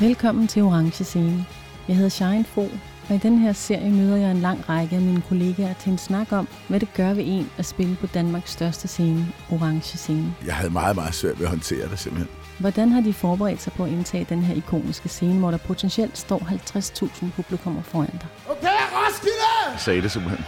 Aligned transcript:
Velkommen 0.00 0.48
til 0.48 0.62
Orange 0.62 1.04
Scene. 1.04 1.46
Jeg 1.88 1.96
hedder 1.96 2.10
Shine 2.10 2.44
Fro, 2.44 2.68
og 3.08 3.14
i 3.14 3.18
den 3.18 3.38
her 3.38 3.52
serie 3.52 3.90
møder 3.90 4.16
jeg 4.16 4.30
en 4.30 4.40
lang 4.40 4.68
række 4.68 4.96
af 4.96 5.02
mine 5.02 5.22
kollegaer 5.28 5.74
til 5.74 5.92
en 5.92 5.98
snak 5.98 6.32
om, 6.32 6.48
hvad 6.68 6.80
det 6.80 6.94
gør 6.94 7.14
ved 7.14 7.24
en 7.26 7.50
at 7.58 7.66
spille 7.66 7.96
på 8.00 8.06
Danmarks 8.06 8.50
største 8.50 8.88
scene, 8.88 9.26
Orange 9.52 9.98
Scene. 9.98 10.34
Jeg 10.46 10.54
havde 10.54 10.70
meget, 10.72 10.96
meget 10.96 11.14
svært 11.14 11.38
ved 11.38 11.46
at 11.46 11.50
håndtere 11.50 11.88
det 11.88 11.98
simpelthen. 11.98 12.28
Hvordan 12.58 12.88
har 12.92 13.00
de 13.00 13.12
forberedt 13.12 13.62
sig 13.62 13.72
på 13.72 13.84
at 13.84 13.90
indtage 13.90 14.26
den 14.28 14.42
her 14.42 14.54
ikoniske 14.54 15.08
scene, 15.08 15.38
hvor 15.38 15.50
der 15.50 15.58
potentielt 15.58 16.18
står 16.18 16.38
50.000 16.38 17.30
publikummer 17.36 17.82
foran 17.82 18.10
dig? 18.12 18.26
Okay, 18.50 18.68
Roskilde! 18.68 19.72
Jeg 19.72 19.80
sagde 19.80 20.02
det 20.02 20.10
simpelthen. 20.10 20.44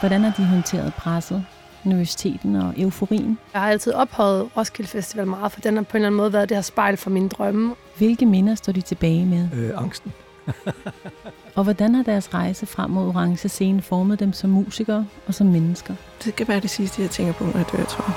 Hvordan 0.00 0.24
har 0.24 0.32
de 0.36 0.44
håndteret 0.44 0.94
presset, 0.94 1.44
nervøsiteten 1.84 2.56
og 2.56 2.74
euforien? 2.76 3.38
Jeg 3.52 3.60
har 3.60 3.68
altid 3.70 3.92
ophøjet 3.92 4.56
Roskilde 4.56 4.90
Festival 4.90 5.26
meget, 5.26 5.52
for 5.52 5.60
den 5.60 5.76
har 5.76 5.82
på 5.82 5.90
en 5.90 5.96
eller 5.96 6.06
anden 6.06 6.16
måde 6.16 6.32
været 6.32 6.48
det 6.48 6.56
her 6.56 6.62
spejl 6.62 6.96
for 6.96 7.10
mine 7.10 7.28
drømme. 7.28 7.74
Hvilke 7.98 8.26
minder 8.26 8.54
står 8.54 8.72
de 8.72 8.80
tilbage 8.80 9.26
med? 9.26 9.48
Øh, 9.54 9.70
angsten. 9.82 10.12
Og 11.56 11.64
hvordan 11.64 11.94
har 11.94 12.02
deres 12.02 12.34
rejse 12.34 12.66
frem 12.66 12.90
mod 12.90 13.06
orange 13.08 13.48
scene 13.48 13.82
formet 13.82 14.20
dem 14.20 14.32
som 14.32 14.50
musikere 14.50 15.06
og 15.26 15.34
som 15.34 15.46
mennesker? 15.46 15.94
Det 16.24 16.36
kan 16.36 16.48
være 16.48 16.60
det 16.60 16.70
sidste, 16.70 17.02
jeg 17.02 17.10
tænker 17.10 17.32
på, 17.32 17.44
når 17.44 17.56
jeg 17.56 17.66
dør, 17.72 17.84
tror 17.84 18.04
jeg. 18.08 18.14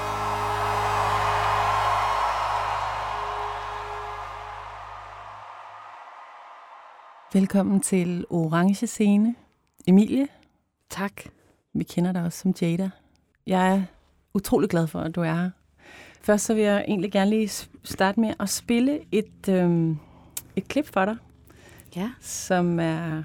Velkommen 7.34 7.80
til 7.80 8.26
Orange 8.30 8.88
Scene. 8.88 9.36
Emilie, 9.88 10.28
Tak. 10.90 11.12
vi 11.74 11.84
kender 11.84 12.12
dig 12.12 12.24
også 12.24 12.40
som 12.40 12.54
Jada. 12.62 12.90
Jeg 13.48 13.76
er 13.76 13.84
utrolig 14.34 14.70
glad 14.70 14.88
for, 14.88 15.00
at 15.00 15.16
du 15.16 15.22
er 15.22 15.34
her. 15.34 15.50
Først 16.22 16.46
så 16.46 16.54
vil 16.54 16.64
jeg 16.64 16.86
egentlig 16.88 17.12
gerne 17.12 17.30
lige 17.30 17.50
starte 17.84 18.20
med 18.20 18.34
at 18.40 18.50
spille 18.50 19.00
et, 19.12 19.50
øhm, 19.50 19.98
et 20.56 20.68
klip 20.68 20.88
for 20.88 21.06
dig, 21.06 21.18
Ja. 21.96 22.12
som 22.22 22.80
er... 22.80 23.24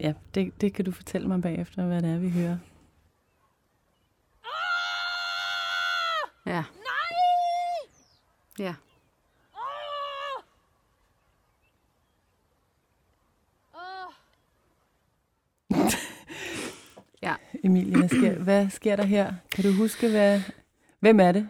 Ja, 0.00 0.12
det, 0.34 0.60
det 0.60 0.72
kan 0.74 0.84
du 0.84 0.92
fortælle 0.92 1.28
mig 1.28 1.42
bagefter, 1.42 1.86
hvad 1.86 2.02
det 2.02 2.10
er, 2.10 2.18
vi 2.18 2.30
hører. 2.30 2.56
Ja. 6.46 6.52
Ja. 6.52 6.64
ja. 8.64 8.74
Emilie, 17.64 17.96
hvad 17.98 18.08
sker, 18.08 18.38
hvad 18.44 18.68
sker 18.70 18.96
der 18.96 19.04
her? 19.04 19.34
Kan 19.52 19.64
du 19.64 19.72
huske, 19.72 20.10
hvad, 20.10 20.40
hvem 21.00 21.20
er 21.20 21.32
det, 21.32 21.48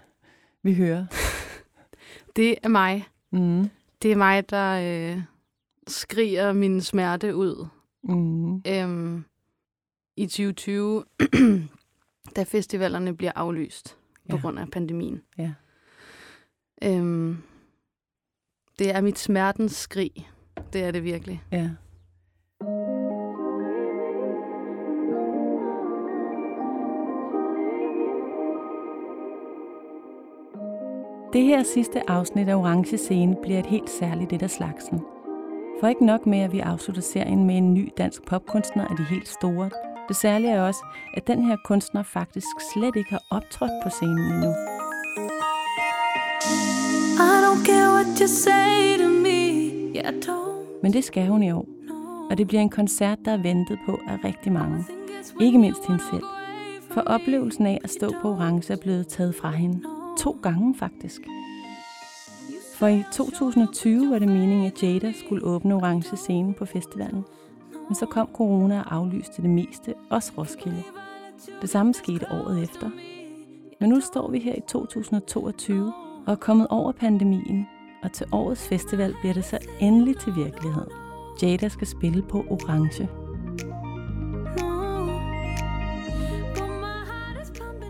vi 0.62 0.75
hører? 0.75 1.06
Det 2.36 2.55
er 2.62 2.69
mig. 2.69 3.06
Mm. 3.33 3.70
Det 4.03 4.12
er 4.12 4.16
mig, 4.16 4.50
der 4.50 4.72
øh, 5.14 5.22
skriger 5.88 6.53
min 6.53 6.81
smerte 6.81 7.36
ud. 7.36 7.66
Mm. 8.05 8.56
Øhm, 8.66 9.25
I 10.16 10.27
2020, 10.27 11.05
da 12.36 12.42
festivalerne 12.42 13.16
bliver 13.16 13.33
aflyst 13.34 13.97
på 14.31 14.36
Ja. 14.36 14.42
grund 14.42 14.58
af 14.58 14.70
pandemien. 14.70 15.22
Ja. 15.38 15.53
Øhm, 16.84 17.36
det 18.78 18.91
er 18.94 19.00
mit 19.00 19.19
smertens 19.19 19.72
skrig. 19.77 20.31
Det 20.72 20.84
er 20.84 20.91
det 20.91 21.05
virkelig. 21.05 21.42
Ja. 21.53 21.70
Det 31.33 31.42
her 31.45 31.62
sidste 31.62 32.11
afsnit 32.11 32.48
af 32.48 32.55
Orange 32.55 32.98
Scene 32.98 33.36
bliver 33.42 33.59
et 33.59 33.67
helt 33.67 33.91
særligt 33.91 34.33
et 34.33 34.42
af 34.42 34.50
slagsen. 34.50 35.00
For 35.81 35.89
ikke 35.89 36.06
nok 36.06 36.27
med, 36.27 36.39
at 36.39 36.53
vi 36.53 36.60
afslutter 36.60 37.03
serien 37.03 37.44
med 37.44 37.56
en 37.56 37.75
ny 37.75 37.88
dansk 37.99 38.22
popkunstner 38.27 38.88
af 38.88 38.97
de 38.97 39.03
helt 39.03 39.28
store. 39.28 39.71
Det 40.09 40.16
særlige 40.16 40.53
er 40.53 40.62
også, 40.62 40.84
at 41.15 41.27
den 41.27 41.44
her 41.44 41.56
kunstner 41.65 42.03
faktisk 42.03 42.47
slet 42.72 42.97
ikke 42.97 43.10
har 43.10 43.22
optrådt 43.31 43.71
på 43.82 43.88
scenen 43.91 44.19
endnu. 44.19 44.50
I 47.28 47.34
don't 47.44 47.65
care 47.66 47.91
what 47.94 48.19
you 48.21 48.27
say 48.27 48.99
to 48.99 49.09
me. 49.09 49.38
Yeah, 49.97 50.15
don't 50.15 50.83
Men 50.83 50.93
det 50.93 51.04
skal 51.04 51.27
hun 51.27 51.43
i 51.43 51.50
år. 51.50 51.66
Og 52.31 52.38
det 52.38 52.49
bliver 52.49 52.60
en 52.60 52.71
koncert, 52.71 53.19
der 53.25 53.33
er 53.33 53.43
ventet 53.43 53.78
på 53.87 54.00
af 54.09 54.25
rigtig 54.25 54.53
mange. 54.53 54.84
Ikke 55.41 55.59
mindst 55.59 55.87
hende 55.87 56.03
selv. 56.12 56.25
For 56.91 57.00
oplevelsen 57.00 57.66
af 57.66 57.78
at 57.84 57.91
stå 57.91 58.15
på 58.22 58.28
orange 58.31 58.72
er 58.72 58.77
blevet 58.77 59.09
taget 59.09 59.34
fra 59.34 59.50
hende. 59.50 59.81
To 60.20 60.36
gange 60.42 60.75
faktisk. 60.75 61.20
For 62.75 62.86
i 62.86 63.04
2020 63.12 64.10
var 64.10 64.19
det 64.19 64.28
meningen, 64.28 64.66
at 64.66 64.82
Jada 64.82 65.12
skulle 65.12 65.44
åbne 65.44 65.75
orange 65.75 66.16
scene 66.16 66.54
på 66.54 66.64
festivalen. 66.64 67.25
Men 67.88 67.94
så 67.94 68.06
kom 68.06 68.28
corona 68.34 68.80
og 68.80 68.94
aflyste 68.94 69.42
det 69.42 69.50
meste, 69.50 69.94
også 70.10 70.32
Roskilde. 70.38 70.82
Det 71.60 71.70
samme 71.70 71.94
skete 71.94 72.26
året 72.32 72.62
efter. 72.62 72.91
Men 73.80 73.88
nu 73.88 74.00
står 74.00 74.30
vi 74.30 74.38
her 74.38 74.54
i 74.54 74.60
2022 74.69 75.92
og 76.26 76.32
er 76.32 76.36
kommet 76.36 76.66
over 76.70 76.92
pandemien, 76.92 77.66
og 78.03 78.12
til 78.12 78.26
årets 78.32 78.69
festival 78.69 79.14
bliver 79.20 79.34
det 79.34 79.44
så 79.44 79.59
endelig 79.80 80.19
til 80.19 80.36
virkelighed. 80.36 80.86
Jada 81.42 81.69
skal 81.69 81.86
spille 81.86 82.22
på 82.22 82.44
orange. 82.50 83.09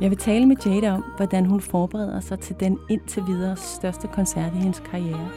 Jeg 0.01 0.11
vil 0.11 0.19
tale 0.19 0.47
med 0.47 0.57
Jada 0.67 0.93
om, 0.93 1.05
hvordan 1.17 1.47
hun 1.47 1.61
forbereder 1.61 2.21
sig 2.21 2.41
til 2.41 2.61
den 2.61 2.79
indtil 2.91 3.27
videre 3.27 3.57
største 3.57 4.09
koncert 4.09 4.53
i 4.55 4.57
hendes 4.57 4.83
karriere. 4.91 5.31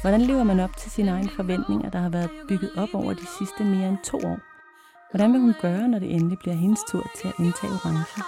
Hvordan 0.00 0.20
lever 0.20 0.44
man 0.44 0.60
op 0.60 0.76
til 0.76 0.90
sine 0.90 1.10
egne 1.10 1.28
forventninger, 1.28 1.90
der 1.90 1.98
har 1.98 2.08
været 2.08 2.30
bygget 2.48 2.70
op 2.76 2.88
over 2.94 3.12
de 3.14 3.26
sidste 3.38 3.64
mere 3.64 3.88
end 3.88 3.98
to 4.04 4.16
år? 4.16 4.38
Hvordan 5.10 5.32
vil 5.32 5.40
hun 5.40 5.54
gøre, 5.60 5.88
når 5.88 5.98
det 5.98 6.14
endelig 6.14 6.38
bliver 6.38 6.56
hendes 6.56 6.80
tur 6.88 7.06
til 7.16 7.28
at 7.28 7.34
indtage 7.38 7.72
orange? 7.72 8.22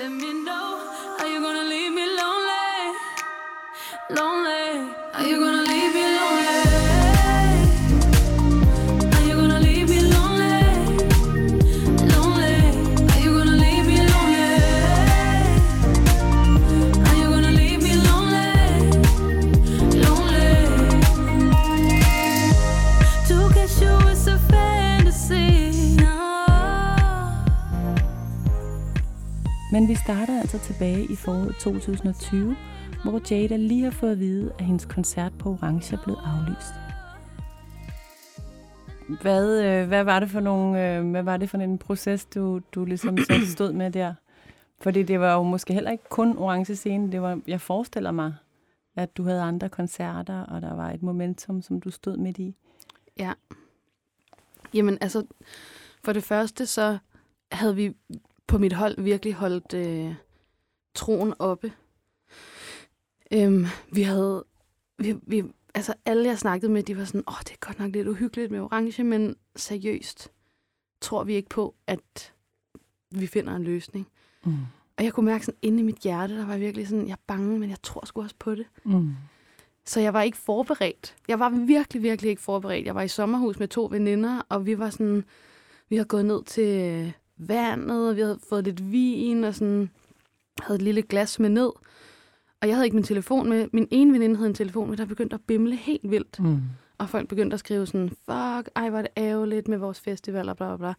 Let 0.00 0.10
me 0.22 0.30
know. 0.46 0.68
Are 1.20 1.28
you 1.32 1.40
gonna 1.46 1.64
leave 1.74 1.90
me 1.98 2.04
lonely? 2.20 2.78
Lonely. 4.18 4.68
Are 5.16 5.24
you 5.30 5.36
gonna 5.44 5.64
leave 5.72 5.92
me 5.98 6.07
Men 29.78 29.88
vi 29.88 29.94
starter 29.94 30.40
altså 30.40 30.58
tilbage 30.58 31.12
i 31.12 31.16
foråret 31.16 31.56
2020, 31.60 32.56
hvor 33.04 33.20
Jada 33.30 33.56
lige 33.56 33.84
har 33.84 33.90
fået 33.90 34.12
at 34.12 34.18
vide, 34.18 34.52
at 34.58 34.64
hendes 34.64 34.84
koncert 34.84 35.32
på 35.38 35.48
Orange 35.50 35.96
er 35.96 36.02
blevet 36.04 36.20
aflyst. 36.24 36.74
Hvad, 39.22 39.64
øh, 39.64 39.88
hvad 39.88 40.04
var 40.04 40.20
det 40.20 40.30
for 40.30 40.40
nogle, 40.40 40.96
øh, 40.96 41.10
hvad 41.10 41.22
var 41.22 41.36
det 41.36 41.50
for 41.50 41.58
en 41.58 41.78
proces, 41.78 42.24
du, 42.24 42.60
du 42.72 42.84
ligesom 42.84 43.18
så 43.18 43.40
stod 43.56 43.72
med 43.72 43.90
der? 43.90 44.14
Fordi 44.80 45.02
det 45.02 45.20
var 45.20 45.34
jo 45.34 45.42
måske 45.42 45.74
heller 45.74 45.90
ikke 45.90 46.08
kun 46.08 46.38
Orange 46.38 46.76
Scene. 46.76 47.12
Det 47.12 47.22
var, 47.22 47.40
jeg 47.46 47.60
forestiller 47.60 48.10
mig, 48.10 48.34
at 48.96 49.16
du 49.16 49.24
havde 49.24 49.42
andre 49.42 49.68
koncerter, 49.68 50.40
og 50.42 50.62
der 50.62 50.74
var 50.74 50.90
et 50.90 51.02
momentum, 51.02 51.62
som 51.62 51.80
du 51.80 51.90
stod 51.90 52.16
midt 52.16 52.38
i. 52.38 52.54
Ja. 53.18 53.32
Jamen 54.74 54.98
altså, 55.00 55.24
for 56.04 56.12
det 56.12 56.24
første 56.24 56.66
så 56.66 56.98
havde 57.52 57.76
vi 57.76 57.94
på 58.48 58.58
mit 58.58 58.72
hold 58.72 59.02
virkelig 59.02 59.34
holdt 59.34 59.74
øh, 59.74 60.14
troen 60.94 61.34
oppe. 61.38 61.72
Øhm, 63.32 63.66
vi 63.92 64.02
havde, 64.02 64.44
vi, 64.98 65.16
vi, 65.22 65.44
altså 65.74 65.94
alle 66.04 66.28
jeg 66.28 66.38
snakkede 66.38 66.72
med, 66.72 66.82
de 66.82 66.96
var 66.96 67.04
sådan, 67.04 67.24
åh, 67.28 67.38
det 67.40 67.50
er 67.50 67.66
godt 67.66 67.78
nok 67.78 67.92
lidt 67.92 68.08
uhyggeligt 68.08 68.50
med 68.50 68.60
orange, 68.60 69.04
men 69.04 69.36
seriøst 69.56 70.30
tror 71.00 71.24
vi 71.24 71.34
ikke 71.34 71.48
på, 71.48 71.74
at 71.86 72.32
vi 73.10 73.26
finder 73.26 73.56
en 73.56 73.64
løsning. 73.64 74.08
Mm. 74.44 74.56
Og 74.96 75.04
jeg 75.04 75.12
kunne 75.12 75.26
mærke 75.26 75.44
sådan 75.44 75.58
inde 75.62 75.80
i 75.80 75.82
mit 75.82 75.98
hjerte, 75.98 76.36
der 76.36 76.46
var 76.46 76.56
virkelig 76.56 76.88
sådan, 76.88 77.06
jeg 77.06 77.12
er 77.12 77.22
bange, 77.26 77.58
men 77.58 77.70
jeg 77.70 77.82
tror 77.82 78.06
sgu 78.06 78.22
også 78.22 78.36
på 78.38 78.54
det. 78.54 78.66
Mm. 78.84 79.14
Så 79.84 80.00
jeg 80.00 80.14
var 80.14 80.22
ikke 80.22 80.36
forberedt. 80.36 81.16
Jeg 81.28 81.38
var 81.38 81.48
virkelig, 81.66 82.02
virkelig 82.02 82.30
ikke 82.30 82.42
forberedt. 82.42 82.86
Jeg 82.86 82.94
var 82.94 83.02
i 83.02 83.08
sommerhus 83.08 83.58
med 83.58 83.68
to 83.68 83.88
veninder, 83.90 84.42
og 84.48 84.66
vi 84.66 84.78
var 84.78 84.90
sådan, 84.90 85.24
vi 85.88 85.96
havde 85.96 86.08
gået 86.08 86.24
ned 86.24 86.44
til 86.44 87.12
vandet, 87.38 88.08
og 88.08 88.16
vi 88.16 88.20
havde 88.20 88.38
fået 88.48 88.64
lidt 88.64 88.92
vin, 88.92 89.44
og 89.44 89.54
sådan, 89.54 89.90
havde 90.62 90.76
et 90.76 90.82
lille 90.82 91.02
glas 91.02 91.38
med 91.38 91.48
ned. 91.48 91.70
Og 92.60 92.68
jeg 92.68 92.74
havde 92.76 92.86
ikke 92.86 92.96
min 92.96 93.04
telefon 93.04 93.48
med. 93.48 93.68
Min 93.72 93.88
ene 93.90 94.12
veninde 94.12 94.36
havde 94.36 94.48
en 94.48 94.54
telefon 94.54 94.88
med, 94.88 94.96
der 94.96 95.04
begyndte 95.04 95.34
at 95.34 95.40
bimle 95.46 95.76
helt 95.76 96.10
vildt. 96.10 96.40
Mm. 96.40 96.60
Og 96.98 97.08
folk 97.08 97.28
begyndte 97.28 97.54
at 97.54 97.60
skrive 97.60 97.86
sådan, 97.86 98.08
fuck, 98.08 98.70
ej, 98.76 98.90
var 98.90 99.02
det 99.02 99.10
ærgerligt 99.16 99.68
med 99.68 99.78
vores 99.78 100.00
festival, 100.00 100.48
og 100.48 100.56
bla 100.56 100.66
bla 100.66 100.76
bla. 100.76 100.94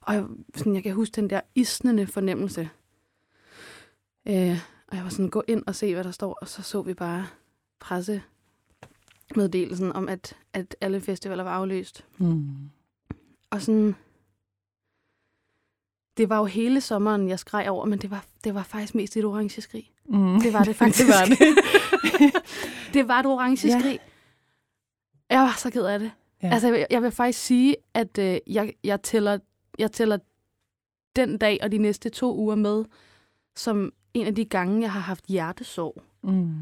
Og 0.00 0.14
jeg, 0.14 0.24
sådan, 0.54 0.74
jeg 0.74 0.82
kan 0.82 0.94
huske 0.94 1.16
den 1.16 1.30
der 1.30 1.40
isnende 1.54 2.06
fornemmelse. 2.06 2.68
Øh, 4.28 4.58
og 4.88 4.96
jeg 4.96 5.04
var 5.04 5.10
sådan, 5.10 5.30
gå 5.30 5.42
ind 5.48 5.62
og 5.66 5.74
se, 5.74 5.94
hvad 5.94 6.04
der 6.04 6.10
står, 6.10 6.38
og 6.40 6.48
så 6.48 6.62
så 6.62 6.82
vi 6.82 6.94
bare 6.94 7.26
presse 7.80 8.22
meddelelsen 9.36 9.92
om, 9.92 10.08
at, 10.08 10.36
at 10.52 10.76
alle 10.80 11.00
festivaler 11.00 11.42
var 11.42 11.50
aflyst. 11.50 12.04
Mm. 12.18 12.70
Og 13.50 13.62
sådan... 13.62 13.94
Det 16.16 16.28
var 16.28 16.38
jo 16.38 16.44
hele 16.44 16.80
sommeren, 16.80 17.28
jeg 17.28 17.38
skreg 17.38 17.68
over, 17.70 17.84
men 17.86 17.98
det 17.98 18.10
var, 18.10 18.24
det 18.44 18.54
var 18.54 18.62
faktisk 18.62 18.94
mest 18.94 19.16
et 19.16 19.24
orange 19.24 19.60
skrig. 19.60 19.90
Mm. 20.08 20.40
Det 20.40 20.52
var 20.52 20.64
det 20.64 20.76
faktisk. 20.82 21.06
det 21.06 21.08
var 21.08 21.24
det. 21.24 21.38
det 22.94 23.08
var 23.08 23.20
et 23.20 23.26
orange 23.26 23.68
Ja. 23.68 23.80
skrig. 23.80 23.98
Jeg 25.30 25.40
var 25.40 25.54
så 25.58 25.70
ked 25.70 25.84
af 25.84 25.98
det. 25.98 26.10
Ja. 26.42 26.50
Altså, 26.52 26.74
jeg, 26.74 26.86
jeg 26.90 27.02
vil 27.02 27.10
faktisk 27.10 27.38
sige, 27.38 27.76
at 27.94 28.18
øh, 28.18 28.38
jeg, 28.46 28.72
jeg, 28.84 29.02
tæller, 29.02 29.38
jeg 29.78 29.92
tæller 29.92 30.18
den 31.16 31.38
dag 31.38 31.58
og 31.62 31.72
de 31.72 31.78
næste 31.78 32.08
to 32.08 32.36
uger 32.36 32.54
med, 32.54 32.84
som 33.56 33.92
en 34.14 34.26
af 34.26 34.34
de 34.34 34.44
gange, 34.44 34.80
jeg 34.82 34.92
har 34.92 35.00
haft 35.00 35.24
hjertesorg. 35.26 36.02
Mm. 36.22 36.54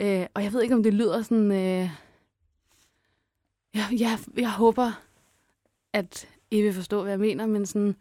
Øh, 0.00 0.26
og 0.34 0.44
jeg 0.44 0.52
ved 0.52 0.62
ikke, 0.62 0.74
om 0.74 0.82
det 0.82 0.94
lyder 0.94 1.22
sådan... 1.22 1.52
Øh, 1.52 1.90
jeg, 3.74 3.84
jeg, 3.98 4.18
jeg 4.36 4.50
håber, 4.50 4.92
at 5.92 6.28
I 6.50 6.62
vil 6.62 6.72
forstå, 6.74 7.02
hvad 7.02 7.12
jeg 7.12 7.20
mener, 7.20 7.46
men 7.46 7.66
sådan... 7.66 7.96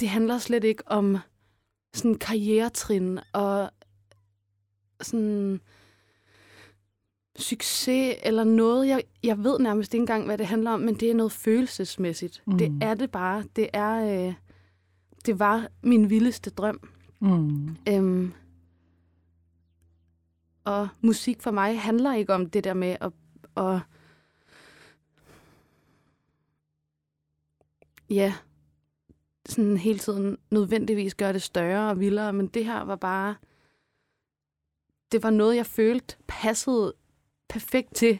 Det 0.00 0.08
handler 0.08 0.38
slet 0.38 0.64
ikke 0.64 0.82
om 0.86 1.18
sådan 1.94 2.14
karrieretrin 2.14 3.18
og 3.32 3.70
sådan 5.00 5.60
succes 7.36 8.16
eller 8.22 8.44
noget. 8.44 8.88
Jeg, 8.88 9.02
jeg 9.22 9.44
ved 9.44 9.58
nærmest 9.58 9.94
ikke 9.94 10.02
engang, 10.02 10.26
hvad 10.26 10.38
det 10.38 10.46
handler 10.46 10.70
om, 10.70 10.80
men 10.80 10.94
det 10.94 11.10
er 11.10 11.14
noget 11.14 11.32
følelsesmæssigt. 11.32 12.42
Mm. 12.46 12.58
Det 12.58 12.78
er 12.82 12.94
det 12.94 13.10
bare. 13.10 13.44
Det 13.56 13.68
er... 13.72 14.26
Øh, 14.28 14.34
det 15.26 15.38
var 15.38 15.68
min 15.82 16.10
vildeste 16.10 16.50
drøm. 16.50 16.88
Mm. 17.20 17.76
Øhm, 17.88 18.32
og 20.64 20.88
musik 21.00 21.42
for 21.42 21.50
mig 21.50 21.80
handler 21.80 22.14
ikke 22.14 22.34
om 22.34 22.50
det 22.50 22.64
der 22.64 22.74
med 22.74 22.96
at, 23.00 23.12
at 23.56 23.80
ja, 28.10 28.34
sådan 29.48 29.76
hele 29.76 29.98
tiden 29.98 30.38
nødvendigvis 30.50 31.14
gøre 31.14 31.32
det 31.32 31.42
større 31.42 31.90
og 31.90 32.00
vildere, 32.00 32.32
men 32.32 32.46
det 32.46 32.64
her 32.64 32.84
var 32.84 32.96
bare, 32.96 33.34
det 35.12 35.22
var 35.22 35.30
noget, 35.30 35.56
jeg 35.56 35.66
følte 35.66 36.16
passede 36.26 36.94
perfekt 37.48 37.94
til 37.94 38.18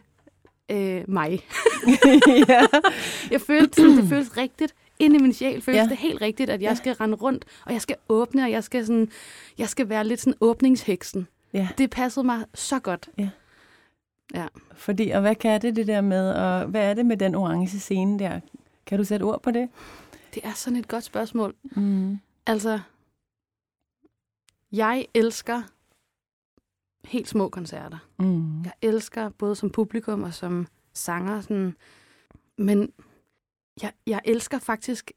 øh, 0.70 1.04
mig. 1.08 1.40
ja. 2.48 2.60
Jeg 3.30 3.40
følte, 3.40 3.76
sådan, 3.82 3.96
det 3.96 4.08
føltes 4.08 4.36
rigtigt. 4.36 4.74
Inde 4.98 5.16
i 5.16 5.18
min 5.18 5.32
sjæl 5.32 5.60
føltes 5.62 5.76
Ja. 5.78 5.82
ja. 5.82 5.88
det 5.88 5.96
helt 5.96 6.20
rigtigt, 6.20 6.50
at 6.50 6.60
jeg 6.60 6.66
Ja. 6.66 6.68
ja. 6.70 6.74
skal 6.74 6.92
rende 6.92 7.16
rundt, 7.16 7.44
og 7.64 7.72
jeg 7.72 7.82
skal 7.82 7.96
åbne, 8.08 8.42
og 8.44 8.50
jeg 8.50 8.64
skal, 8.64 8.86
sådan, 8.86 9.10
jeg 9.58 9.68
skal 9.68 9.88
være 9.88 10.04
lidt 10.04 10.20
sådan 10.20 10.34
åbningsheksen. 10.40 11.26
ja. 11.52 11.68
Det 11.78 11.90
passede 11.90 12.26
mig 12.26 12.44
så 12.54 12.78
godt. 12.78 13.08
Fordi, 14.74 15.10
og 15.10 15.20
hvad 15.20 15.34
kan 15.34 15.62
det, 15.62 15.76
det 15.76 15.86
der 15.86 16.00
med, 16.00 16.30
og 16.30 16.66
hvad 16.66 16.90
er 16.90 16.94
det 16.94 17.06
med 17.06 17.16
den 17.16 17.34
orange 17.34 17.78
scene 17.78 18.18
der? 18.18 18.40
Kan 18.86 18.98
du 18.98 19.04
sætte 19.04 19.24
ord 19.24 19.42
på 19.42 19.50
det? 19.50 19.68
Det 20.36 20.44
er 20.46 20.52
sådan 20.52 20.76
et 20.78 20.88
godt 20.88 21.04
spørgsmål. 21.04 21.54
Mm. 21.76 22.18
Altså, 22.46 22.80
jeg 24.72 25.06
elsker 25.14 25.62
helt 27.04 27.28
små 27.28 27.48
koncerter. 27.48 27.98
Mm. 28.18 28.62
Jeg 28.62 28.72
elsker 28.82 29.28
både 29.28 29.56
som 29.56 29.70
publikum 29.70 30.22
og 30.22 30.34
som 30.34 30.66
sanger. 30.92 31.40
Sådan. 31.40 31.76
Men 32.58 32.92
jeg, 33.82 33.92
jeg 34.06 34.20
elsker 34.24 34.58
faktisk 34.58 35.12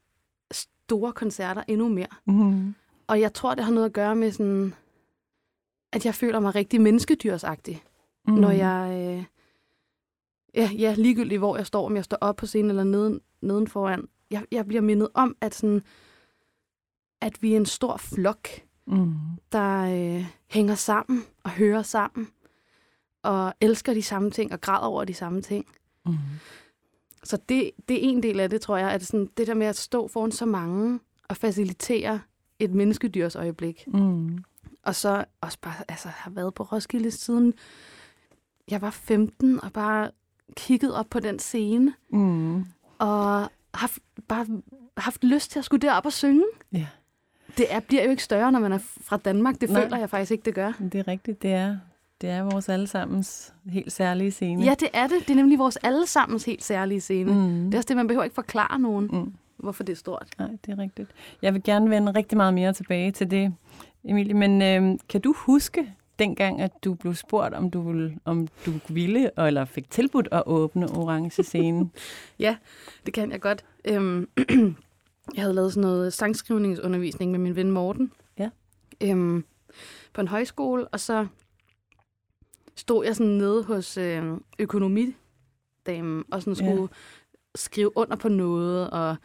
store 0.50 1.12
koncerter 1.12 1.62
endnu 1.68 1.88
mere. 1.88 2.06
Mm. 2.24 2.74
Og 3.06 3.20
jeg 3.20 3.34
tror, 3.34 3.54
det 3.54 3.64
har 3.64 3.72
noget 3.72 3.86
at 3.86 3.92
gøre 3.92 4.16
med 4.16 4.32
sådan, 4.32 4.74
at 5.92 6.04
jeg 6.06 6.14
føler 6.14 6.40
mig 6.40 6.54
rigtig 6.54 6.80
menneskedyrsagtig, 6.80 7.82
Mm. 8.26 8.34
når 8.34 8.50
jeg... 8.50 8.90
Øh, 9.18 9.24
ja, 10.54 10.70
ja, 10.78 10.94
ligegyldigt 10.98 11.38
hvor 11.40 11.56
jeg 11.56 11.66
står, 11.66 11.86
om 11.86 11.96
jeg 11.96 12.04
står 12.04 12.18
op 12.20 12.36
på 12.36 12.46
scenen 12.46 12.70
eller 12.70 12.84
neden, 12.84 13.20
neden 13.40 13.66
foran. 13.66 14.08
Jeg, 14.30 14.44
jeg 14.52 14.66
bliver 14.66 14.80
mindet 14.82 15.08
om, 15.14 15.36
at, 15.40 15.54
sådan, 15.54 15.82
at 17.20 17.42
vi 17.42 17.52
er 17.52 17.56
en 17.56 17.66
stor 17.66 17.96
flok, 17.96 18.48
Mm. 18.86 19.14
der 19.52 19.80
øh, 19.82 20.26
hænger 20.46 20.74
sammen 20.74 21.22
og 21.44 21.50
hører 21.50 21.82
sammen, 21.82 22.28
og 23.22 23.54
elsker 23.60 23.94
de 23.94 24.02
samme 24.02 24.30
ting 24.30 24.52
og 24.52 24.60
græder 24.60 24.86
over 24.86 25.04
de 25.04 25.14
samme 25.14 25.42
ting. 25.42 25.66
Mm. 26.06 26.14
Så 27.24 27.38
det, 27.48 27.70
det 27.88 27.96
er 27.96 28.08
en 28.08 28.22
del 28.22 28.40
af 28.40 28.50
det, 28.50 28.60
tror 28.60 28.76
jeg, 28.76 28.90
at 28.90 29.06
sådan, 29.06 29.28
det 29.36 29.46
der 29.46 29.54
med 29.54 29.66
at 29.66 29.76
stå 29.76 30.08
foran 30.08 30.32
så 30.32 30.46
mange 30.46 31.00
og 31.28 31.36
facilitere 31.36 32.20
et 32.58 32.74
menneskedyrs 32.74 33.36
øjeblik. 33.36 33.84
Mm. 33.86 34.44
Og 34.82 34.94
så 34.94 35.24
også 35.40 35.58
bare, 35.62 35.74
altså, 35.88 36.08
har 36.08 36.30
været 36.30 36.54
på 36.54 36.62
Roskilde 36.62 37.10
siden 37.10 37.54
jeg 38.70 38.82
var 38.82 38.90
15, 38.90 39.64
og 39.64 39.72
bare 39.72 40.10
kigget 40.56 40.94
op 40.94 41.06
på 41.10 41.20
den 41.20 41.38
scene, 41.38 41.94
Mm. 42.12 42.64
og 42.98 43.50
haft, 43.74 43.98
bare 44.28 44.46
haft 44.96 45.24
lyst 45.24 45.50
til 45.50 45.58
at 45.58 45.64
skulle 45.64 45.88
derop 45.88 46.06
og 46.06 46.12
synge. 46.12 46.44
Ja, 46.72 46.86
Det 47.56 47.66
er, 47.74 47.80
bliver 47.80 48.04
jo 48.04 48.10
ikke 48.10 48.22
større, 48.22 48.52
når 48.52 48.58
man 48.60 48.72
er 48.72 48.78
fra 49.00 49.16
Danmark. 49.16 49.60
Det 49.60 49.70
Nej. 49.70 49.82
føler 49.82 49.96
jeg 49.98 50.10
faktisk 50.10 50.30
ikke, 50.32 50.44
det 50.44 50.54
gør. 50.54 50.72
det 50.92 50.94
er 50.94 51.08
rigtigt. 51.08 51.42
Det 51.42 51.52
er, 51.52 51.76
det 52.20 52.30
er 52.30 52.42
vores 52.42 52.68
allesammens 52.68 53.54
helt 53.68 53.92
særlige 53.92 54.30
scene. 54.30 54.64
Ja, 54.64 54.74
det 54.80 54.88
er 54.92 55.06
det. 55.06 55.16
Det 55.20 55.30
er 55.30 55.34
nemlig 55.34 55.58
vores 55.58 55.76
allesammens 55.76 56.44
helt 56.44 56.64
særlige 56.64 57.00
scene. 57.00 57.32
Mm. 57.32 57.64
Det 57.64 57.74
er 57.74 57.78
også 57.78 57.88
det, 57.88 57.96
man 57.96 58.06
behøver 58.06 58.24
ikke 58.24 58.34
forklare 58.34 58.78
nogen, 58.78 59.08
Mm. 59.12 59.34
hvorfor 59.56 59.82
det 59.84 59.92
er 59.92 59.96
stort. 59.96 60.28
Nej, 60.38 60.48
det 60.66 60.72
er 60.72 60.78
rigtigt. 60.78 61.10
Jeg 61.42 61.54
vil 61.54 61.62
gerne 61.62 61.90
vende 61.90 62.12
rigtig 62.12 62.36
meget 62.36 62.54
mere 62.54 62.72
tilbage 62.72 63.10
til 63.12 63.30
det, 63.30 63.54
Emilie. 64.04 64.34
Men 64.34 64.62
øh, 64.62 64.98
kan 65.08 65.20
du 65.20 65.34
huske 65.36 65.94
dengang, 66.20 66.60
at 66.60 66.70
du 66.84 66.94
blev 66.94 67.14
spurgt, 67.14 67.54
om 67.54 67.70
du 67.70 67.80
ville, 67.92 68.18
om 68.24 68.48
du 68.66 68.72
ville 68.88 69.30
eller 69.46 69.64
fik 69.64 69.90
tilbudt 69.90 70.28
at 70.32 70.42
åbne 70.46 70.90
Orange 70.90 71.42
Scene? 71.42 71.90
Det 73.06 73.14
kan 73.14 73.30
jeg 73.32 73.40
godt. 73.40 73.64
Øhm, 73.84 74.28
jeg 75.34 75.42
havde 75.42 75.54
lavet 75.54 75.72
sådan 75.72 75.88
noget 75.88 76.12
sangskrivningsundervisning 76.12 77.30
med 77.30 77.38
min 77.38 77.56
ven 77.56 77.70
Morten. 77.70 78.12
Ja. 78.38 78.50
Øhm, 79.00 79.44
på 80.12 80.20
en 80.20 80.28
højskole, 80.28 80.88
og 80.88 81.00
så 81.00 81.26
stod 82.76 83.04
jeg 83.04 83.16
sådan 83.16 83.32
nede 83.32 83.64
hos 83.64 83.96
øh, 83.96 84.22
økonomidamen, 84.58 86.24
og 86.30 86.42
sådan 86.42 86.64
Ja. 86.66 86.72
skulle 86.72 86.88
skrive 87.54 87.96
under 87.96 88.16
på 88.16 88.28
noget, 88.28 88.90
og, 88.90 89.16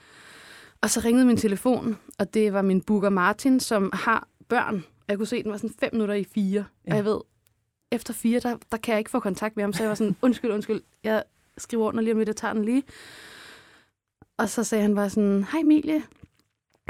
og 0.82 0.90
så 0.90 1.02
ringede 1.06 1.26
min 1.26 1.38
telefon, 1.38 1.98
og 2.20 2.34
det 2.34 2.54
var 2.54 2.62
min 2.62 2.82
booker 2.82 3.10
Martin, 3.10 3.60
som 3.60 3.90
har 3.94 4.28
børn. 4.50 4.84
Og 5.08 5.10
Jeg 5.10 5.18
kunne 5.18 5.28
se, 5.28 5.38
at 5.38 5.44
den 5.44 5.52
var 5.52 5.58
sådan 5.58 5.76
fem 5.80 5.90
minutter 5.94 6.16
i 6.16 6.24
fire, 6.24 6.66
Ja. 6.88 6.92
og 6.92 6.96
jeg 6.98 7.06
ved, 7.06 7.20
efter 7.92 8.14
fire, 8.14 8.40
der, 8.40 8.58
der 8.72 8.78
kan 8.78 8.92
jeg 8.92 9.00
ikke 9.00 9.12
få 9.12 9.20
kontakt 9.20 9.56
med 9.56 9.64
ham, 9.64 9.74
så 9.74 9.84
jeg 9.84 9.90
var 9.90 9.96
sådan, 9.96 10.16
undskyld, 10.26 10.52
undskyld, 10.52 10.82
jeg 11.04 11.24
skriver 11.58 11.88
under 11.88 12.02
lige 12.02 12.12
om 12.14 12.18
lidt, 12.18 12.28
jeg 12.30 12.36
tager 12.36 12.54
den 12.54 12.66
lige. 12.66 12.84
Og 14.38 14.50
så 14.50 14.64
sagde 14.64 14.82
han 14.82 14.96
bare 14.96 15.10
sådan, 15.10 15.44
hej 15.44 15.60
Emilie, 15.60 16.04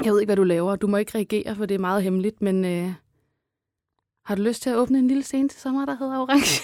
jeg 0.04 0.14
ved 0.14 0.20
ikke, 0.22 0.28
hvad 0.28 0.36
du 0.36 0.44
laver, 0.44 0.76
du 0.76 0.88
må 0.88 0.98
ikke 0.98 1.16
reagere, 1.16 1.56
for 1.56 1.66
det 1.66 1.76
er 1.76 1.80
meget 1.80 2.04
hemmeligt, 2.04 2.42
men 2.42 2.66
øh, 2.66 2.94
har 4.26 4.36
du 4.36 4.42
lyst 4.42 4.62
til 4.62 4.70
at 4.70 4.76
åbne 4.76 5.00
en 5.00 5.08
lille 5.08 5.24
scene 5.24 5.50
til 5.50 5.60
sommer, 5.62 5.86
der 5.86 5.98
hedder 5.98 6.20
Orange? 6.20 6.62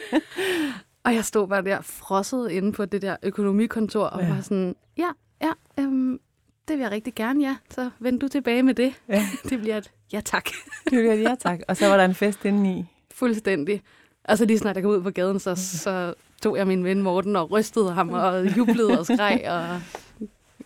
og 1.04 1.14
jeg 1.14 1.24
stod 1.24 1.48
bare 1.48 1.62
der 1.64 1.80
frosset 1.80 2.50
inde 2.50 2.72
på 2.72 2.84
det 2.84 3.02
der 3.02 3.16
økonomikontor, 3.22 4.04
og 4.04 4.22
Ja. 4.22 4.34
var 4.34 4.40
sådan, 4.40 4.76
ja, 4.96 5.10
ja, 5.42 5.52
øhm, 5.78 6.20
det 6.68 6.76
vil 6.76 6.82
jeg 6.82 6.90
rigtig 6.90 7.14
gerne, 7.14 7.44
ja. 7.44 7.56
Så 7.70 7.90
vend 7.98 8.20
du 8.20 8.28
tilbage 8.28 8.62
med 8.62 8.74
det. 8.74 8.94
Ja. 9.08 9.26
Det 9.50 9.60
bliver 9.60 9.76
et 9.76 9.90
ja 10.12 10.20
tak. 10.20 10.44
Det 10.90 10.98
ville 10.98 11.10
jeg, 11.10 11.18
ja 11.18 11.34
tak. 11.34 11.60
Og 11.68 11.76
så 11.76 11.88
var 11.88 11.96
der 11.96 12.04
en 12.04 12.14
fest 12.14 12.44
indeni. 12.44 12.84
Fuldstændig. 13.14 13.82
Og 14.24 14.38
så 14.38 14.44
lige 14.44 14.58
snart 14.58 14.76
jeg 14.76 14.82
kom 14.82 14.92
ud 14.92 15.02
på 15.02 15.10
gaden, 15.10 15.40
så, 15.40 15.54
så 15.54 16.14
tog 16.42 16.56
jeg 16.56 16.66
min 16.66 16.84
ven 16.84 17.02
Morten 17.02 17.36
og 17.36 17.50
rystede 17.50 17.92
ham 17.92 18.08
og 18.08 18.56
jublede 18.56 18.98
og 18.98 19.06
skreg 19.06 19.42
og 19.48 19.80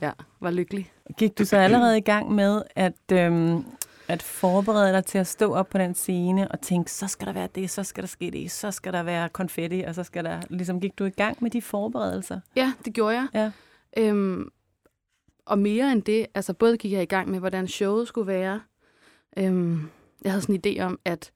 ja, 0.01 0.11
var 0.41 0.51
lykkelig. 0.51 0.93
Gik 1.19 1.39
du 1.39 1.45
så 1.45 1.57
allerede 1.57 1.99
i 1.99 2.01
gang 2.01 2.33
med 2.33 2.63
at, 2.77 3.13
øhm, 3.13 3.65
at 4.09 4.23
forberede 4.23 4.93
dig 4.93 5.05
til 5.05 5.19
at 5.19 5.27
stå 5.27 5.55
op 5.55 5.69
på 5.69 5.79
den 5.79 5.95
scene 5.95 6.51
og 6.51 6.61
tænke, 6.61 6.91
så 6.91 7.07
skal 7.07 7.27
der 7.27 7.33
være 7.33 7.49
det, 7.55 7.71
så 7.71 7.85
skal 7.85 8.03
der 8.03 8.09
ske 8.09 8.31
det, 8.31 8.51
så 8.51 8.71
skal 8.71 8.93
der 8.93 9.03
være 9.03 9.29
konfetti, 9.29 9.81
og 9.81 9.95
så 9.95 10.03
skal 10.03 10.25
der... 10.25 10.41
Ligesom 10.51 10.81
gik 10.81 10.99
du 10.99 11.05
i 11.05 11.11
gang 11.11 11.37
med 11.41 11.51
de 11.51 11.63
forberedelser? 11.63 12.41
Ja, 12.57 12.73
det 12.85 12.95
gjorde 12.95 13.15
jeg. 13.15 13.27
Ja. 13.35 13.51
Øhm, 14.03 14.51
og 15.49 15.59
mere 15.59 15.93
end 15.93 16.03
det, 16.03 16.27
altså 16.35 16.53
både 16.53 16.77
gik 16.77 16.93
jeg 16.93 17.03
i 17.03 17.07
gang 17.07 17.31
med, 17.31 17.39
hvordan 17.39 17.69
showet 17.69 18.09
skulle 18.09 18.27
være. 18.27 18.61
Øhm, 19.39 19.81
jeg 20.25 20.33
havde 20.33 20.43
sådan 20.43 20.61
en 20.65 20.77
idé 20.77 20.83
om, 20.83 20.99
at 21.05 21.33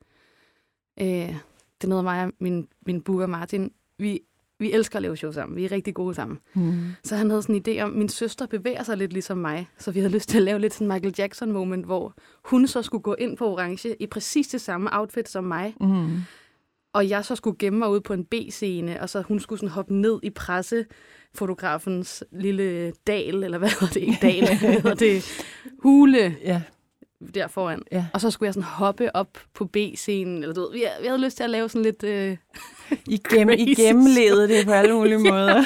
øh, 1.01 1.07
det 1.07 1.85
er 1.85 1.89
noget 1.89 2.01
af 2.01 2.05
mig 2.05 2.25
og 2.25 2.33
min, 2.41 2.69
min 2.87 3.03
booker 3.03 3.27
Martin, 3.27 3.73
vi, 3.99 4.21
vi 4.59 4.73
elsker 4.73 4.97
at 4.97 5.03
lave 5.03 5.17
show 5.17 5.33
sammen. 5.33 5.57
Vi 5.57 5.65
er 5.65 5.73
rigtig 5.73 5.95
gode 5.95 6.15
sammen. 6.15 6.39
Hmm. 6.55 6.81
Så 7.05 7.17
han 7.17 7.31
havde 7.31 7.43
sådan 7.43 7.55
en 7.55 7.63
idé 7.69 7.83
om, 7.83 7.91
at 7.91 7.97
min 7.97 8.09
søster 8.09 8.47
bevæger 8.47 8.83
sig 8.83 8.97
lidt 8.97 9.13
ligesom 9.13 9.39
mig. 9.39 9.69
Så 9.79 9.91
vi 9.91 10.01
havde 10.01 10.13
lyst 10.13 10.29
til 10.29 10.37
at 10.37 10.43
lave 10.43 10.59
lidt 10.59 10.75
sådan 10.75 10.85
en 10.85 10.93
Michael 10.93 11.15
Jackson-moment, 11.19 11.85
hvor 11.85 12.15
hun 12.45 12.67
så 12.67 12.83
skulle 12.83 13.03
gå 13.03 13.15
ind 13.15 13.37
på 13.37 13.53
orange 13.53 13.97
i 14.01 14.07
præcis 14.07 14.49
det 14.49 14.61
samme 14.61 14.91
outfit 14.93 15.29
som 15.29 15.45
mig. 15.45 15.75
Mm. 15.81 16.19
Og 16.93 17.09
jeg 17.09 17.25
så 17.25 17.37
skulle 17.37 17.57
gemme 17.59 17.79
mig 17.79 17.89
ud 17.91 18.01
på 18.01 18.13
en 18.13 18.25
B-scene, 18.25 19.01
og 19.01 19.09
så 19.09 19.23
hun 19.23 19.41
skulle 19.41 19.59
sådan 19.59 19.69
hoppe 19.69 19.95
ned 19.95 20.21
i 20.23 20.31
pressefotografens 20.31 22.25
lille 22.33 22.93
dal, 23.07 23.45
eller 23.45 23.59
hvad 23.59 23.69
hedder 23.69 23.87
det? 23.95 24.01
Ikke 24.01 24.19
dal, 24.23 24.47
hvad 24.47 24.73
hedder 24.73 24.95
det? 24.95 25.45
Hule. 25.79 26.37
Ja. 26.45 26.63
der 27.35 27.47
foran. 27.47 27.83
Ja. 27.93 28.07
Og 28.15 28.21
så 28.21 28.31
skulle 28.31 28.47
jeg 28.47 28.55
sådan 28.55 28.69
hoppe 28.69 29.17
op 29.17 29.39
på 29.55 29.65
B-scenen, 29.65 30.43
eller 30.43 30.55
du 30.55 30.61
ved, 30.61 30.79
jeg, 30.81 30.93
jeg 31.03 31.11
havde 31.11 31.25
lyst 31.25 31.37
til 31.37 31.45
at 31.45 31.51
lave 31.51 31.69
sådan 31.69 31.83
lidt... 31.83 32.05
Øh... 32.05 32.37
I, 33.07 33.17
gem, 33.31 33.51
I 33.51 33.75
gennemlevede 33.75 34.49
det 34.49 34.67
på 34.67 34.73
alle 34.73 34.95
mulige 34.95 35.19
måder. 35.31 35.65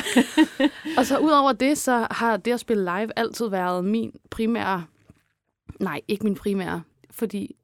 Og 0.97 1.07
så 1.07 1.19
ud 1.19 1.31
over 1.31 1.53
det, 1.53 1.79
så 1.79 2.07
har 2.11 2.37
det 2.37 2.53
at 2.53 2.61
spille 2.61 2.83
live 2.85 3.09
altid 3.17 3.49
været 3.49 3.85
min 3.85 4.13
primære... 4.31 4.85
Nej, 5.81 6.01
ikke 6.09 6.25
min 6.25 6.35
primære, 6.35 6.83
fordi... 7.11 7.57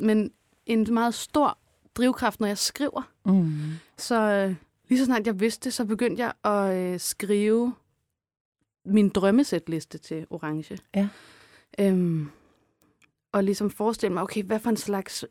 Men 0.00 0.30
en 0.66 0.86
meget 0.90 1.14
stor 1.14 1.58
drivkraft, 1.96 2.40
når 2.40 2.46
jeg 2.46 2.58
skriver. 2.58 3.02
Mm. 3.24 3.52
Så 3.98 4.20
øh, 4.20 4.54
lige 4.88 4.98
så 4.98 5.04
snart 5.04 5.26
jeg 5.26 5.40
vidste 5.40 5.64
det, 5.64 5.74
så 5.74 5.84
begyndte 5.84 6.22
jeg 6.22 6.32
at 6.44 6.76
øh, 6.76 7.00
skrive 7.00 7.74
min 8.84 9.08
drømmesætliste 9.08 9.98
til 9.98 10.26
Orange. 10.30 10.78
Ja. 10.94 11.08
Øhm, 11.78 12.30
og 13.32 13.44
ligesom 13.44 13.70
forestille 13.70 14.12
mig, 14.14 14.22
okay, 14.22 14.42
hvad 14.44 14.58
for 14.58 14.70
en 14.70 14.76
slags, 14.76 15.24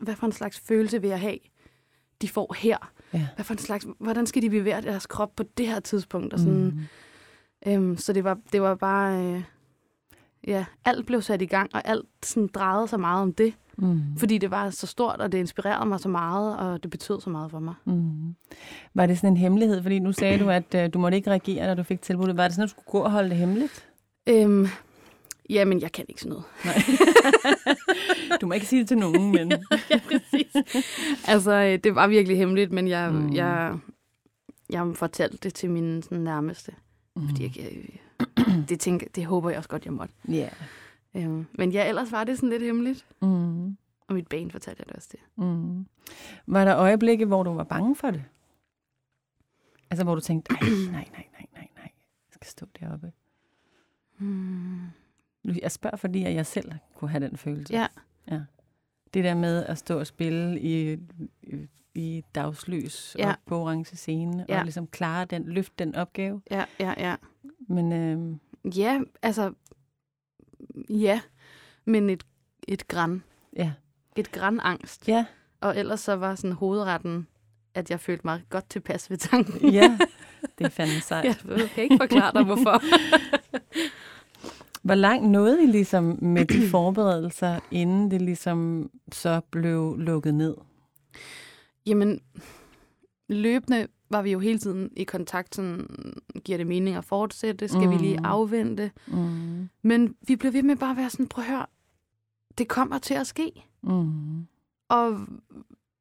hvad 0.00 0.16
for 0.16 0.26
en 0.26 0.32
slags 0.32 0.60
følelse 0.60 1.00
vil 1.00 1.10
jeg 1.10 1.20
have, 1.20 1.38
de 2.22 2.28
får 2.28 2.54
her? 2.58 2.92
Ja. 3.14 3.28
Hvad 3.34 3.44
for 3.44 3.54
en 3.54 3.58
slags, 3.58 3.86
hvordan 3.98 4.26
skal 4.26 4.42
de 4.42 4.50
bevæge 4.50 4.82
deres 4.82 5.06
krop 5.06 5.36
på 5.36 5.42
det 5.58 5.66
her 5.66 5.80
tidspunkt? 5.80 6.32
Og 6.34 6.38
sådan, 6.38 6.64
Mm. 7.66 7.72
øhm, 7.72 7.96
så 7.96 8.12
det 8.12 8.24
var, 8.24 8.38
det 8.52 8.62
var 8.62 8.74
bare... 8.74 9.24
Øh, 9.34 9.42
ja, 10.46 10.64
alt 10.84 11.06
blev 11.06 11.22
sat 11.22 11.42
i 11.42 11.46
gang, 11.46 11.70
og 11.74 11.82
alt 11.88 12.06
sådan 12.22 12.48
drejede 12.54 12.88
sig 12.88 13.00
meget 13.00 13.22
om 13.22 13.32
det. 13.32 13.54
Mm. 13.78 14.00
Fordi 14.18 14.38
det 14.38 14.50
var 14.50 14.70
så 14.70 14.86
stort, 14.86 15.20
og 15.20 15.32
det 15.32 15.38
inspirerede 15.38 15.88
mig 15.88 16.00
så 16.00 16.08
meget, 16.08 16.56
og 16.58 16.82
det 16.82 16.90
betød 16.90 17.20
så 17.20 17.30
meget 17.30 17.50
for 17.50 17.58
mig. 17.58 17.74
Mm. 17.84 18.34
Var 18.94 19.06
det 19.06 19.16
sådan 19.18 19.30
en 19.30 19.36
hemmelighed? 19.36 19.82
Fordi 19.82 19.98
nu 19.98 20.12
sagde 20.12 20.38
du, 20.38 20.50
at 20.50 20.74
uh, 20.74 20.80
du 20.94 20.98
måtte 20.98 21.16
ikke 21.16 21.30
reagere, 21.30 21.66
når 21.66 21.74
du 21.74 21.82
fik 21.82 22.02
tilbuddet. 22.02 22.36
Var 22.36 22.42
det 22.44 22.52
sådan, 22.52 22.62
at 22.62 22.68
du 22.68 22.70
skulle 22.70 22.86
gå 22.90 22.98
og 22.98 23.10
holde 23.10 23.28
det 23.30 23.38
hemmeligt? 23.38 23.88
Øhm, 24.28 24.66
jamen, 25.50 25.80
jeg 25.80 25.92
kan 25.92 26.04
ikke 26.08 26.20
sådan 26.20 26.30
noget. 26.30 26.44
Nej. 26.64 26.74
du 28.40 28.46
må 28.46 28.52
ikke 28.54 28.66
sige 28.66 28.80
det 28.80 28.88
til 28.88 28.98
nogen, 28.98 29.32
men... 29.32 29.52
ja, 29.90 30.00
præcis. 30.06 30.56
altså, 31.28 31.52
øh, 31.52 31.78
det 31.84 31.94
var 31.94 32.06
virkelig 32.06 32.36
hemmeligt, 32.38 32.72
men 32.72 32.88
jeg, 32.88 33.12
Mm. 33.12 33.32
jeg, 33.34 33.78
jeg 34.70 34.86
fortalte 34.94 35.38
det 35.42 35.54
til 35.54 35.70
mine 35.70 36.02
sådan, 36.02 36.18
nærmeste. 36.18 36.72
Mm. 37.16 37.28
Fordi 37.28 37.42
jeg, 37.42 37.72
det, 38.68 38.80
tænker, 38.80 39.06
det 39.14 39.26
håber 39.26 39.48
jeg 39.50 39.56
også 39.58 39.68
godt, 39.68 39.84
jeg 39.84 39.92
måtte. 39.92 40.14
Ja. 40.28 40.48
Øhm, 41.16 41.46
men 41.52 41.70
ja, 41.72 41.88
ellers 41.88 42.12
var 42.12 42.24
det 42.24 42.36
sådan 42.36 42.48
lidt 42.48 42.62
hemmeligt. 42.62 43.06
Mm. 43.22 43.66
Og 44.08 44.14
mit 44.14 44.26
bane 44.28 44.50
fortalte 44.50 44.80
jeg 44.80 44.88
det 44.88 44.96
også 44.96 45.08
til. 45.08 45.18
Mm. 45.36 45.86
Var 46.46 46.64
der 46.64 46.76
øjeblikke, 46.76 47.24
hvor 47.24 47.42
du 47.42 47.50
var 47.52 47.64
bange 47.64 47.96
for 47.96 48.10
det? 48.10 48.24
Altså, 49.90 50.04
hvor 50.04 50.14
du 50.14 50.20
tænkte, 50.20 50.52
nej, 50.52 50.60
nej, 50.70 50.90
nej, 50.90 51.04
nej, 51.12 51.46
nej, 51.54 51.68
nej, 51.76 51.90
jeg 52.28 52.32
skal 52.32 52.46
stå 52.46 52.66
deroppe. 52.80 53.12
Nu- 55.44 55.54
Jeg 55.62 55.72
spørger, 55.72 55.96
fordi 55.96 56.24
at 56.24 56.34
jeg 56.34 56.46
selv 56.46 56.72
kunne 56.94 57.10
have 57.10 57.28
den 57.28 57.36
følelse. 57.36 57.74
Ja. 57.74 57.86
ja. 58.30 58.40
Det 59.14 59.24
der 59.24 59.34
med 59.34 59.64
at 59.64 59.78
stå 59.78 59.98
og 59.98 60.06
spille 60.06 60.60
i, 60.60 60.92
i, 61.42 61.68
i 61.94 62.24
dagslys 62.34 63.16
Ja. 63.18 63.28
og 63.30 63.34
på 63.46 63.58
orange 63.58 63.96
scene, 63.96 64.46
Ja. 64.48 64.58
og 64.58 64.64
ligesom 64.64 64.86
klare 64.86 65.24
den, 65.24 65.44
løfte 65.48 65.84
den 65.84 65.94
opgave. 65.94 66.42
Ja, 66.50 66.64
ja, 66.80 66.94
ja. 66.98 67.16
Men 67.68 67.92
øhm, 67.92 68.40
Ja, 68.76 69.00
altså... 69.22 69.52
Ja, 70.90 71.20
men 71.84 72.10
et, 72.10 72.24
et 72.68 72.88
græn. 72.88 73.22
ja, 73.56 73.72
Et 74.16 74.32
græn 74.32 74.60
angst. 74.62 75.08
ja, 75.08 75.26
Og 75.60 75.78
ellers 75.78 76.00
så 76.00 76.12
var 76.16 76.34
sådan 76.34 76.52
hovedretten, 76.52 77.26
at 77.74 77.90
jeg 77.90 78.00
følte 78.00 78.26
mig 78.26 78.42
godt 78.50 78.70
tilpas 78.70 79.10
ved 79.10 79.16
tanken. 79.16 79.72
ja, 79.72 79.98
det 80.58 80.64
er 80.64 80.68
fandme 80.68 81.00
sejt. 81.00 81.44
Jeg 81.48 81.70
kan 81.74 81.82
ikke 81.84 81.96
forklare 82.00 82.32
dig, 82.34 82.44
hvorfor. 82.44 82.82
Hvor 84.82 84.94
langt 84.94 85.30
nåede 85.30 85.62
I 85.62 85.66
ligesom 85.66 86.18
med 86.22 86.44
de 86.46 86.68
forberedelser, 86.68 87.60
inden 87.70 88.10
det 88.10 88.22
ligesom 88.22 88.90
så 89.12 89.40
blev 89.50 89.96
lukket 89.98 90.34
ned? 90.34 90.56
Jamen, 91.86 92.20
løbende 93.28 93.88
var 94.12 94.22
vi 94.22 94.32
jo 94.32 94.38
hele 94.38 94.58
tiden 94.58 94.90
i 94.96 95.04
kontakt. 95.04 95.54
Sådan, 95.54 95.86
giver 96.44 96.58
det 96.58 96.66
mening 96.66 96.96
at 96.96 97.04
fortsætte? 97.04 97.68
Skal 97.68 97.84
mm. 97.84 97.90
vi 97.90 97.96
lige 97.96 98.18
Mm. 98.18 98.24
afvente? 98.24 98.90
Mm. 99.06 99.68
Men 99.82 100.16
vi 100.28 100.36
blev 100.36 100.52
ved 100.52 100.62
med 100.62 100.76
bare 100.76 100.90
at 100.90 100.96
være 100.96 101.10
sådan, 101.10 101.26
prøv 101.28 101.44
at 101.44 101.50
høre, 101.50 101.66
det 102.58 102.68
kommer 102.68 102.98
til 102.98 103.14
at 103.14 103.26
ske. 103.26 103.52
Mm. 103.82 104.46
Og 104.88 105.20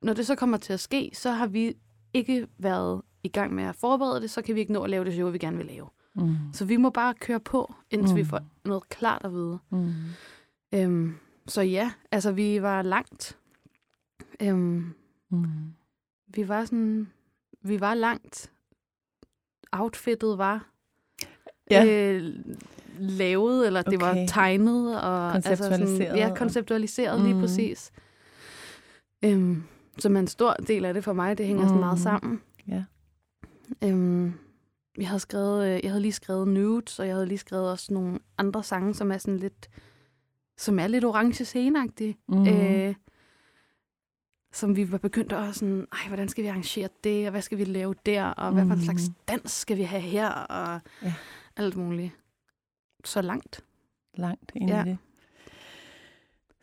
når 0.01 0.13
det 0.13 0.27
så 0.27 0.36
kommer 0.36 0.58
til 0.58 0.74
at 0.74 0.80
ske, 0.80 1.12
så 1.13 1.32
har 1.32 1.48
vi 1.48 1.74
ikke 2.13 2.48
været 2.58 3.01
i 3.24 3.27
gang 3.27 3.53
med 3.53 3.63
at 3.63 3.75
forberede 3.75 4.22
det, 4.22 4.30
så 4.32 4.41
kan 4.41 4.56
vi 4.56 4.60
ikke 4.60 4.74
nå 4.74 4.82
at 4.84 4.89
lave 4.89 5.06
det 5.06 5.13
show, 5.13 5.30
vi 5.32 5.38
gerne 5.38 5.58
vil 5.58 5.65
lave. 5.65 5.88
Mm. 6.15 6.36
Så 6.53 6.65
vi 6.65 6.77
må 6.77 6.89
bare 6.89 7.13
køre 7.13 7.39
på, 7.39 7.74
indtil 7.89 8.13
mm. 8.13 8.18
vi 8.18 8.24
får 8.25 8.39
noget 8.65 8.89
klart 8.89 9.22
at 9.25 9.34
vide. 9.34 9.60
Mm. 9.70 9.94
Øhm, 10.74 11.15
så 11.48 11.62
ja, 11.62 11.91
altså 12.12 12.32
vi 12.32 12.62
var 12.62 12.82
langt. 12.82 13.38
Øhm, 14.41 14.94
Mm. 15.30 15.46
vi 16.27 16.48
var 16.48 16.65
sådan, 16.65 17.08
vi 17.63 17.80
var 17.80 17.94
langt. 17.94 18.51
Outfittet 19.72 20.38
var 20.38 20.68
Ja. 21.72 21.86
øh, 21.86 22.34
lavet, 23.00 23.68
eller 23.68 23.82
det 23.82 24.01
var 24.01 24.10
Okay. 24.12 24.25
tegnet. 24.27 25.01
Og, 25.01 25.32
Konceptualiseret 25.32 25.82
Altså 25.82 25.98
sådan, 26.06 26.18
ja, 26.18 26.36
konceptualiseret 26.36 27.22
lige 27.22 27.34
Mhm. 27.34 27.41
præcis. 27.41 27.91
Øhm, 29.25 29.63
som 29.98 30.15
er 30.15 30.20
en 30.20 30.27
stor 30.27 30.53
del 30.53 30.86
af 30.86 30.94
det 30.94 31.03
for 31.03 31.13
mig, 31.13 31.38
det 31.38 31.46
hænger 31.48 31.63
sådan 31.68 31.80
meget 31.80 31.98
Mhm. 31.98 32.03
sammen. 32.03 32.41
Ja. 32.68 32.84
Øhm, 33.84 34.34
jeg 34.98 35.08
havde 35.08 35.20
skrevet, 35.20 35.68
øh, 35.68 35.80
jeg 35.84 35.91
havde 35.91 36.01
lige 36.01 36.12
skrevet 36.12 36.48
Nudes, 36.48 37.00
og 37.00 37.08
jeg 37.08 37.15
havde 37.15 37.25
lige 37.25 37.38
skrevet 37.38 37.72
også 37.72 37.94
nogle 37.94 38.20
andre 38.38 38.63
sange, 38.63 38.94
som 38.94 39.12
er 39.12 39.18
sådan 39.18 39.38
lidt, 39.38 39.70
som 40.58 40.80
er 40.80 40.88
lidt 40.88 41.06
orange 41.06 41.46
sceneagtige. 41.46 42.18
Mm. 42.27 42.48
Øh, 42.48 42.96
som 44.51 44.75
vi 44.75 44.91
var 44.91 44.98
begyndt 44.98 45.34
at 45.34 45.55
sådan, 45.55 45.88
ej, 45.91 46.08
hvordan 46.08 46.29
skal 46.29 46.43
vi 46.43 46.48
arrangere 46.50 46.89
det, 47.03 47.25
og 47.25 47.31
hvad 47.31 47.41
skal 47.41 47.58
vi 47.58 47.63
lave 47.63 47.96
der, 48.05 48.24
og 48.25 48.51
hvad 48.51 48.65
for 48.67 48.74
en 48.74 48.81
slags 48.84 49.03
Mhm. 49.08 49.15
dans 49.27 49.51
skal 49.51 49.77
vi 49.77 49.84
have 49.84 50.01
her, 50.01 50.29
og 50.29 50.81
Ja. 51.03 51.13
alt 51.58 51.75
muligt. 51.75 52.12
Så 53.05 53.22
langt. 53.22 53.63
Langt 54.13 54.51
ind 54.55 54.70
Ja. 54.70 54.84
i 54.86 54.89
det. 54.89 54.98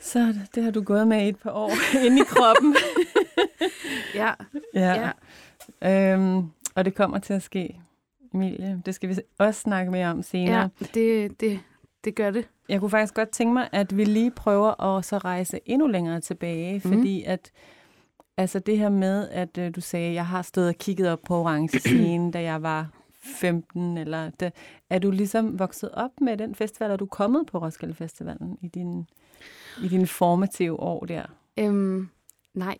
Så 0.00 0.34
det 0.54 0.64
har 0.64 0.70
du 0.70 0.82
gået 0.82 1.08
med 1.08 1.26
i 1.26 1.28
et 1.28 1.38
par 1.38 1.50
år 1.50 1.70
inde 2.06 2.20
i 2.20 2.24
kroppen. 2.24 2.76
Ja, 4.14 4.32
ja. 4.74 5.10
ja, 5.82 6.12
Øhm, 6.14 6.46
og 6.74 6.84
det 6.84 6.94
kommer 6.94 7.18
til 7.18 7.32
at 7.32 7.42
ske, 7.42 7.80
Emilie. 8.34 8.82
Det 8.86 8.94
skal 8.94 9.08
vi 9.08 9.14
også 9.38 9.60
snakke 9.60 9.90
mere 9.92 10.06
om 10.10 10.22
senere. 10.22 10.70
ja 10.80 10.86
det, 10.94 11.40
det, 11.40 11.60
det 12.04 12.14
gør 12.14 12.30
det. 12.30 12.48
Jeg 12.68 12.80
kunne 12.80 12.90
faktisk 12.90 13.14
godt 13.14 13.28
tænke 13.30 13.52
mig, 13.54 13.68
at 13.72 13.96
vi 13.96 14.04
lige 14.04 14.30
prøver 14.30 14.80
at 14.96 15.04
så 15.04 15.18
rejse 15.18 15.60
endnu 15.66 15.86
længere 15.86 16.20
tilbage, 16.20 16.80
Mhm. 16.84 16.94
fordi 16.94 17.22
at 17.24 17.50
altså 18.38 18.58
det 18.58 18.78
her 18.78 18.88
med, 18.88 19.28
at 19.28 19.58
øh, 19.58 19.74
du 19.74 19.80
sagde, 19.80 20.08
at 20.08 20.14
jeg 20.14 20.26
har 20.26 20.42
stået 20.42 20.68
og 20.68 20.74
kigget 20.74 21.10
op 21.10 21.20
på 21.26 21.36
orange 21.36 21.78
scene, 21.78 22.30
da 22.34 22.42
jeg 22.42 22.62
var 22.62 22.88
15, 23.20 23.98
eller 23.98 24.30
da, 24.30 24.50
er 24.90 24.98
du 24.98 25.10
ligesom 25.10 25.58
vokset 25.58 25.90
op 25.90 26.10
med 26.20 26.36
den 26.36 26.54
festival, 26.54 26.88
og 26.90 26.92
er 26.92 26.96
du 26.96 27.06
kommet 27.06 27.46
på 27.46 27.58
Roskilde 27.58 27.94
Festivalen 27.94 28.58
i 28.62 28.68
din, 28.68 29.06
i 29.82 29.88
dine 29.88 30.06
formative 30.06 30.80
år 30.80 31.04
der? 31.04 31.26
Øhm, 31.58 32.08
nej, 32.54 32.76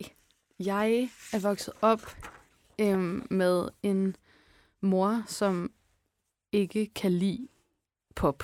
jeg 0.59 1.09
er 1.33 1.39
vokset 1.39 1.75
op 1.83 2.17
øhm, 2.79 3.27
med 3.31 3.69
en 3.83 4.17
mor, 4.81 5.23
som 5.27 5.71
ikke 6.53 6.87
kan 6.95 7.13
lide 7.13 7.49
pop. 8.17 8.43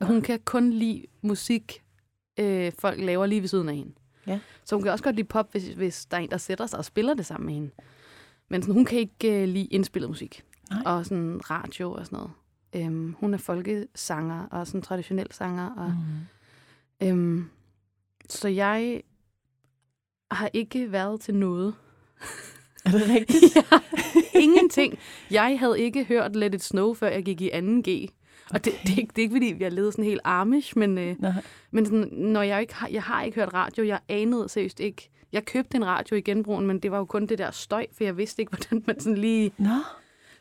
Hun 0.00 0.22
kan 0.22 0.40
kun 0.44 0.70
lide 0.70 1.06
musik, 1.22 1.84
øh, 2.38 2.72
folk 2.78 3.00
laver 3.00 3.26
lige 3.26 3.40
ved 3.40 3.48
siden 3.48 3.68
af 3.68 3.76
hende. 3.76 3.92
Ja. 4.32 4.40
Så 4.64 4.76
hun 4.76 4.82
kan 4.82 4.92
også 4.92 5.04
godt 5.04 5.16
lide 5.16 5.28
pop, 5.28 5.50
hvis, 5.52 5.68
hvis 5.68 6.06
der 6.06 6.16
er 6.16 6.20
en, 6.20 6.30
der 6.30 6.36
sætter 6.38 6.66
sig 6.66 6.78
og 6.78 6.84
spiller 6.84 7.14
det 7.14 7.26
sammen 7.26 7.46
med 7.46 7.54
hende. 7.54 7.70
Men 8.48 8.62
sådan, 8.62 8.74
hun 8.74 8.84
kan 8.84 8.98
ikke 8.98 9.42
øh, 9.42 9.48
lide 9.48 9.66
indspillet 9.66 10.10
musik. 10.10 10.44
Nej. 10.70 10.82
Og 10.86 11.06
sådan 11.06 11.50
radio 11.50 11.92
og 11.92 12.06
sådan 12.06 12.16
noget. 12.16 12.30
Øhm, 12.86 13.16
hun 13.18 13.34
er 13.34 13.38
folkesanger 13.38 14.46
og 14.50 14.66
sådan 14.66 14.82
traditionel 14.82 15.32
sanger. 15.32 15.70
Og, 15.76 15.92
Mm. 17.00 17.08
Øhm, 17.08 17.50
så 18.28 18.48
jeg 18.48 19.02
har 20.30 20.50
ikke 20.52 20.92
været 20.92 21.20
til 21.20 21.34
noget. 21.34 21.74
Er 22.84 22.90
det 22.90 23.08
rigtigt? 23.08 23.56
ja, 23.56 23.62
ingenting. 24.40 24.98
Jeg 25.30 25.58
havde 25.58 25.80
ikke 25.80 26.04
hørt 26.04 26.36
Let 26.36 26.54
It 26.54 26.62
Snow, 26.62 26.94
før 26.94 27.08
jeg 27.08 27.24
gik 27.24 27.40
i 27.40 27.50
2G. 27.50 28.06
Og 28.52 28.64
det, 28.64 28.72
det, 28.82 28.92
er 28.92 28.98
ikke, 28.98 29.12
det 29.16 29.18
er 29.18 29.22
ikke, 29.22 29.34
fordi 29.34 29.56
jeg 29.60 29.72
levede 29.72 29.92
sådan 29.92 30.04
helt 30.04 30.20
amish, 30.24 30.78
men, 30.78 30.98
øh, 30.98 31.16
men 31.70 31.86
sådan, 31.86 32.08
når 32.12 32.42
jeg 32.42 32.60
ikke 32.60 32.74
har, 32.74 32.88
jeg 32.88 33.02
har 33.02 33.22
ikke 33.22 33.40
hørt 33.40 33.54
radio, 33.54 33.84
jeg 33.84 34.00
anede 34.08 34.48
seriøst 34.48 34.80
ikke. 34.80 35.10
Jeg 35.32 35.44
købte 35.44 35.76
en 35.76 35.86
radio 35.86 36.16
i 36.16 36.20
genbrugen, 36.20 36.66
men 36.66 36.78
det 36.78 36.90
var 36.90 36.98
jo 36.98 37.04
kun 37.04 37.26
det 37.26 37.38
der 37.38 37.50
støj, 37.50 37.86
for 37.92 38.04
jeg 38.04 38.16
vidste 38.16 38.42
ikke, 38.42 38.50
hvordan 38.56 38.84
man 38.86 39.00
sådan 39.00 39.18
lige 39.18 39.52
Nå 39.58 39.76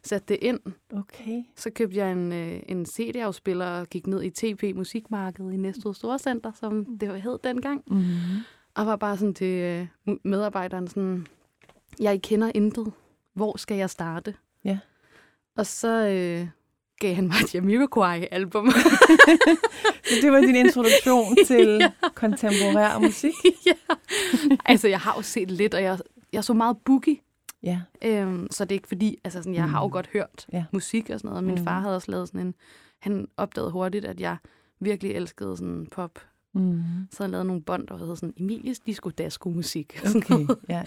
satte 0.04 0.34
det 0.34 0.40
ind. 0.42 0.60
okay. 0.94 1.44
Så 1.56 1.70
købte 1.70 1.98
jeg 1.98 2.12
en, 2.12 2.32
øh, 2.32 2.60
en 2.68 2.86
CD-afspiller 2.86 3.66
og 3.66 3.88
gik 3.88 4.08
ned 4.08 4.24
i 4.24 4.30
TP 4.30 4.64
Musikmarkedet 4.76 5.54
i 5.54 5.58
Næstved 5.58 5.94
Storcenter, 5.94 6.52
som 6.60 6.86
det 6.98 7.22
hed 7.22 7.40
dengang. 7.44 7.84
Mm. 7.88 8.04
Og 8.76 8.86
var 8.86 8.96
bare 8.96 9.18
sådan 9.18 9.34
til 9.34 9.88
øh, 10.08 10.18
medarbejderen 10.24 10.88
sådan, 10.88 11.28
jeg 12.00 12.22
kender 12.22 12.52
intet. 12.56 12.92
Hvor 13.34 13.58
skal 13.58 13.78
jeg 13.78 13.90
starte? 13.90 14.36
Ja. 14.64 14.80
Og 15.58 15.66
så, 15.66 16.08
øh, 16.08 16.48
gav 17.00 17.16
han 17.16 17.28
mig 17.28 17.36
et 17.44 17.56
Jamiroquai-album. 17.56 18.72
Så 20.10 20.16
det 20.22 20.32
var 20.32 20.40
din 20.40 20.56
introduktion 20.56 21.36
til 21.48 21.68
ja. 21.82 21.92
kontemporær 22.16 23.00
musik? 23.00 23.34
ja. 23.68 23.96
Altså, 24.66 24.88
jeg 24.88 25.00
har 25.00 25.14
jo 25.18 25.22
set 25.22 25.52
lidt, 25.52 25.74
og 25.74 25.84
jeg, 25.84 26.00
jeg 26.34 26.44
så 26.44 26.54
meget 26.54 26.78
boogie. 26.86 27.18
Ja. 27.64 27.80
Øhm, 28.02 28.48
så 28.52 28.66
det 28.66 28.72
er 28.72 28.76
ikke 28.76 28.88
fordi, 28.88 29.18
altså 29.24 29.40
sådan, 29.40 29.56
jeg 29.56 29.66
Mm. 29.66 29.74
har 29.74 29.82
jo 29.82 29.90
godt 29.92 30.10
hørt 30.14 30.48
Ja. 30.54 30.64
musik 30.74 31.10
og 31.10 31.20
sådan 31.20 31.28
noget. 31.28 31.38
og 31.38 31.44
Min 31.44 31.56
Mm. 31.60 31.64
far 31.64 31.80
havde 31.80 31.96
også 31.96 32.12
lavet 32.12 32.28
sådan 32.28 32.42
en, 32.48 32.54
han 33.00 33.28
opdagede 33.38 33.72
hurtigt, 33.72 34.06
at 34.06 34.20
jeg 34.20 34.38
virkelig 34.80 35.12
elskede 35.12 35.58
sådan 35.58 35.88
pop. 35.92 36.12
Mm. 36.54 36.84
Så 37.12 37.24
han 37.24 37.32
lavede 37.32 37.48
nogle 37.48 37.62
bånd, 37.62 37.88
der 37.88 37.98
hed 37.98 38.16
sådan 38.16 38.34
Emilies 38.38 38.80
Disco 38.80 39.10
Dasco 39.10 39.50
musik. 39.50 40.00
Okay, 40.16 40.46
ja, 40.70 40.84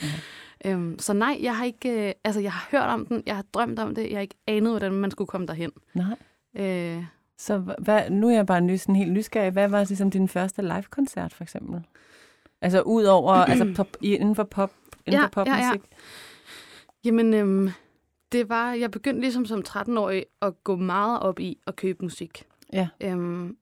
ja. 0.64 0.70
Øhm, 0.72 0.98
så 0.98 1.12
nej, 1.12 1.38
jeg 1.42 1.56
har 1.56 1.64
ikke, 1.64 2.08
øh, 2.08 2.12
altså 2.24 2.40
jeg 2.40 2.52
har 2.52 2.68
hørt 2.70 2.88
om 2.88 3.06
den, 3.06 3.22
jeg 3.26 3.34
har 3.36 3.42
drømt 3.54 3.78
om 3.78 3.94
det, 3.94 4.02
jeg 4.10 4.16
har 4.16 4.20
ikke 4.20 4.34
anet, 4.46 4.70
hvordan 4.72 4.92
man 4.92 5.10
skulle 5.10 5.28
komme 5.28 5.46
derhen. 5.46 5.70
Nej. 5.94 6.16
Øh, 6.56 7.04
Så 7.38 7.58
hvad, 7.58 8.10
nu 8.10 8.28
er 8.28 8.34
jeg 8.34 8.46
bare 8.46 8.60
ny, 8.60 8.76
sådan 8.76 8.96
helt 8.96 9.12
nysgerrig. 9.12 9.50
Hvad 9.52 9.68
var 9.68 9.84
ligesom 9.84 10.10
din 10.10 10.28
første 10.28 10.62
live-koncert, 10.62 11.34
for 11.34 11.42
eksempel? 11.42 11.80
Altså 12.60 12.80
ud 12.82 13.04
over, 13.04 13.32
altså 13.50 13.72
pop, 13.76 13.88
inden 14.02 14.34
for 14.34 14.44
pop, 14.44 14.72
inden 15.06 15.20
Ja, 15.20 15.28
for 15.32 15.44
ja, 15.50 15.56
ja. 15.56 15.70
popmusik? 15.72 15.90
Jamen, 17.04 17.34
øhm, 17.34 17.70
det 18.32 18.48
var, 18.48 18.72
jeg 18.72 18.90
begyndte 18.90 19.20
ligesom 19.20 19.46
som 19.46 19.62
13-årig 19.68 20.24
at 20.42 20.64
gå 20.64 20.76
meget 20.76 21.20
op 21.20 21.40
i 21.40 21.58
at 21.66 21.76
købe 21.76 22.04
musik. 22.04 22.44
Ja. 22.72 22.88
Øhm, 23.00 23.56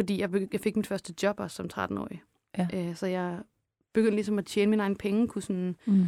fordi 0.00 0.20
jeg, 0.20 0.30
jeg 0.52 0.60
fik 0.60 0.76
min 0.76 0.84
første 0.84 1.14
job 1.22 1.40
også 1.40 1.56
som 1.56 1.66
13-årig. 1.74 2.22
Ja. 2.58 2.68
Øh, 2.74 2.96
så 2.96 3.06
jeg 3.06 3.38
begyndte 3.92 4.14
ligesom 4.14 4.38
at 4.38 4.46
tjene 4.46 4.70
mine 4.70 4.82
egne 4.82 4.94
penge, 4.96 5.28
kunne 5.28 5.42
sådan 5.42 5.76
Mm. 5.86 6.04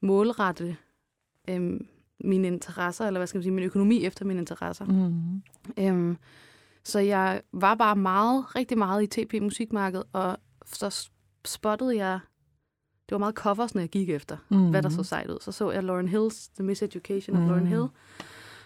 målrette 0.00 0.76
øhm, 1.48 1.86
mine 2.24 2.46
interesser, 2.46 3.06
eller 3.06 3.20
hvad 3.20 3.26
skal 3.26 3.38
man 3.38 3.42
sige, 3.42 3.52
min 3.52 3.64
økonomi 3.64 4.04
efter 4.04 4.24
mine 4.24 4.40
interesser. 4.40 4.84
Mm. 4.84 5.42
Øhm, 5.78 6.16
så 6.84 6.98
jeg 6.98 7.42
var 7.52 7.74
bare 7.74 7.96
meget, 7.96 8.56
rigtig 8.56 8.78
meget 8.78 9.18
i 9.18 9.24
TP 9.26 9.34
Musikmarked, 9.42 10.02
og 10.12 10.36
så 10.66 11.08
spottede 11.44 11.96
jeg, 11.96 12.20
det 13.08 13.12
var 13.14 13.18
meget 13.18 13.34
coversne, 13.34 13.80
jeg 13.80 13.88
gik 13.88 14.10
efter, 14.10 14.36
Mm. 14.50 14.70
hvad 14.70 14.82
der 14.82 14.88
så 14.88 15.02
sejt 15.02 15.30
ud. 15.30 15.38
Så 15.40 15.52
så 15.52 15.70
jeg 15.70 15.84
Lauren 15.84 16.08
Hills 16.08 16.48
The 16.48 16.64
Miseducation 16.64 17.36
of 17.36 17.40
Mhm. 17.40 17.48
Lauren 17.48 17.66
Hill, 17.66 17.84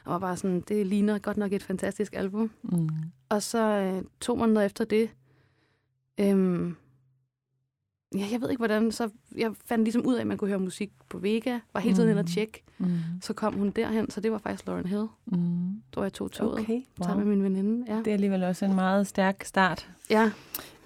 og 0.04 0.12
var 0.12 0.18
bare 0.18 0.36
sådan, 0.36 0.60
det 0.60 0.86
ligner 0.86 1.18
godt 1.18 1.36
nok 1.36 1.52
et 1.52 1.62
fantastisk 1.62 2.14
album. 2.16 2.50
Mm. 2.62 2.88
Og 3.28 3.42
så 3.42 3.58
øh, 3.58 4.02
to 4.20 4.34
måneder 4.34 4.62
efter 4.62 4.84
det, 4.84 5.10
øhm, 6.20 6.76
ja, 8.14 8.26
jeg 8.32 8.40
ved 8.40 8.50
ikke 8.50 8.60
hvordan, 8.60 8.92
så 8.92 9.10
jeg 9.36 9.52
fandt 9.66 9.84
ligesom 9.84 10.06
ud 10.06 10.14
af, 10.14 10.20
at 10.20 10.26
man 10.26 10.36
kunne 10.38 10.48
høre 10.48 10.58
musik 10.60 10.90
på 11.08 11.18
Vega, 11.18 11.58
var 11.72 11.80
hele 11.80 11.94
tiden 11.94 12.06
mm. 12.06 12.10
inde 12.10 12.20
og 12.20 12.26
tjekke. 12.26 12.62
Mm. 12.78 12.96
Så 13.22 13.32
kom 13.32 13.54
hun 13.54 13.70
derhen, 13.70 14.10
så 14.10 14.20
det 14.20 14.32
var 14.32 14.38
faktisk 14.38 14.66
Lauren 14.66 14.86
Hill, 14.86 15.06
Mm. 15.26 15.82
hvor 15.92 16.02
jeg 16.02 16.12
tog 16.12 16.32
toget 16.32 16.60
Okay, 16.60 16.80
sammen 17.02 17.16
wow. 17.26 17.26
med 17.26 17.36
min 17.36 17.42
veninde. 17.44 17.92
Ja. 17.94 17.98
Det 17.98 18.06
er 18.06 18.12
alligevel 18.12 18.42
også 18.44 18.64
en 18.64 18.74
meget 18.74 19.06
stærk 19.06 19.44
start, 19.44 19.90
ja. 20.10 20.30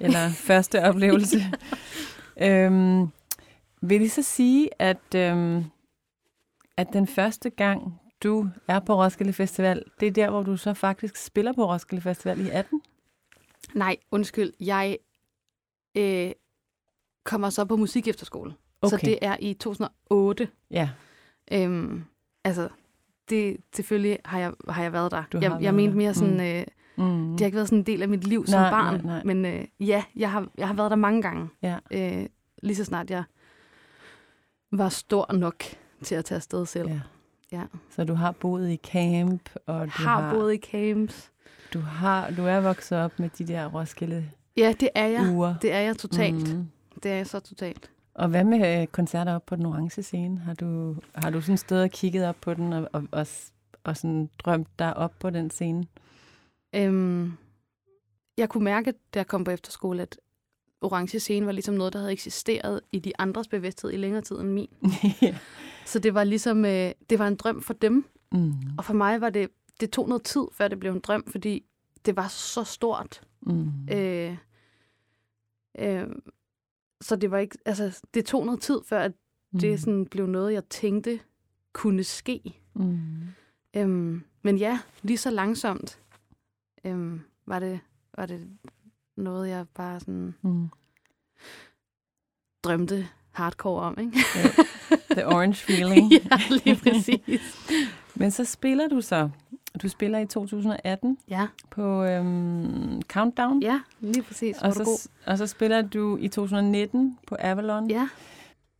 eller 0.01 0.29
første 0.49 0.83
oplevelse. 0.83 1.39
øhm, 2.43 3.09
vil 3.81 4.03
I 4.03 4.09
så 4.09 4.23
sige, 4.23 4.69
at, 4.79 5.15
øhm, 5.17 5.65
at 6.77 6.87
den 6.93 7.07
første 7.07 7.51
gang, 7.51 8.01
du 8.23 8.49
er 8.69 8.79
på 8.81 8.95
Roskilde 9.05 9.33
Festival, 9.33 9.85
det 10.01 10.09
er 10.09 10.13
der, 10.13 10.31
hvor 10.31 10.43
du 10.43 10.57
så 10.57 10.75
faktisk 10.75 11.17
spiller 11.17 11.53
på 11.53 11.73
Roskilde 11.73 12.03
Festival 12.03 12.47
i 12.47 12.51
18? 12.51 12.83
Nej, 13.75 13.97
undskyld. 14.11 14.53
Jeg 14.61 14.99
øh, 15.95 16.31
kommer 17.25 17.51
så 17.51 17.65
på 17.65 17.77
musik 17.77 18.09
efterskole. 18.09 18.55
Okay. 18.83 18.91
Så 18.91 19.07
det 19.07 19.19
er 19.23 19.37
i 19.41 19.55
2008. 19.55 20.49
Ja, 20.71 20.91
Øhm, 21.53 22.05
altså, 22.45 22.69
det, 23.29 23.57
selvfølgelig 23.75 24.19
har 24.25 24.39
jeg, 24.39 24.53
har 24.69 24.83
jeg 24.83 24.93
været 24.93 25.11
der. 25.11 25.23
Du 25.33 25.39
jeg, 25.43 25.59
jeg 25.61 25.75
mente 25.75 25.97
mere 25.97 26.15
sådan, 26.15 26.41
øh, 26.41 26.67
mm. 27.07 27.31
det 27.31 27.41
har 27.41 27.47
ikke 27.47 27.57
været 27.57 27.69
sådan 27.69 27.79
en 27.79 27.87
del 27.87 28.03
af 28.03 28.09
mit 28.09 28.25
liv 28.27 28.47
som 28.47 28.61
Nej, 28.61 28.71
barn. 28.71 28.95
nej, 28.95 29.03
nej. 29.03 29.23
Men 29.25 29.45
øh, 29.47 29.65
ja, 29.89 30.05
jeg 30.17 30.31
har, 30.33 30.49
jeg 30.59 30.67
har 30.67 30.75
været 30.75 30.91
der 30.91 30.97
mange 30.97 31.23
gange. 31.23 31.49
Ja. 31.63 31.79
Øh, 31.91 32.27
lige 32.63 32.77
så 32.77 32.85
snart 32.85 33.11
jeg 33.11 33.25
var 34.73 34.89
stor 34.89 35.33
nok 35.33 35.65
til 36.03 36.15
at 36.15 36.25
tage 36.25 36.37
afsted 36.37 36.67
selv. 36.67 36.89
ja. 36.89 37.01
Ja. 37.53 37.63
Så 37.91 38.05
du 38.05 38.15
har 38.15 38.33
boet 38.33 38.71
i 38.71 38.77
camp, 38.77 39.51
og 39.67 39.87
du 39.87 39.91
har, 39.91 40.21
har 40.21 40.35
boet 40.35 40.55
i 40.55 40.57
camps. 40.57 41.31
Du, 41.75 41.81
har, 41.81 42.31
du 42.31 42.45
er 42.45 42.61
vokset 42.61 42.99
op 42.99 43.19
med 43.19 43.29
de 43.39 43.47
der 43.47 43.67
Roskilde 43.67 44.31
Ja, 44.57 44.75
det 44.81 44.89
er 44.95 45.07
jeg. 45.07 45.33
uger. 45.35 45.55
Det 45.63 45.73
er 45.73 45.79
jeg 45.81 45.97
totalt. 45.97 46.57
Mm. 46.57 46.69
Det 47.03 47.11
er 47.11 47.17
jeg 47.17 47.27
så 47.27 47.41
totalt. 47.41 47.91
Og 48.15 48.29
hvad 48.29 48.45
med 48.45 48.81
øh, 48.81 48.87
koncerter 48.87 49.35
op 49.35 49.47
på 49.47 49.57
den 49.57 49.67
orange 49.67 50.03
scene? 50.03 50.39
Har 50.39 50.55
du, 50.55 50.97
har 51.15 51.31
du 51.31 51.41
sådan 51.41 51.57
stået 51.57 51.83
og 51.83 51.91
kigget 51.91 52.27
op 52.29 52.37
på 52.41 52.55
den, 52.55 52.73
og, 52.73 52.89
og, 52.93 53.05
og, 53.13 53.27
og 53.85 53.97
sådan 53.97 54.31
drømt 54.39 54.69
dig 54.79 54.97
op 54.97 55.13
på 55.21 55.31
den 55.31 55.51
scene? 55.51 55.87
Øhm, 56.75 57.33
jeg 58.37 58.49
kunne 58.49 58.65
mærke, 58.65 58.93
da 59.15 59.19
jeg 59.19 59.27
kom 59.27 59.45
på 59.45 59.51
efterskole, 59.51 60.03
at 60.03 60.17
orange 60.81 61.21
scene 61.21 61.47
var 61.47 61.53
ligesom 61.53 61.75
noget, 61.75 61.93
der 61.93 61.99
havde 61.99 62.13
eksisteret 62.13 62.81
i 62.93 62.99
de 62.99 63.13
andres 63.19 63.49
bevidsthed 63.49 63.93
i 63.93 63.97
længere 63.97 64.23
tid 64.23 64.37
end 64.37 64.49
min. 64.49 64.69
Så 65.87 65.99
det 65.99 66.15
var 66.15 66.25
ligesom, 66.25 66.65
øh, 66.65 66.93
det 67.11 67.19
var 67.19 67.29
en 67.29 67.37
drøm 67.37 67.63
for 67.63 67.75
dem. 67.75 68.05
mm. 68.33 68.53
Og 68.79 68.85
for 68.85 68.95
mig 68.95 69.21
var 69.21 69.31
det, 69.31 69.49
det 69.81 69.91
tog 69.91 70.09
noget 70.09 70.23
tid, 70.23 70.43
før 70.53 70.69
det 70.69 70.81
blev 70.81 70.93
en 70.93 71.01
drøm, 71.01 71.25
fordi 71.31 71.65
det 72.05 72.17
var 72.17 72.29
så 72.29 72.65
stort. 72.65 73.21
Mm. 73.43 73.89
Øh, 73.93 74.37
øh, 75.79 76.07
så 77.01 77.17
det 77.17 77.31
var 77.31 77.39
ikke, 77.39 77.59
altså, 77.65 78.01
det 78.15 78.25
tog 78.25 78.47
noget 78.47 78.61
tid, 78.61 78.81
før 78.87 79.01
at 79.01 79.13
det 79.61 79.81
sådan 79.81 80.07
blev 80.07 80.27
noget, 80.27 80.53
jeg 80.53 80.65
tænkte 80.65 81.21
kunne 81.73 82.05
ske. 82.05 82.61
Mm. 82.75 82.99
Øhm, 83.77 84.23
men 84.43 84.57
ja, 84.57 84.81
lige 85.03 85.19
så 85.19 85.31
langsomt 85.31 86.01
øhm, 86.85 87.21
var, 87.47 87.59
det, 87.59 87.81
var 88.17 88.27
det 88.27 88.49
noget, 89.23 89.49
jeg 89.49 89.65
bare 89.75 90.01
sådan 90.01 90.35
Mm. 90.43 90.69
drømte 92.65 93.09
hardcore 93.31 93.83
om, 93.83 93.99
ikke? 94.01 94.19
The 95.11 95.27
orange 95.27 95.55
feeling. 95.55 96.13
ja, 96.13 96.21
lige 96.65 96.77
præcis. 96.77 97.69
Men 98.15 98.31
så 98.31 98.45
spiller 98.45 98.89
du 98.89 99.01
så. 99.01 99.31
Du 99.83 99.89
spiller 99.89 100.19
i 100.19 100.27
2018 100.27 101.19
ja, 101.29 101.47
på 101.71 102.05
øhm, 102.05 103.03
Countdown. 103.03 103.63
ja, 103.63 103.81
lige 104.01 104.23
præcis. 104.23 104.57
Var 104.63 104.69
Og 104.69 104.75
så, 104.75 105.09
og 105.27 105.39
så 105.39 105.47
spiller 105.47 105.83
du 105.83 106.17
i 106.21 106.29
2019 106.29 107.19
på 107.27 107.37
Avalon. 107.39 107.91
Ja. 107.91 108.09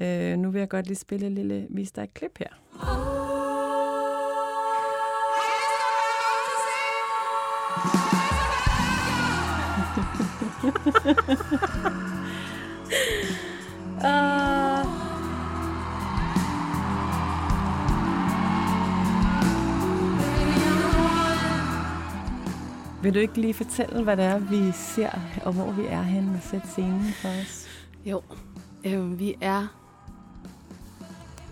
Øh, 0.01 0.39
nu 0.39 0.51
vil 0.51 0.59
jeg 0.59 0.69
godt 0.69 0.87
lige 0.87 0.97
spille 0.97 1.27
et 1.27 1.33
lille, 1.33 1.67
vise 1.71 1.93
dig 1.97 2.03
et 2.03 2.15
klip 2.15 2.39
her. 2.39 3.18
Vil 23.03 23.15
du 23.15 23.19
ikke 23.19 23.41
lige 23.41 23.55
fortælle, 23.55 24.03
hvad 24.03 24.17
det 24.17 24.25
er, 24.25 24.39
vi 24.39 24.73
ser, 24.73 25.11
og 25.45 25.53
hvor 25.53 25.73
vi 25.73 25.87
er 25.87 26.03
henne 26.03 26.35
og 26.37 26.43
sætte 26.43 26.69
scenen 26.69 27.13
for 27.13 27.29
os? 27.29 27.67
Jo, 28.07 28.23
øhm, 28.85 29.19
vi 29.19 29.35
er 29.41 29.67